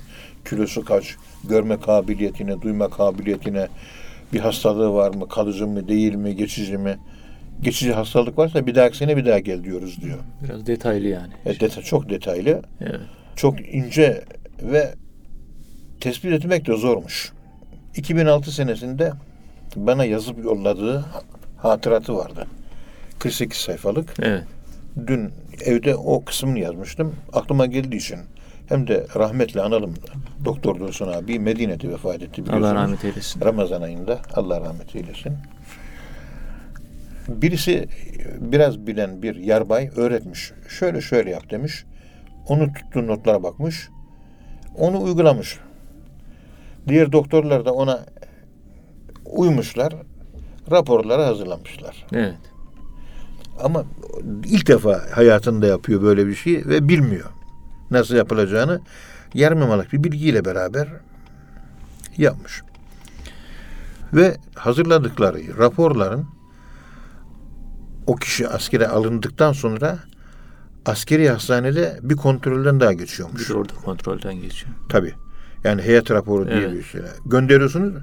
kilosu 0.49 0.85
kaç, 0.85 1.15
görme 1.49 1.79
kabiliyetine, 1.79 2.61
duyma 2.61 2.89
kabiliyetine, 2.89 3.67
bir 4.33 4.39
hastalığı 4.39 4.93
var 4.93 5.15
mı, 5.15 5.29
kalıcı 5.29 5.67
mı, 5.67 5.87
değil 5.87 6.15
mi, 6.15 6.35
geçici 6.35 6.77
mi? 6.77 6.97
Geçici 7.61 7.93
hastalık 7.93 8.37
varsa 8.37 8.67
bir 8.67 8.75
dahaki 8.75 8.97
sene 8.97 9.17
bir 9.17 9.25
daha 9.25 9.39
gel 9.39 9.63
diyoruz 9.63 10.01
diyor. 10.01 10.17
Biraz 10.43 10.67
detaylı 10.67 11.07
yani. 11.07 11.33
E, 11.45 11.51
deta- 11.53 11.83
çok 11.83 12.09
detaylı, 12.09 12.61
Evet. 12.81 12.99
çok 13.35 13.73
ince 13.73 14.23
ve 14.61 14.93
tespit 15.99 16.33
etmek 16.33 16.67
de 16.67 16.77
zormuş. 16.77 17.31
2006 17.95 18.51
senesinde 18.51 19.11
bana 19.75 20.05
yazıp 20.05 20.43
yolladığı 20.43 21.05
hatıratı 21.57 22.15
vardı. 22.15 22.47
48 23.19 23.57
sayfalık. 23.57 24.13
Evet. 24.21 24.43
Dün 25.07 25.31
evde 25.65 25.95
o 25.95 26.25
kısmını 26.25 26.59
yazmıştım. 26.59 27.15
Aklıma 27.33 27.65
geldiği 27.65 27.95
için 27.95 28.19
hem 28.69 28.87
de 28.87 29.07
rahmetle 29.15 29.61
analım. 29.61 29.93
Doktor 30.45 30.79
Dursun 30.79 31.07
abi 31.07 31.39
Medine'de 31.39 31.89
vefat 31.89 32.15
etti 32.15 32.45
biliyorsunuz. 32.45 32.65
Allah 32.65 32.75
rahmet 32.75 33.05
eylesin. 33.05 33.41
Ramazan 33.41 33.81
ayında 33.81 34.19
Allah 34.33 34.61
rahmet 34.61 34.95
eylesin. 34.95 35.33
Birisi 37.27 37.87
biraz 38.39 38.87
bilen 38.87 39.21
bir 39.21 39.35
yarbay 39.35 39.89
öğretmiş. 39.95 40.51
Şöyle 40.69 41.01
şöyle 41.01 41.29
yap 41.29 41.51
demiş. 41.51 41.85
Onu 42.47 42.73
tuttuğu 42.73 43.07
notlara 43.07 43.43
bakmış. 43.43 43.89
Onu 44.77 45.01
uygulamış. 45.01 45.59
Diğer 46.87 47.11
doktorlar 47.11 47.65
da 47.65 47.73
ona 47.73 48.05
uymuşlar. 49.25 49.93
Raporları 50.71 51.21
hazırlamışlar. 51.21 52.05
Evet. 52.13 52.35
Ama 53.63 53.85
ilk 54.45 54.67
defa 54.67 55.01
hayatında 55.11 55.67
yapıyor 55.67 56.01
böyle 56.01 56.27
bir 56.27 56.35
şey 56.35 56.65
ve 56.65 56.87
bilmiyor 56.87 57.29
nasıl 57.91 58.15
yapılacağını. 58.15 58.81
Yarım 59.33 59.83
bir 59.93 60.03
bilgiyle 60.03 60.45
beraber 60.45 60.87
yapmış. 62.17 62.61
Ve 64.13 64.37
hazırladıkları 64.55 65.57
raporların 65.57 66.25
o 68.07 68.15
kişi 68.15 68.47
askere 68.47 68.87
alındıktan 68.87 69.53
sonra 69.53 69.99
askeri 70.85 71.29
hastanede 71.29 71.99
bir 72.01 72.15
kontrolden 72.15 72.79
daha 72.79 72.93
geçiyormuş. 72.93 73.49
Bir 73.49 73.55
orada 73.55 73.73
kontrolden 73.73 74.35
geçiyor. 74.35 74.71
Tabii. 74.89 75.13
Yani 75.63 75.81
heyet 75.81 76.11
raporu 76.11 76.47
diye 76.47 76.57
Evet. 76.57 76.73
bir 76.73 76.83
şey. 76.83 77.01
Gönderiyorsunuz 77.25 77.93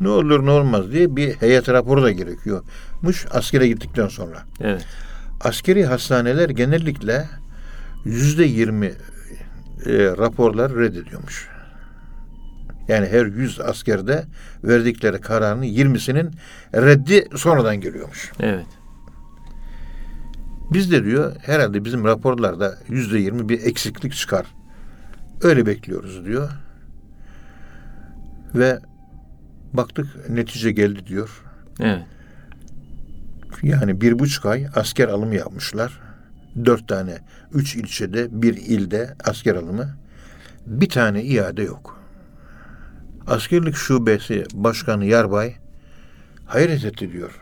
ne 0.00 0.08
olur 0.08 0.46
ne 0.46 0.50
olmaz 0.50 0.92
diye 0.92 1.16
bir 1.16 1.34
heyet 1.34 1.68
raporu 1.68 2.02
da 2.02 2.12
gerekiyormuş 2.12 3.26
askere 3.30 3.68
gittikten 3.68 4.08
sonra. 4.08 4.42
Evet. 4.60 4.86
Askeri 5.40 5.84
hastaneler 5.84 6.48
genellikle 6.48 7.28
yüzde 8.04 8.44
yirmi 8.44 8.86
e, 8.86 9.92
raporlar 10.04 10.74
reddediyormuş. 10.74 11.48
Yani 12.88 13.06
her 13.06 13.26
yüz 13.26 13.60
askerde 13.60 14.24
verdikleri 14.64 15.20
kararın 15.20 15.62
yirmisinin 15.62 16.30
reddi 16.74 17.28
sonradan 17.36 17.80
geliyormuş. 17.80 18.32
Evet. 18.40 18.66
Biz 20.72 20.92
de 20.92 21.04
diyor 21.04 21.36
herhalde 21.42 21.84
bizim 21.84 22.04
raporlarda 22.04 22.78
yüzde 22.88 23.18
yirmi 23.18 23.48
bir 23.48 23.62
eksiklik 23.62 24.12
çıkar. 24.12 24.46
Öyle 25.42 25.66
bekliyoruz 25.66 26.24
diyor. 26.24 26.50
Ve 28.54 28.78
baktık 29.72 30.30
netice 30.30 30.72
geldi 30.72 31.06
diyor. 31.06 31.44
Evet. 31.80 32.04
Yani 33.62 34.00
bir 34.00 34.18
buçuk 34.18 34.46
ay 34.46 34.66
asker 34.74 35.08
alımı 35.08 35.34
yapmışlar. 35.34 36.00
Dört 36.64 36.88
tane, 36.88 37.18
üç 37.52 37.76
ilçede, 37.76 38.42
bir 38.42 38.56
ilde 38.56 39.14
asker 39.24 39.54
alımı. 39.54 39.96
Bir 40.66 40.88
tane 40.88 41.24
iade 41.24 41.62
yok. 41.62 42.00
Askerlik 43.26 43.74
şubesi 43.74 44.44
başkanı 44.54 45.04
Yarbay 45.04 45.54
hayret 46.46 46.84
etti 46.84 47.12
diyor. 47.12 47.40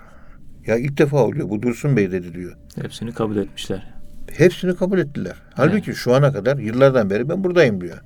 Ya 0.66 0.76
ilk 0.76 0.98
defa 0.98 1.16
oluyor. 1.16 1.48
Bu 1.48 1.62
Dursun 1.62 1.96
Bey 1.96 2.12
dedi 2.12 2.34
diyor. 2.34 2.56
Hepsini 2.82 3.14
kabul 3.14 3.36
etmişler. 3.36 3.94
Hepsini 4.32 4.76
kabul 4.76 4.98
ettiler. 4.98 5.34
Halbuki 5.54 5.94
şu 5.94 6.14
ana 6.14 6.32
kadar 6.32 6.56
yıllardan 6.56 7.10
beri 7.10 7.28
ben 7.28 7.44
buradayım 7.44 7.80
diyor. 7.80 7.98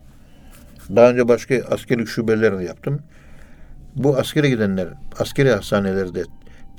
Daha 0.97 1.11
önce 1.11 1.29
başka 1.29 1.55
askerlik 1.71 2.09
şubelerini 2.09 2.65
yaptım. 2.65 3.01
Bu 3.97 4.17
askere 4.17 4.51
gidenler 4.51 4.89
askeri 5.19 5.51
hastanelerde 5.51 6.25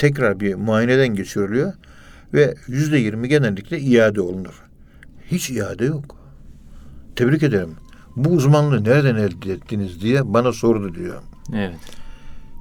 tekrar 0.02 0.40
bir 0.40 0.56
muayeneden 0.56 1.08
geçiriliyor 1.08 1.74
ve 2.34 2.56
yüzde 2.68 2.98
yirmi 2.98 3.30
genellikle 3.30 3.80
iade 3.80 4.22
olunur. 4.22 4.64
Hiç 5.32 5.50
iade 5.50 5.86
yok. 5.86 6.16
Tebrik 7.16 7.44
ederim. 7.44 7.76
Bu 8.16 8.30
uzmanlığı 8.30 8.84
nereden 8.84 9.16
elde 9.16 9.54
ettiniz 9.54 10.02
diye 10.02 10.34
bana 10.34 10.52
sordu 10.52 10.96
diyor. 10.96 11.22
Evet. 11.56 11.76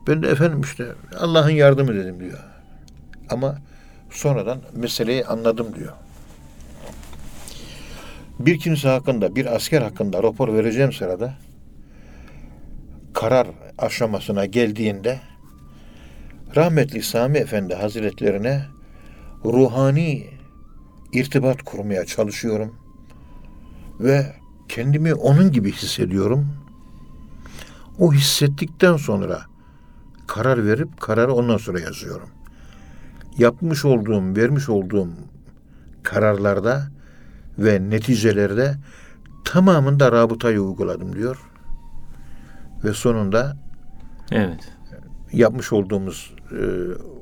Ben 0.09 0.23
de 0.23 0.29
efendim 0.29 0.61
işte 0.61 0.87
Allah'ın 1.19 1.51
yardımı 1.51 1.95
dedim 1.95 2.21
diyor. 2.21 2.39
Ama 3.31 3.59
sonradan 4.11 4.59
meseleyi 4.77 5.27
anladım 5.27 5.75
diyor. 5.75 5.93
Bir 8.39 8.59
kimse 8.59 8.89
hakkında, 8.89 9.37
bir 9.37 9.57
asker 9.57 9.83
hakkında 9.83 10.23
rapor 10.23 10.55
vereceğim 10.55 10.93
sırada 10.93 11.35
karar 13.15 13.47
aşamasına 13.79 14.45
geldiğinde 14.47 15.21
rahmetli 16.57 17.03
Sami 17.03 17.39
Efendi 17.39 17.75
Hazretlerine 17.75 18.67
ruhani 19.45 20.27
irtibat 21.13 21.63
kurmaya 21.63 22.07
çalışıyorum 22.07 22.75
ve 24.01 24.33
kendimi 24.69 25.15
onun 25.15 25.53
gibi 25.53 25.73
hissediyorum. 25.73 26.49
O 27.99 28.13
hissettikten 28.13 28.97
sonra 28.97 29.41
karar 30.27 30.67
verip 30.67 31.01
kararı 31.01 31.33
ondan 31.33 31.57
sonra 31.57 31.81
yazıyorum. 31.81 32.29
Yapmış 33.39 33.85
olduğum, 33.85 34.37
vermiş 34.37 34.69
olduğum 34.69 35.09
kararlarda 36.03 36.91
ve 37.59 37.91
neticelerde 37.91 38.75
tamamında 39.45 40.13
rabıtayı 40.13 40.61
uyguladım 40.61 41.17
diyor. 41.17 41.51
Ve 42.85 42.93
sonunda 42.93 43.57
Evet. 44.31 44.73
yapmış 45.33 45.73
olduğumuz 45.73 46.35
e, 46.53 46.65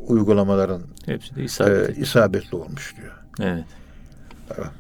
uygulamaların 0.07 0.83
Hepsi 1.07 1.37
de 1.37 1.41
e, 1.43 1.45
isabet 1.45 1.91
etti. 1.91 2.01
isabetli 2.01 2.57
olmuş 2.57 2.95
diyor. 2.97 3.13
Evet. 3.41 3.65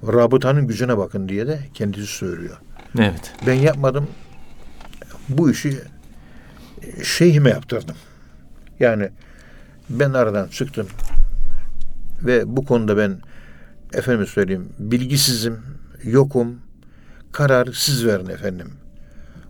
Rabıtanın 0.06 0.66
gücüne 0.66 0.98
bakın 0.98 1.28
diye 1.28 1.46
de 1.46 1.60
kendisi 1.74 2.06
söylüyor. 2.06 2.56
Evet. 2.98 3.32
Ben 3.46 3.54
yapmadım. 3.54 4.08
Bu 5.28 5.50
işi 5.50 5.78
şeyhime 7.04 7.50
yaptırdım. 7.50 7.96
Yani 8.80 9.08
ben 9.90 10.12
aradan 10.12 10.48
çıktım 10.48 10.86
ve 12.22 12.56
bu 12.56 12.64
konuda 12.64 12.96
ben 12.96 13.20
efendim 13.92 14.26
söyleyeyim 14.26 14.68
bilgisizim, 14.78 15.58
yokum. 16.02 16.58
Kararı 17.32 17.72
siz 17.72 18.06
verin 18.06 18.26
efendim. 18.28 18.70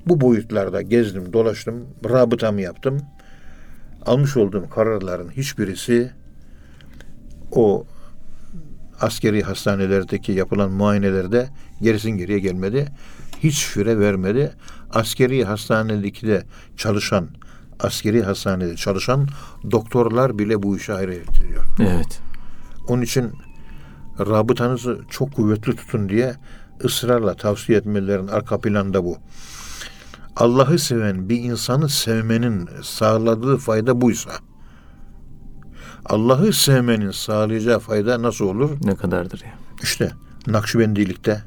Bu 0.07 0.21
boyutlarda 0.21 0.83
gezdim, 0.83 1.33
dolaştım, 1.33 1.87
rabıtamı 2.05 2.61
yaptım. 2.61 3.03
Almış 4.09 4.37
olduğum 4.37 4.69
kararların 4.71 5.31
hiçbirisi 5.31 6.11
o 7.53 7.87
askeri 9.01 9.43
hastanelerdeki 9.43 10.33
yapılan 10.33 10.71
muayenelerde 10.71 11.49
gerisin 11.83 12.11
geriye 12.11 12.39
gelmedi. 12.39 12.89
Hiç 13.39 13.55
süre 13.55 13.99
vermedi. 13.99 14.53
Askeri 14.91 15.45
hastanedeki 15.45 16.27
de 16.27 16.45
çalışan, 16.77 17.29
askeri 17.81 18.23
hastanede 18.23 18.77
çalışan 18.77 19.29
doktorlar 19.71 20.39
bile 20.39 20.63
bu 20.63 20.77
işe 20.77 20.93
hayret 20.93 21.41
ediyor. 21.41 21.65
Evet. 21.81 22.21
Onun 22.89 23.03
için 23.03 23.33
rabıtanızı 24.19 25.01
çok 25.11 25.35
kuvvetli 25.35 25.77
tutun 25.77 26.09
diye 26.09 26.35
ısrarla 26.85 27.35
tavsiye 27.35 27.79
etmelerin 27.79 28.27
arka 28.27 28.61
planda 28.61 29.05
bu. 29.05 29.19
Allah'ı 30.39 30.79
seven 30.79 31.29
bir 31.29 31.43
insanı 31.43 31.89
sevmenin 31.89 32.69
sağladığı 32.83 33.57
fayda 33.57 34.01
buysa, 34.01 34.31
Allah'ı 36.07 36.53
sevmenin 36.53 37.11
sağlayacağı 37.11 37.79
fayda 37.79 38.23
nasıl 38.23 38.45
olur? 38.45 38.71
Ne 38.83 38.97
kadardır 38.97 39.43
ya? 39.45 39.55
İşte 39.83 40.13
Nakşibendilikte 40.47 41.43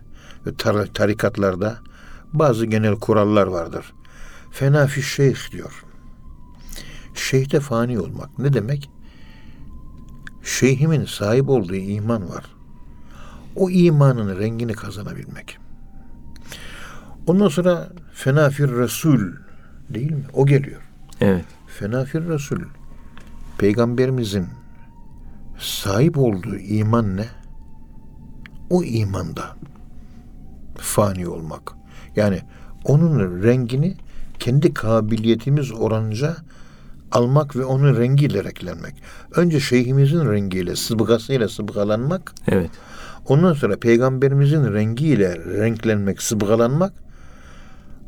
ve 0.46 0.50
tar- 0.50 0.94
tarikatlarda 0.94 1.80
bazı 2.34 2.66
genel 2.66 2.96
kurallar 2.96 3.48
vardır. 3.48 3.94
Fena 4.52 4.88
fi 4.88 5.02
şeyh 5.02 5.52
diyor. 5.52 5.84
Şeyhte 7.14 7.60
fani 7.60 8.00
olmak 8.00 8.40
ne 8.40 8.54
demek? 8.54 8.90
Şeyhimin 10.44 11.06
sahip 11.06 11.50
olduğu 11.50 11.76
iman 11.76 12.30
var. 12.30 12.46
O 13.56 13.70
imanın 13.70 14.40
rengini 14.40 14.74
kazanabilmek. 14.74 15.61
Ondan 17.28 17.48
sonra 17.48 17.90
fena 18.14 18.50
fir 18.50 18.72
Resul 18.72 19.20
değil 19.90 20.12
mi? 20.12 20.24
O 20.34 20.46
geliyor. 20.46 20.82
Evet. 21.22 21.46
Fena 21.68 22.06
fir 22.06 22.28
Resul. 22.28 22.60
Peygamberimizin 23.58 24.48
sahip 25.60 26.18
olduğu 26.18 26.58
iman 26.58 27.18
ne? 27.18 27.26
O 28.70 28.84
imanda 28.84 29.56
fani 30.78 31.28
olmak. 31.28 31.72
Yani 32.16 32.42
onun 32.86 33.44
rengini 33.44 33.98
kendi 34.40 34.74
kabiliyetimiz 34.74 35.72
oranınca 35.72 36.36
almak 37.12 37.56
ve 37.56 37.66
onun 37.66 37.98
rengiyle 37.98 38.44
renklenmek. 38.44 39.04
Önce 39.36 39.60
şeyhimizin 39.60 40.32
rengiyle, 40.32 40.76
sıbgasıyla 40.76 41.50
sıbgalanmak. 41.50 42.34
Evet. 42.48 42.70
Ondan 43.28 43.54
sonra 43.54 43.80
peygamberimizin 43.80 44.74
rengiyle 44.74 45.36
renklenmek, 45.36 46.22
sıbgalanmak. 46.22 46.94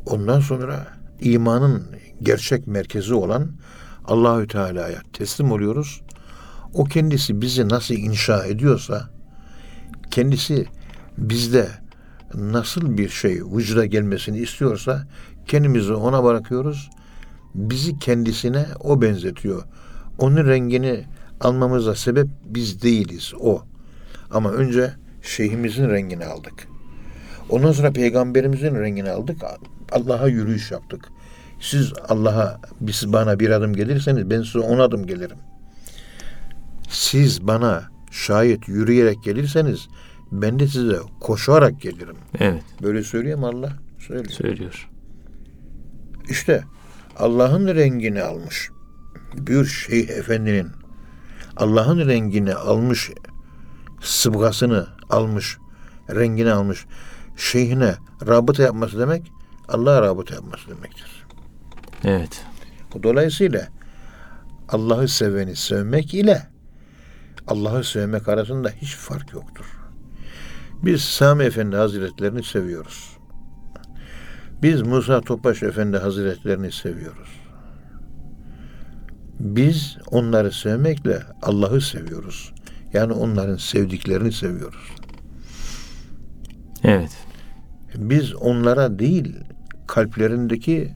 Ondan 0.06 0.40
sonra 0.40 0.86
imanın 1.20 1.82
gerçek 2.22 2.66
merkezi 2.66 3.14
olan 3.14 3.50
Allahü 4.04 4.48
Teala'ya 4.48 5.02
teslim 5.12 5.52
oluyoruz. 5.52 6.00
O 6.74 6.84
kendisi 6.84 7.40
bizi 7.40 7.68
nasıl 7.68 7.94
inşa 7.94 8.46
ediyorsa, 8.46 9.10
kendisi 10.10 10.66
bizde 11.18 11.68
nasıl 12.34 12.98
bir 12.98 13.08
şey 13.08 13.42
vücuda 13.44 13.86
gelmesini 13.86 14.38
istiyorsa 14.38 15.06
kendimizi 15.46 15.92
ona 15.92 16.24
bırakıyoruz. 16.24 16.90
Bizi 17.54 17.98
kendisine 17.98 18.66
o 18.80 19.02
benzetiyor. 19.02 19.62
Onun 20.18 20.46
rengini 20.46 21.04
almamıza 21.40 21.94
sebep 21.94 22.26
biz 22.44 22.82
değiliz 22.82 23.32
o. 23.40 23.62
Ama 24.30 24.50
önce 24.50 24.92
şeyhimizin 25.22 25.90
rengini 25.90 26.26
aldık. 26.26 26.68
Ondan 27.48 27.72
sonra 27.72 27.92
peygamberimizin 27.92 28.74
rengini 28.74 29.10
aldık. 29.10 29.36
Allah'a 29.92 30.28
yürüyüş 30.28 30.70
yaptık. 30.70 31.08
Siz 31.60 31.92
Allah'a 32.08 32.60
siz 32.92 33.12
bana 33.12 33.40
bir 33.40 33.50
adım 33.50 33.74
gelirseniz 33.74 34.30
ben 34.30 34.42
size 34.42 34.58
on 34.58 34.78
adım 34.78 35.06
gelirim. 35.06 35.38
Siz 36.88 37.46
bana 37.46 37.82
şayet 38.10 38.68
yürüyerek 38.68 39.24
gelirseniz 39.24 39.88
ben 40.32 40.58
de 40.58 40.66
size 40.66 40.96
koşarak 41.20 41.80
gelirim. 41.80 42.16
Evet. 42.38 42.62
Böyle 42.82 43.02
söylüyor 43.02 43.38
mu 43.38 43.46
Allah? 43.46 43.72
Söylüyor. 43.98 44.30
Söylüyor. 44.30 44.88
İşte 46.28 46.64
Allah'ın 47.16 47.66
rengini 47.66 48.22
almış. 48.22 48.70
Bir 49.34 49.64
şeyh 49.64 50.08
efendinin 50.08 50.68
Allah'ın 51.56 52.08
rengini 52.08 52.54
almış, 52.54 53.10
sıbgasını 54.02 54.86
almış, 55.10 55.58
rengini 56.10 56.52
almış. 56.52 56.86
Şeyhine 57.36 57.94
rabıta 58.26 58.62
yapması 58.62 58.98
demek, 58.98 59.32
Allah'a 59.68 60.02
rabıta 60.02 60.34
yapması 60.34 60.70
demektir. 60.70 61.26
Evet. 62.04 62.44
Dolayısıyla 63.02 63.68
Allah'ı 64.68 65.08
seveni 65.08 65.56
sevmek 65.56 66.14
ile 66.14 66.42
Allah'ı 67.46 67.84
sevmek 67.84 68.28
arasında 68.28 68.70
hiç 68.70 68.96
fark 68.96 69.32
yoktur. 69.32 69.64
Biz 70.82 71.00
Sami 71.00 71.44
Efendi 71.44 71.76
Hazretlerini 71.76 72.42
seviyoruz. 72.42 73.16
Biz 74.62 74.82
Musa 74.82 75.20
Topbaş 75.20 75.62
Efendi 75.62 75.96
Hazretlerini 75.98 76.72
seviyoruz. 76.72 77.28
Biz 79.40 79.96
onları 80.10 80.52
sevmekle 80.52 81.22
Allah'ı 81.42 81.80
seviyoruz. 81.80 82.52
Yani 82.92 83.12
onların 83.12 83.56
sevdiklerini 83.56 84.32
seviyoruz. 84.32 84.90
Evet. 86.84 87.10
Biz 87.94 88.34
onlara 88.34 88.98
değil 88.98 89.36
kalplerindeki 89.86 90.94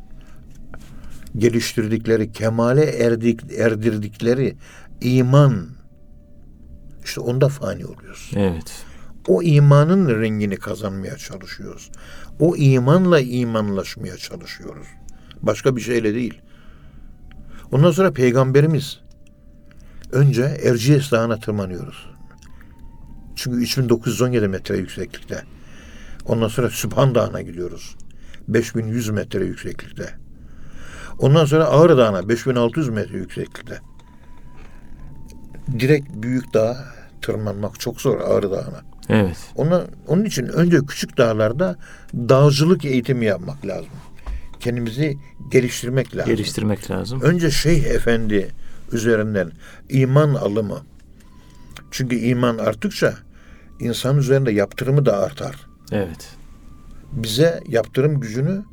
geliştirdikleri, 1.37 2.33
kemale 2.33 2.85
erdik, 2.85 3.41
erdirdikleri 3.59 4.57
iman 5.01 5.69
işte 7.05 7.21
onda 7.21 7.49
fani 7.49 7.87
oluyoruz. 7.87 8.31
Evet. 8.37 8.85
O 9.29 9.43
imanın 9.43 10.21
rengini 10.21 10.57
kazanmaya 10.57 11.17
çalışıyoruz. 11.17 11.91
O 12.41 12.57
imanla 12.57 13.21
imanlaşmaya 13.21 14.17
çalışıyoruz. 14.17 14.87
Başka 15.43 15.77
bir 15.77 15.81
şeyle 15.81 16.15
değil. 16.15 16.41
Ondan 17.73 17.91
sonra 17.91 18.13
peygamberimiz 18.13 19.01
Önce 20.13 20.43
Erciyes 20.43 21.13
Dağı'na 21.13 21.41
tırmanıyoruz. 21.41 22.11
Çünkü 23.37 23.59
3917 23.59 24.49
metre 24.49 24.77
yükseklikte. 24.77 25.43
Ondan 26.27 26.49
sonra 26.49 26.71
Sübhan 26.71 27.15
Dağı'na 27.15 27.43
gidiyoruz. 27.43 27.97
5100 28.49 29.11
metre 29.11 29.45
yükseklikte. 29.45 30.15
Ondan 31.19 31.45
sonra 31.45 31.65
Ağrı 31.65 31.99
Dağı'na 31.99 32.29
5600 32.29 32.89
metre 32.89 33.17
yükseklikte. 33.17 33.79
Direkt 35.79 36.09
büyük 36.15 36.55
dağa 36.55 36.85
tırmanmak 37.23 37.81
çok 37.81 38.01
zor 38.01 38.21
Ağrı 38.21 38.51
Dağı'na. 38.51 38.83
Evet. 39.09 39.37
Ona, 39.57 39.85
onun 40.07 40.25
için 40.25 40.47
önce 40.47 40.79
küçük 40.79 41.19
dağlarda 41.19 41.77
dağcılık 42.15 42.85
eğitimi 42.85 43.25
yapmak 43.25 43.67
lazım. 43.67 43.91
Kendimizi 44.61 45.17
geliştirmek 45.51 46.17
lazım. 46.17 46.35
Geliştirmek 46.35 46.91
lazım. 46.91 47.21
Önce 47.21 47.51
Şeyh 47.51 47.85
Efendi 47.85 48.49
üzerinden 48.93 49.51
iman 49.89 50.35
alımı. 50.35 50.83
Çünkü 51.91 52.17
iman 52.17 52.59
arttıkça 52.59 53.15
insan 53.81 54.19
üzerinde 54.19 54.53
yaptırımı 54.53 55.07
da 55.07 55.19
artar. 55.19 55.57
Evet. 55.93 56.38
Bize 57.13 57.61
yaptırım 57.69 58.21
gücünü 58.21 58.65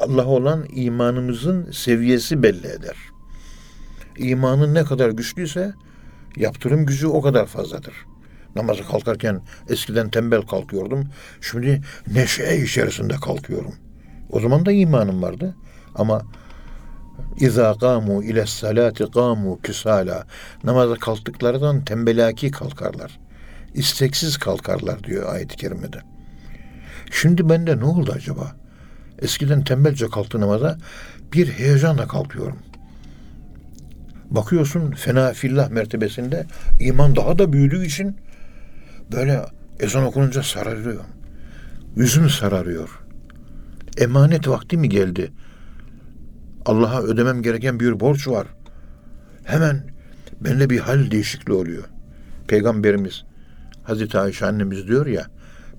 Allah'a 0.00 0.26
olan 0.26 0.66
imanımızın 0.74 1.70
seviyesi 1.70 2.42
belli 2.42 2.66
eder. 2.66 2.96
İmanın 4.16 4.74
ne 4.74 4.84
kadar 4.84 5.10
güçlüyse 5.10 5.74
yaptırım 6.36 6.86
gücü 6.86 7.06
o 7.06 7.22
kadar 7.22 7.46
fazladır. 7.46 7.94
Namaza 8.56 8.84
kalkarken 8.84 9.42
eskiden 9.68 10.10
tembel 10.10 10.42
kalkıyordum. 10.42 11.08
Şimdi 11.40 11.82
neşe 12.14 12.56
içerisinde 12.56 13.14
kalkıyorum. 13.14 13.74
O 14.30 14.40
zaman 14.40 14.66
da 14.66 14.72
imanım 14.72 15.22
vardı. 15.22 15.56
Ama 15.94 16.22
İza 17.36 17.74
kamu 17.74 18.22
ile 18.22 18.46
salati 18.46 19.10
kamu 19.10 19.60
küsala. 19.62 20.26
Namaza 20.64 20.94
kalktıklarından 20.94 21.84
tembelaki 21.84 22.50
kalkarlar. 22.50 23.20
İsteksiz 23.74 24.36
kalkarlar 24.36 25.04
diyor 25.04 25.34
ayet-i 25.34 25.56
kerimede. 25.56 26.02
Şimdi 27.10 27.48
bende 27.48 27.78
ne 27.78 27.84
oldu 27.84 28.12
acaba? 28.16 28.56
Eskiden 29.18 29.64
tembelce 29.64 30.08
kalktı 30.08 30.40
namaza 30.40 30.78
bir 31.32 31.48
heyecanla 31.48 32.08
kalkıyorum. 32.08 32.58
Bakıyorsun 34.30 34.90
fena 34.90 35.32
fillah 35.32 35.70
mertebesinde 35.70 36.46
iman 36.80 37.16
daha 37.16 37.38
da 37.38 37.52
büyüdüğü 37.52 37.86
için 37.86 38.16
böyle 39.12 39.40
ezan 39.80 40.04
okununca 40.04 40.42
sararıyor. 40.42 41.04
Yüzüm 41.96 42.30
sararıyor. 42.30 43.00
Emanet 43.98 44.48
vakti 44.48 44.76
mi 44.76 44.88
geldi? 44.88 45.32
Allah'a 46.66 47.02
ödemem 47.02 47.42
gereken 47.42 47.80
bir 47.80 48.00
borç 48.00 48.28
var. 48.28 48.46
Hemen 49.44 49.82
bende 50.40 50.70
bir 50.70 50.78
hal 50.78 51.10
değişikliği 51.10 51.52
oluyor. 51.52 51.84
Peygamberimiz 52.48 53.24
Hazreti 53.82 54.18
Ayşe 54.18 54.46
annemiz 54.46 54.88
diyor 54.88 55.06
ya 55.06 55.26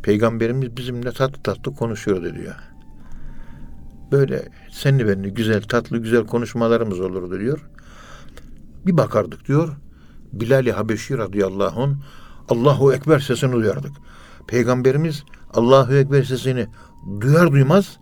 Peygamberimiz 0.03 0.77
bizimle 0.77 1.11
tatlı 1.11 1.43
tatlı 1.43 1.75
konuşuyordu 1.75 2.35
diyor. 2.35 2.55
Böyle 4.11 4.49
senli 4.71 5.07
benli 5.07 5.33
güzel 5.33 5.61
tatlı 5.61 5.97
güzel 5.97 6.25
konuşmalarımız 6.25 6.99
olurdu 6.99 7.39
diyor. 7.39 7.69
Bir 8.85 8.97
bakardık 8.97 9.47
diyor. 9.47 9.75
Bilal-i 10.33 10.71
Habeşi 10.71 11.17
radıyallahu 11.17 11.83
anh 11.83 11.95
Allahu 12.49 12.93
Ekber 12.93 13.19
sesini 13.19 13.51
duyardık. 13.51 13.91
Peygamberimiz 14.47 15.23
Allahu 15.53 15.93
Ekber 15.93 16.23
sesini 16.23 16.67
duyar 17.21 17.51
duymaz 17.51 17.97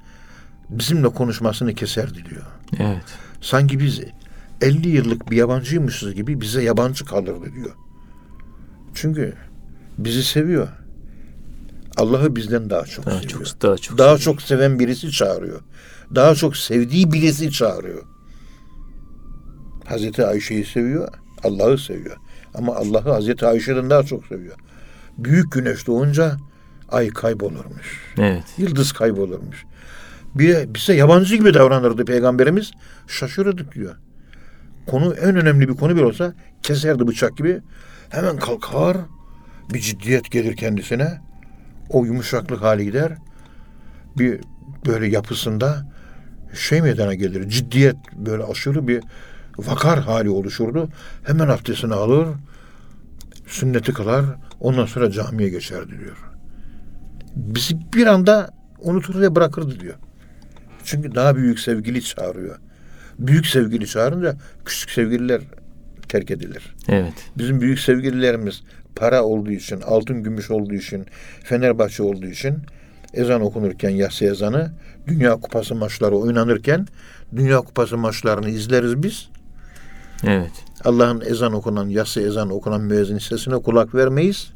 bizimle 0.70 1.10
konuşmasını 1.10 1.76
keserdi 1.76 2.26
diyor. 2.26 2.46
Evet. 2.80 3.06
Sanki 3.42 3.80
biz 3.80 4.02
50 4.62 4.90
yıllık 4.90 5.32
bir 5.32 5.38
yabancıymışız 5.38 6.14
gibi 6.14 6.42
bize 6.42 6.64
yabancı 6.64 7.06
kalırdı 7.06 7.54
diyor. 7.56 7.76
Çünkü 8.94 9.34
bizi 9.98 10.24
seviyor. 10.24 10.68
Allah'ı 11.98 12.36
bizden 12.36 12.70
daha 12.70 12.86
çok 12.86 13.06
Daha 13.06 13.20
seviyor. 13.22 13.46
çok 13.46 13.62
daha 13.62 13.78
çok. 13.78 13.98
daha 13.98 14.18
çok 14.18 14.42
seven 14.42 14.80
birisi 14.80 15.12
çağırıyor. 15.12 15.62
Daha 16.16 16.36
çok 16.36 16.58
sevdiği 16.58 17.12
birisi 17.12 17.52
çağırıyor. 17.52 18.04
Hazreti 19.86 20.26
Ayşe'yi 20.26 20.66
seviyor, 20.66 21.08
Allah'ı 21.44 21.78
seviyor. 21.78 22.18
Ama 22.54 22.76
Allah'ı 22.76 23.12
Hazreti 23.12 23.46
Ayşe'den 23.46 23.90
daha 23.90 24.04
çok 24.04 24.26
seviyor. 24.28 24.56
Büyük 25.18 25.52
güneş 25.52 25.88
doğunca 25.88 26.38
ay 26.90 27.10
kaybolurmuş. 27.10 28.16
Evet. 28.18 28.44
Yıldız 28.58 28.92
kaybolurmuş. 28.92 29.66
Bir, 30.36 30.74
bize 30.74 30.94
yabancı 30.94 31.36
gibi 31.36 31.54
davranırdı 31.54 32.06
peygamberimiz. 32.06 32.72
Şaşırırdık 33.08 33.76
diyor. 33.76 33.96
Konu 34.88 35.14
en 35.14 35.36
önemli 35.36 35.70
bir 35.70 35.74
konu 35.76 35.96
bir 35.96 36.02
olsa 36.02 36.34
keserdi 36.64 37.08
bıçak 37.08 37.38
gibi. 37.38 37.62
Hemen 38.10 38.38
kalkar. 38.38 38.98
Bir 39.74 39.80
ciddiyet 39.80 40.32
gelir 40.32 40.56
kendisine. 40.56 41.22
O 41.90 42.06
yumuşaklık 42.06 42.62
hali 42.62 42.86
gider. 42.86 43.18
Bir 44.18 44.42
böyle 44.86 45.08
yapısında 45.08 45.92
şey 46.54 46.82
meydana 46.82 47.14
gelir. 47.14 47.50
Ciddiyet 47.50 47.96
böyle 48.16 48.44
aşırı 48.44 48.88
bir 48.88 49.04
vakar 49.58 50.00
hali 50.00 50.30
oluşurdu. 50.30 50.90
Hemen 51.24 51.48
abdestini 51.48 51.94
alır. 51.94 52.28
Sünneti 53.48 53.94
kılar. 53.94 54.26
Ondan 54.60 54.86
sonra 54.86 55.12
camiye 55.12 55.50
geçerdi 55.50 56.00
diyor. 56.00 56.18
Bizi 57.36 57.78
bir 57.94 58.08
anda 58.08 58.50
unutur 58.80 59.22
ve 59.22 59.36
bırakırdı 59.36 59.80
diyor. 59.80 59.96
Çünkü 60.84 61.16
daha 61.16 61.36
büyük 61.36 61.60
sevgili 61.60 62.04
çağırıyor. 62.04 62.60
Büyük 63.20 63.46
sevgili 63.48 63.88
çağırınca 63.88 64.38
küçük 64.66 64.90
sevgililer 64.90 65.42
terk 66.10 66.32
edilir. 66.32 66.76
Evet. 66.88 67.14
Bizim 67.38 67.62
büyük 67.62 67.80
sevgililerimiz 67.80 68.64
para 69.00 69.24
olduğu 69.24 69.52
için, 69.52 69.82
altın 69.82 70.24
gümüş 70.24 70.52
olduğu 70.52 70.74
için, 70.74 71.06
Fenerbahçe 71.44 72.04
olduğu 72.04 72.26
için 72.26 72.58
ezan 73.14 73.42
okunurken 73.42 73.90
yatsı 73.90 74.26
ezanı, 74.26 74.72
Dünya 75.08 75.36
Kupası 75.36 75.76
maçları 75.76 76.16
oynanırken 76.16 76.88
Dünya 77.36 77.58
Kupası 77.58 77.98
maçlarını 77.98 78.50
izleriz 78.50 79.04
biz. 79.04 79.30
Evet. 80.24 80.52
Allah'ın 80.86 81.22
ezan 81.22 81.54
okunan, 81.54 81.90
yatsı 81.90 82.22
ezan 82.22 82.50
okunan 82.50 82.82
müezzin 82.82 83.18
sesine 83.18 83.58
kulak 83.58 83.96
vermeyiz. 83.96 84.52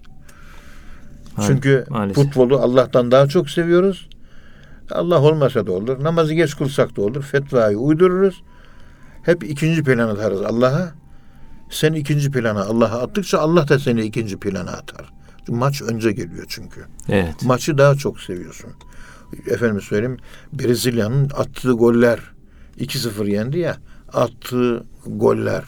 Çünkü 1.47 1.85
maalesef. 1.89 2.23
futbolu 2.23 2.57
Allah'tan 2.59 3.11
daha 3.11 3.27
çok 3.27 3.49
seviyoruz. 3.49 4.09
Allah 4.91 5.21
olmasa 5.21 5.67
da 5.67 5.71
olur. 5.71 6.03
Namazı 6.03 6.33
geç 6.33 6.55
kılsak 6.57 6.97
da 6.97 7.01
olur. 7.01 7.23
Fetvayı 7.23 7.77
uydururuz. 7.77 8.43
Hep 9.23 9.43
ikinci 9.43 9.83
plana 9.83 10.11
atarız 10.11 10.41
Allah'a. 10.41 11.02
Sen 11.73 11.93
ikinci 11.93 12.31
plana 12.31 12.63
Allah'a 12.63 13.01
attıkça 13.01 13.39
Allah 13.39 13.67
da 13.67 13.79
seni 13.79 14.01
ikinci 14.01 14.37
plana 14.37 14.71
atar. 14.71 15.13
Maç 15.47 15.81
önce 15.81 16.11
geliyor 16.11 16.45
çünkü. 16.47 16.85
Evet. 17.09 17.43
Maçı 17.43 17.77
daha 17.77 17.95
çok 17.95 18.19
seviyorsun. 18.19 18.71
Efendim 19.47 19.81
söyleyeyim 19.81 20.17
Brezilya'nın 20.53 21.29
attığı 21.35 21.71
goller 21.71 22.19
2-0 22.79 23.29
yendi 23.29 23.59
ya 23.59 23.77
attığı 24.13 24.83
goller 25.05 25.63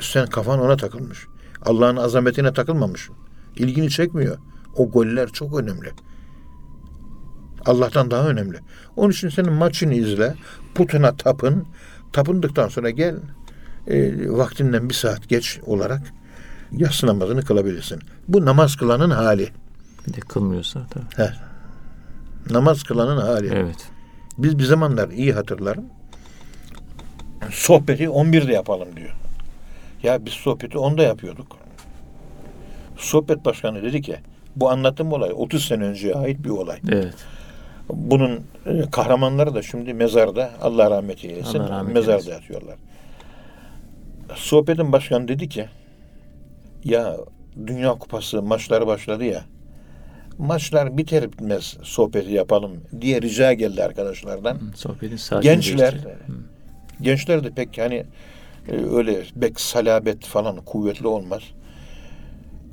sen 0.00 0.26
kafan 0.26 0.60
ona 0.60 0.76
takılmış. 0.76 1.26
Allah'ın 1.62 1.96
azametine 1.96 2.52
takılmamış. 2.52 3.10
İlgini 3.56 3.90
çekmiyor. 3.90 4.38
O 4.76 4.90
goller 4.90 5.28
çok 5.28 5.60
önemli. 5.60 5.92
Allah'tan 7.66 8.10
daha 8.10 8.28
önemli. 8.28 8.58
Onun 8.96 9.10
için 9.10 9.28
senin 9.28 9.52
maçını 9.52 9.94
izle. 9.94 10.34
Putuna 10.74 11.16
tapın. 11.16 11.66
Tapındıktan 12.12 12.68
sonra 12.68 12.90
gel 12.90 13.16
e, 13.88 14.28
vaktinden 14.30 14.88
bir 14.88 14.94
saat 14.94 15.28
geç 15.28 15.60
olarak 15.66 16.02
yatsı 16.72 17.06
namazını 17.06 17.42
kılabilirsin. 17.44 18.00
Bu 18.28 18.44
namaz 18.44 18.76
kılanın 18.76 19.10
hali. 19.10 19.48
Bir 20.06 20.12
de 20.14 20.20
kılmıyorsa 20.20 20.86
tabii. 20.90 21.26
He. 21.26 21.32
Namaz 22.50 22.82
kılanın 22.82 23.16
hali. 23.16 23.46
Evet. 23.54 23.88
Biz 24.38 24.58
bir 24.58 24.64
zamanlar 24.64 25.08
iyi 25.08 25.32
hatırlarım. 25.32 25.84
Sohbeti 27.50 28.04
11'de 28.04 28.52
yapalım 28.52 28.88
diyor. 28.96 29.14
Ya 30.02 30.26
biz 30.26 30.32
sohbeti 30.32 30.78
10'da 30.78 31.02
yapıyorduk. 31.02 31.56
Sohbet 32.96 33.44
başkanı 33.44 33.82
dedi 33.82 34.02
ki 34.02 34.16
bu 34.56 34.70
anlattığım 34.70 35.12
olay 35.12 35.30
30 35.34 35.64
sene 35.64 35.84
önceye 35.84 36.14
ait 36.14 36.44
bir 36.44 36.50
olay. 36.50 36.78
Evet. 36.92 37.14
Bunun 37.88 38.40
e, 38.66 38.90
kahramanları 38.90 39.54
da 39.54 39.62
şimdi 39.62 39.94
mezarda 39.94 40.50
Allah 40.62 40.90
rahmet 40.90 41.24
eylesin. 41.24 41.58
Allah 41.58 41.70
rahmet 41.70 41.94
mezarda 41.94 42.12
eylesin. 42.12 42.30
yatıyorlar. 42.32 42.76
Sohbetin 44.34 44.92
başkanı 44.92 45.28
dedi 45.28 45.48
ki 45.48 45.68
ya 46.84 47.16
Dünya 47.66 47.90
Kupası 47.90 48.42
maçları 48.42 48.86
başladı 48.86 49.24
ya 49.24 49.44
maçlar 50.38 50.98
biter 50.98 51.32
bitmez 51.32 51.76
sohbeti 51.82 52.32
yapalım 52.32 52.72
diye 53.00 53.22
rica 53.22 53.52
geldi 53.52 53.84
arkadaşlardan. 53.84 54.58
Sohbetin 54.74 55.16
Gençler 55.42 55.92
değiştirelim. 55.92 56.48
gençler 57.00 57.44
de 57.44 57.50
pek 57.50 57.78
hani 57.78 58.04
e, 58.68 58.72
öyle 58.72 59.24
pek 59.40 59.60
salabet 59.60 60.24
falan 60.26 60.56
kuvvetli 60.56 61.06
olmaz. 61.06 61.42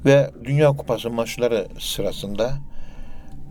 Ve 0.06 0.32
Dünya 0.44 0.70
Kupası 0.70 1.10
maçları 1.10 1.68
sırasında 1.80 2.58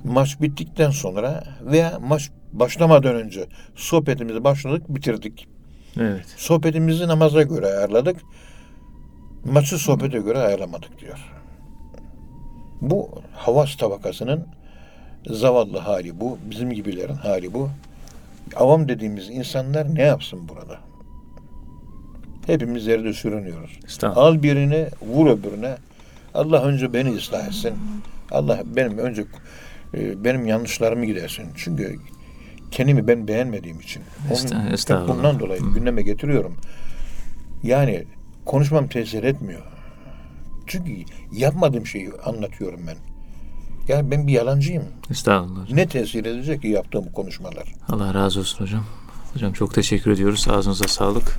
maç 0.05 0.41
bittikten 0.41 0.91
sonra 0.91 1.45
veya 1.61 1.99
maç 2.01 2.31
başlamadan 2.53 3.15
önce 3.15 3.47
sohbetimizi 3.77 4.45
başladık, 4.45 4.83
bitirdik. 4.89 5.49
Evet. 5.99 6.27
Sohbetimizi 6.37 7.09
namaza 7.09 7.43
göre 7.43 7.67
ayarladık. 7.67 8.21
Maçı 9.45 9.79
sohbete 9.79 10.19
göre 10.19 10.39
ayarlamadık 10.39 11.01
diyor. 11.01 11.19
Bu 12.81 13.11
havas 13.33 13.77
tabakasının 13.77 14.47
zavallı 15.27 15.79
hali 15.79 16.21
bu. 16.21 16.39
Bizim 16.51 16.73
gibilerin 16.73 17.15
hali 17.15 17.55
bu. 17.55 17.71
Avam 18.57 18.89
dediğimiz 18.89 19.29
insanlar 19.29 19.95
ne 19.95 20.03
yapsın 20.03 20.49
burada? 20.49 20.79
Hepimiz 22.47 22.87
yerde 22.87 23.13
sürünüyoruz. 23.13 23.79
Al 24.03 24.43
birini, 24.43 24.87
vur 25.03 25.27
öbürüne. 25.27 25.77
Allah 26.35 26.63
önce 26.63 26.93
beni 26.93 27.11
ıslah 27.11 27.47
etsin. 27.47 27.75
Allah 28.31 28.63
benim 28.77 28.99
önce 28.99 29.25
e, 29.95 30.25
benim 30.25 30.47
yanlışlarımı 30.47 31.05
gidersin. 31.05 31.47
Çünkü 31.57 31.99
kendimi 32.71 33.07
ben 33.09 33.29
beğenmediğim 33.29 33.81
için. 33.81 34.03
Onun- 34.31 35.09
bundan 35.09 35.41
dolayı 35.41 35.61
gündeme 35.75 36.03
getiriyorum. 36.03 36.57
Yani 37.63 38.05
konuşmam 38.47 38.89
tesir 38.89 39.25
etmiyor. 39.25 39.63
Çünkü 40.67 40.93
yapmadığım 41.33 41.87
şeyi 41.87 42.11
anlatıyorum 42.25 42.81
ben. 42.87 42.97
Yani 43.89 44.11
ben 44.11 44.27
bir 44.27 44.33
yalancıyım. 44.33 44.85
Estağfurullah. 45.11 45.63
hocam. 45.63 45.77
Ne 45.77 45.89
tesir 45.89 46.25
edecek 46.25 46.63
ki 46.63 46.69
yaptığım 46.69 47.13
konuşmalar? 47.13 47.75
Allah 47.89 48.15
razı 48.15 48.41
olsun 48.41 48.65
hocam. 48.65 48.85
Hocam 49.35 49.53
çok 49.53 49.75
teşekkür 49.75 50.11
ediyoruz. 50.11 50.47
Ağzınıza 50.51 50.89
sağlık. 50.89 51.39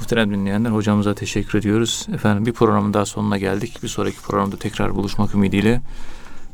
Muhterem 0.00 0.30
dinleyenler 0.30 0.70
hocamıza 0.70 1.14
teşekkür 1.14 1.58
ediyoruz. 1.58 2.06
Efendim 2.14 2.46
bir 2.46 2.52
programın 2.52 2.94
daha 2.94 3.06
sonuna 3.06 3.38
geldik. 3.38 3.78
Bir 3.82 3.88
sonraki 3.88 4.16
programda 4.20 4.56
tekrar 4.56 4.94
buluşmak 4.94 5.34
ümidiyle 5.34 5.80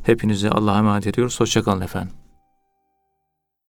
hepinizi 0.02 0.50
Allah'a 0.50 0.78
emanet 0.78 1.06
ediyoruz. 1.06 1.40
Hoşçakalın 1.40 1.80
efendim. 1.80 2.10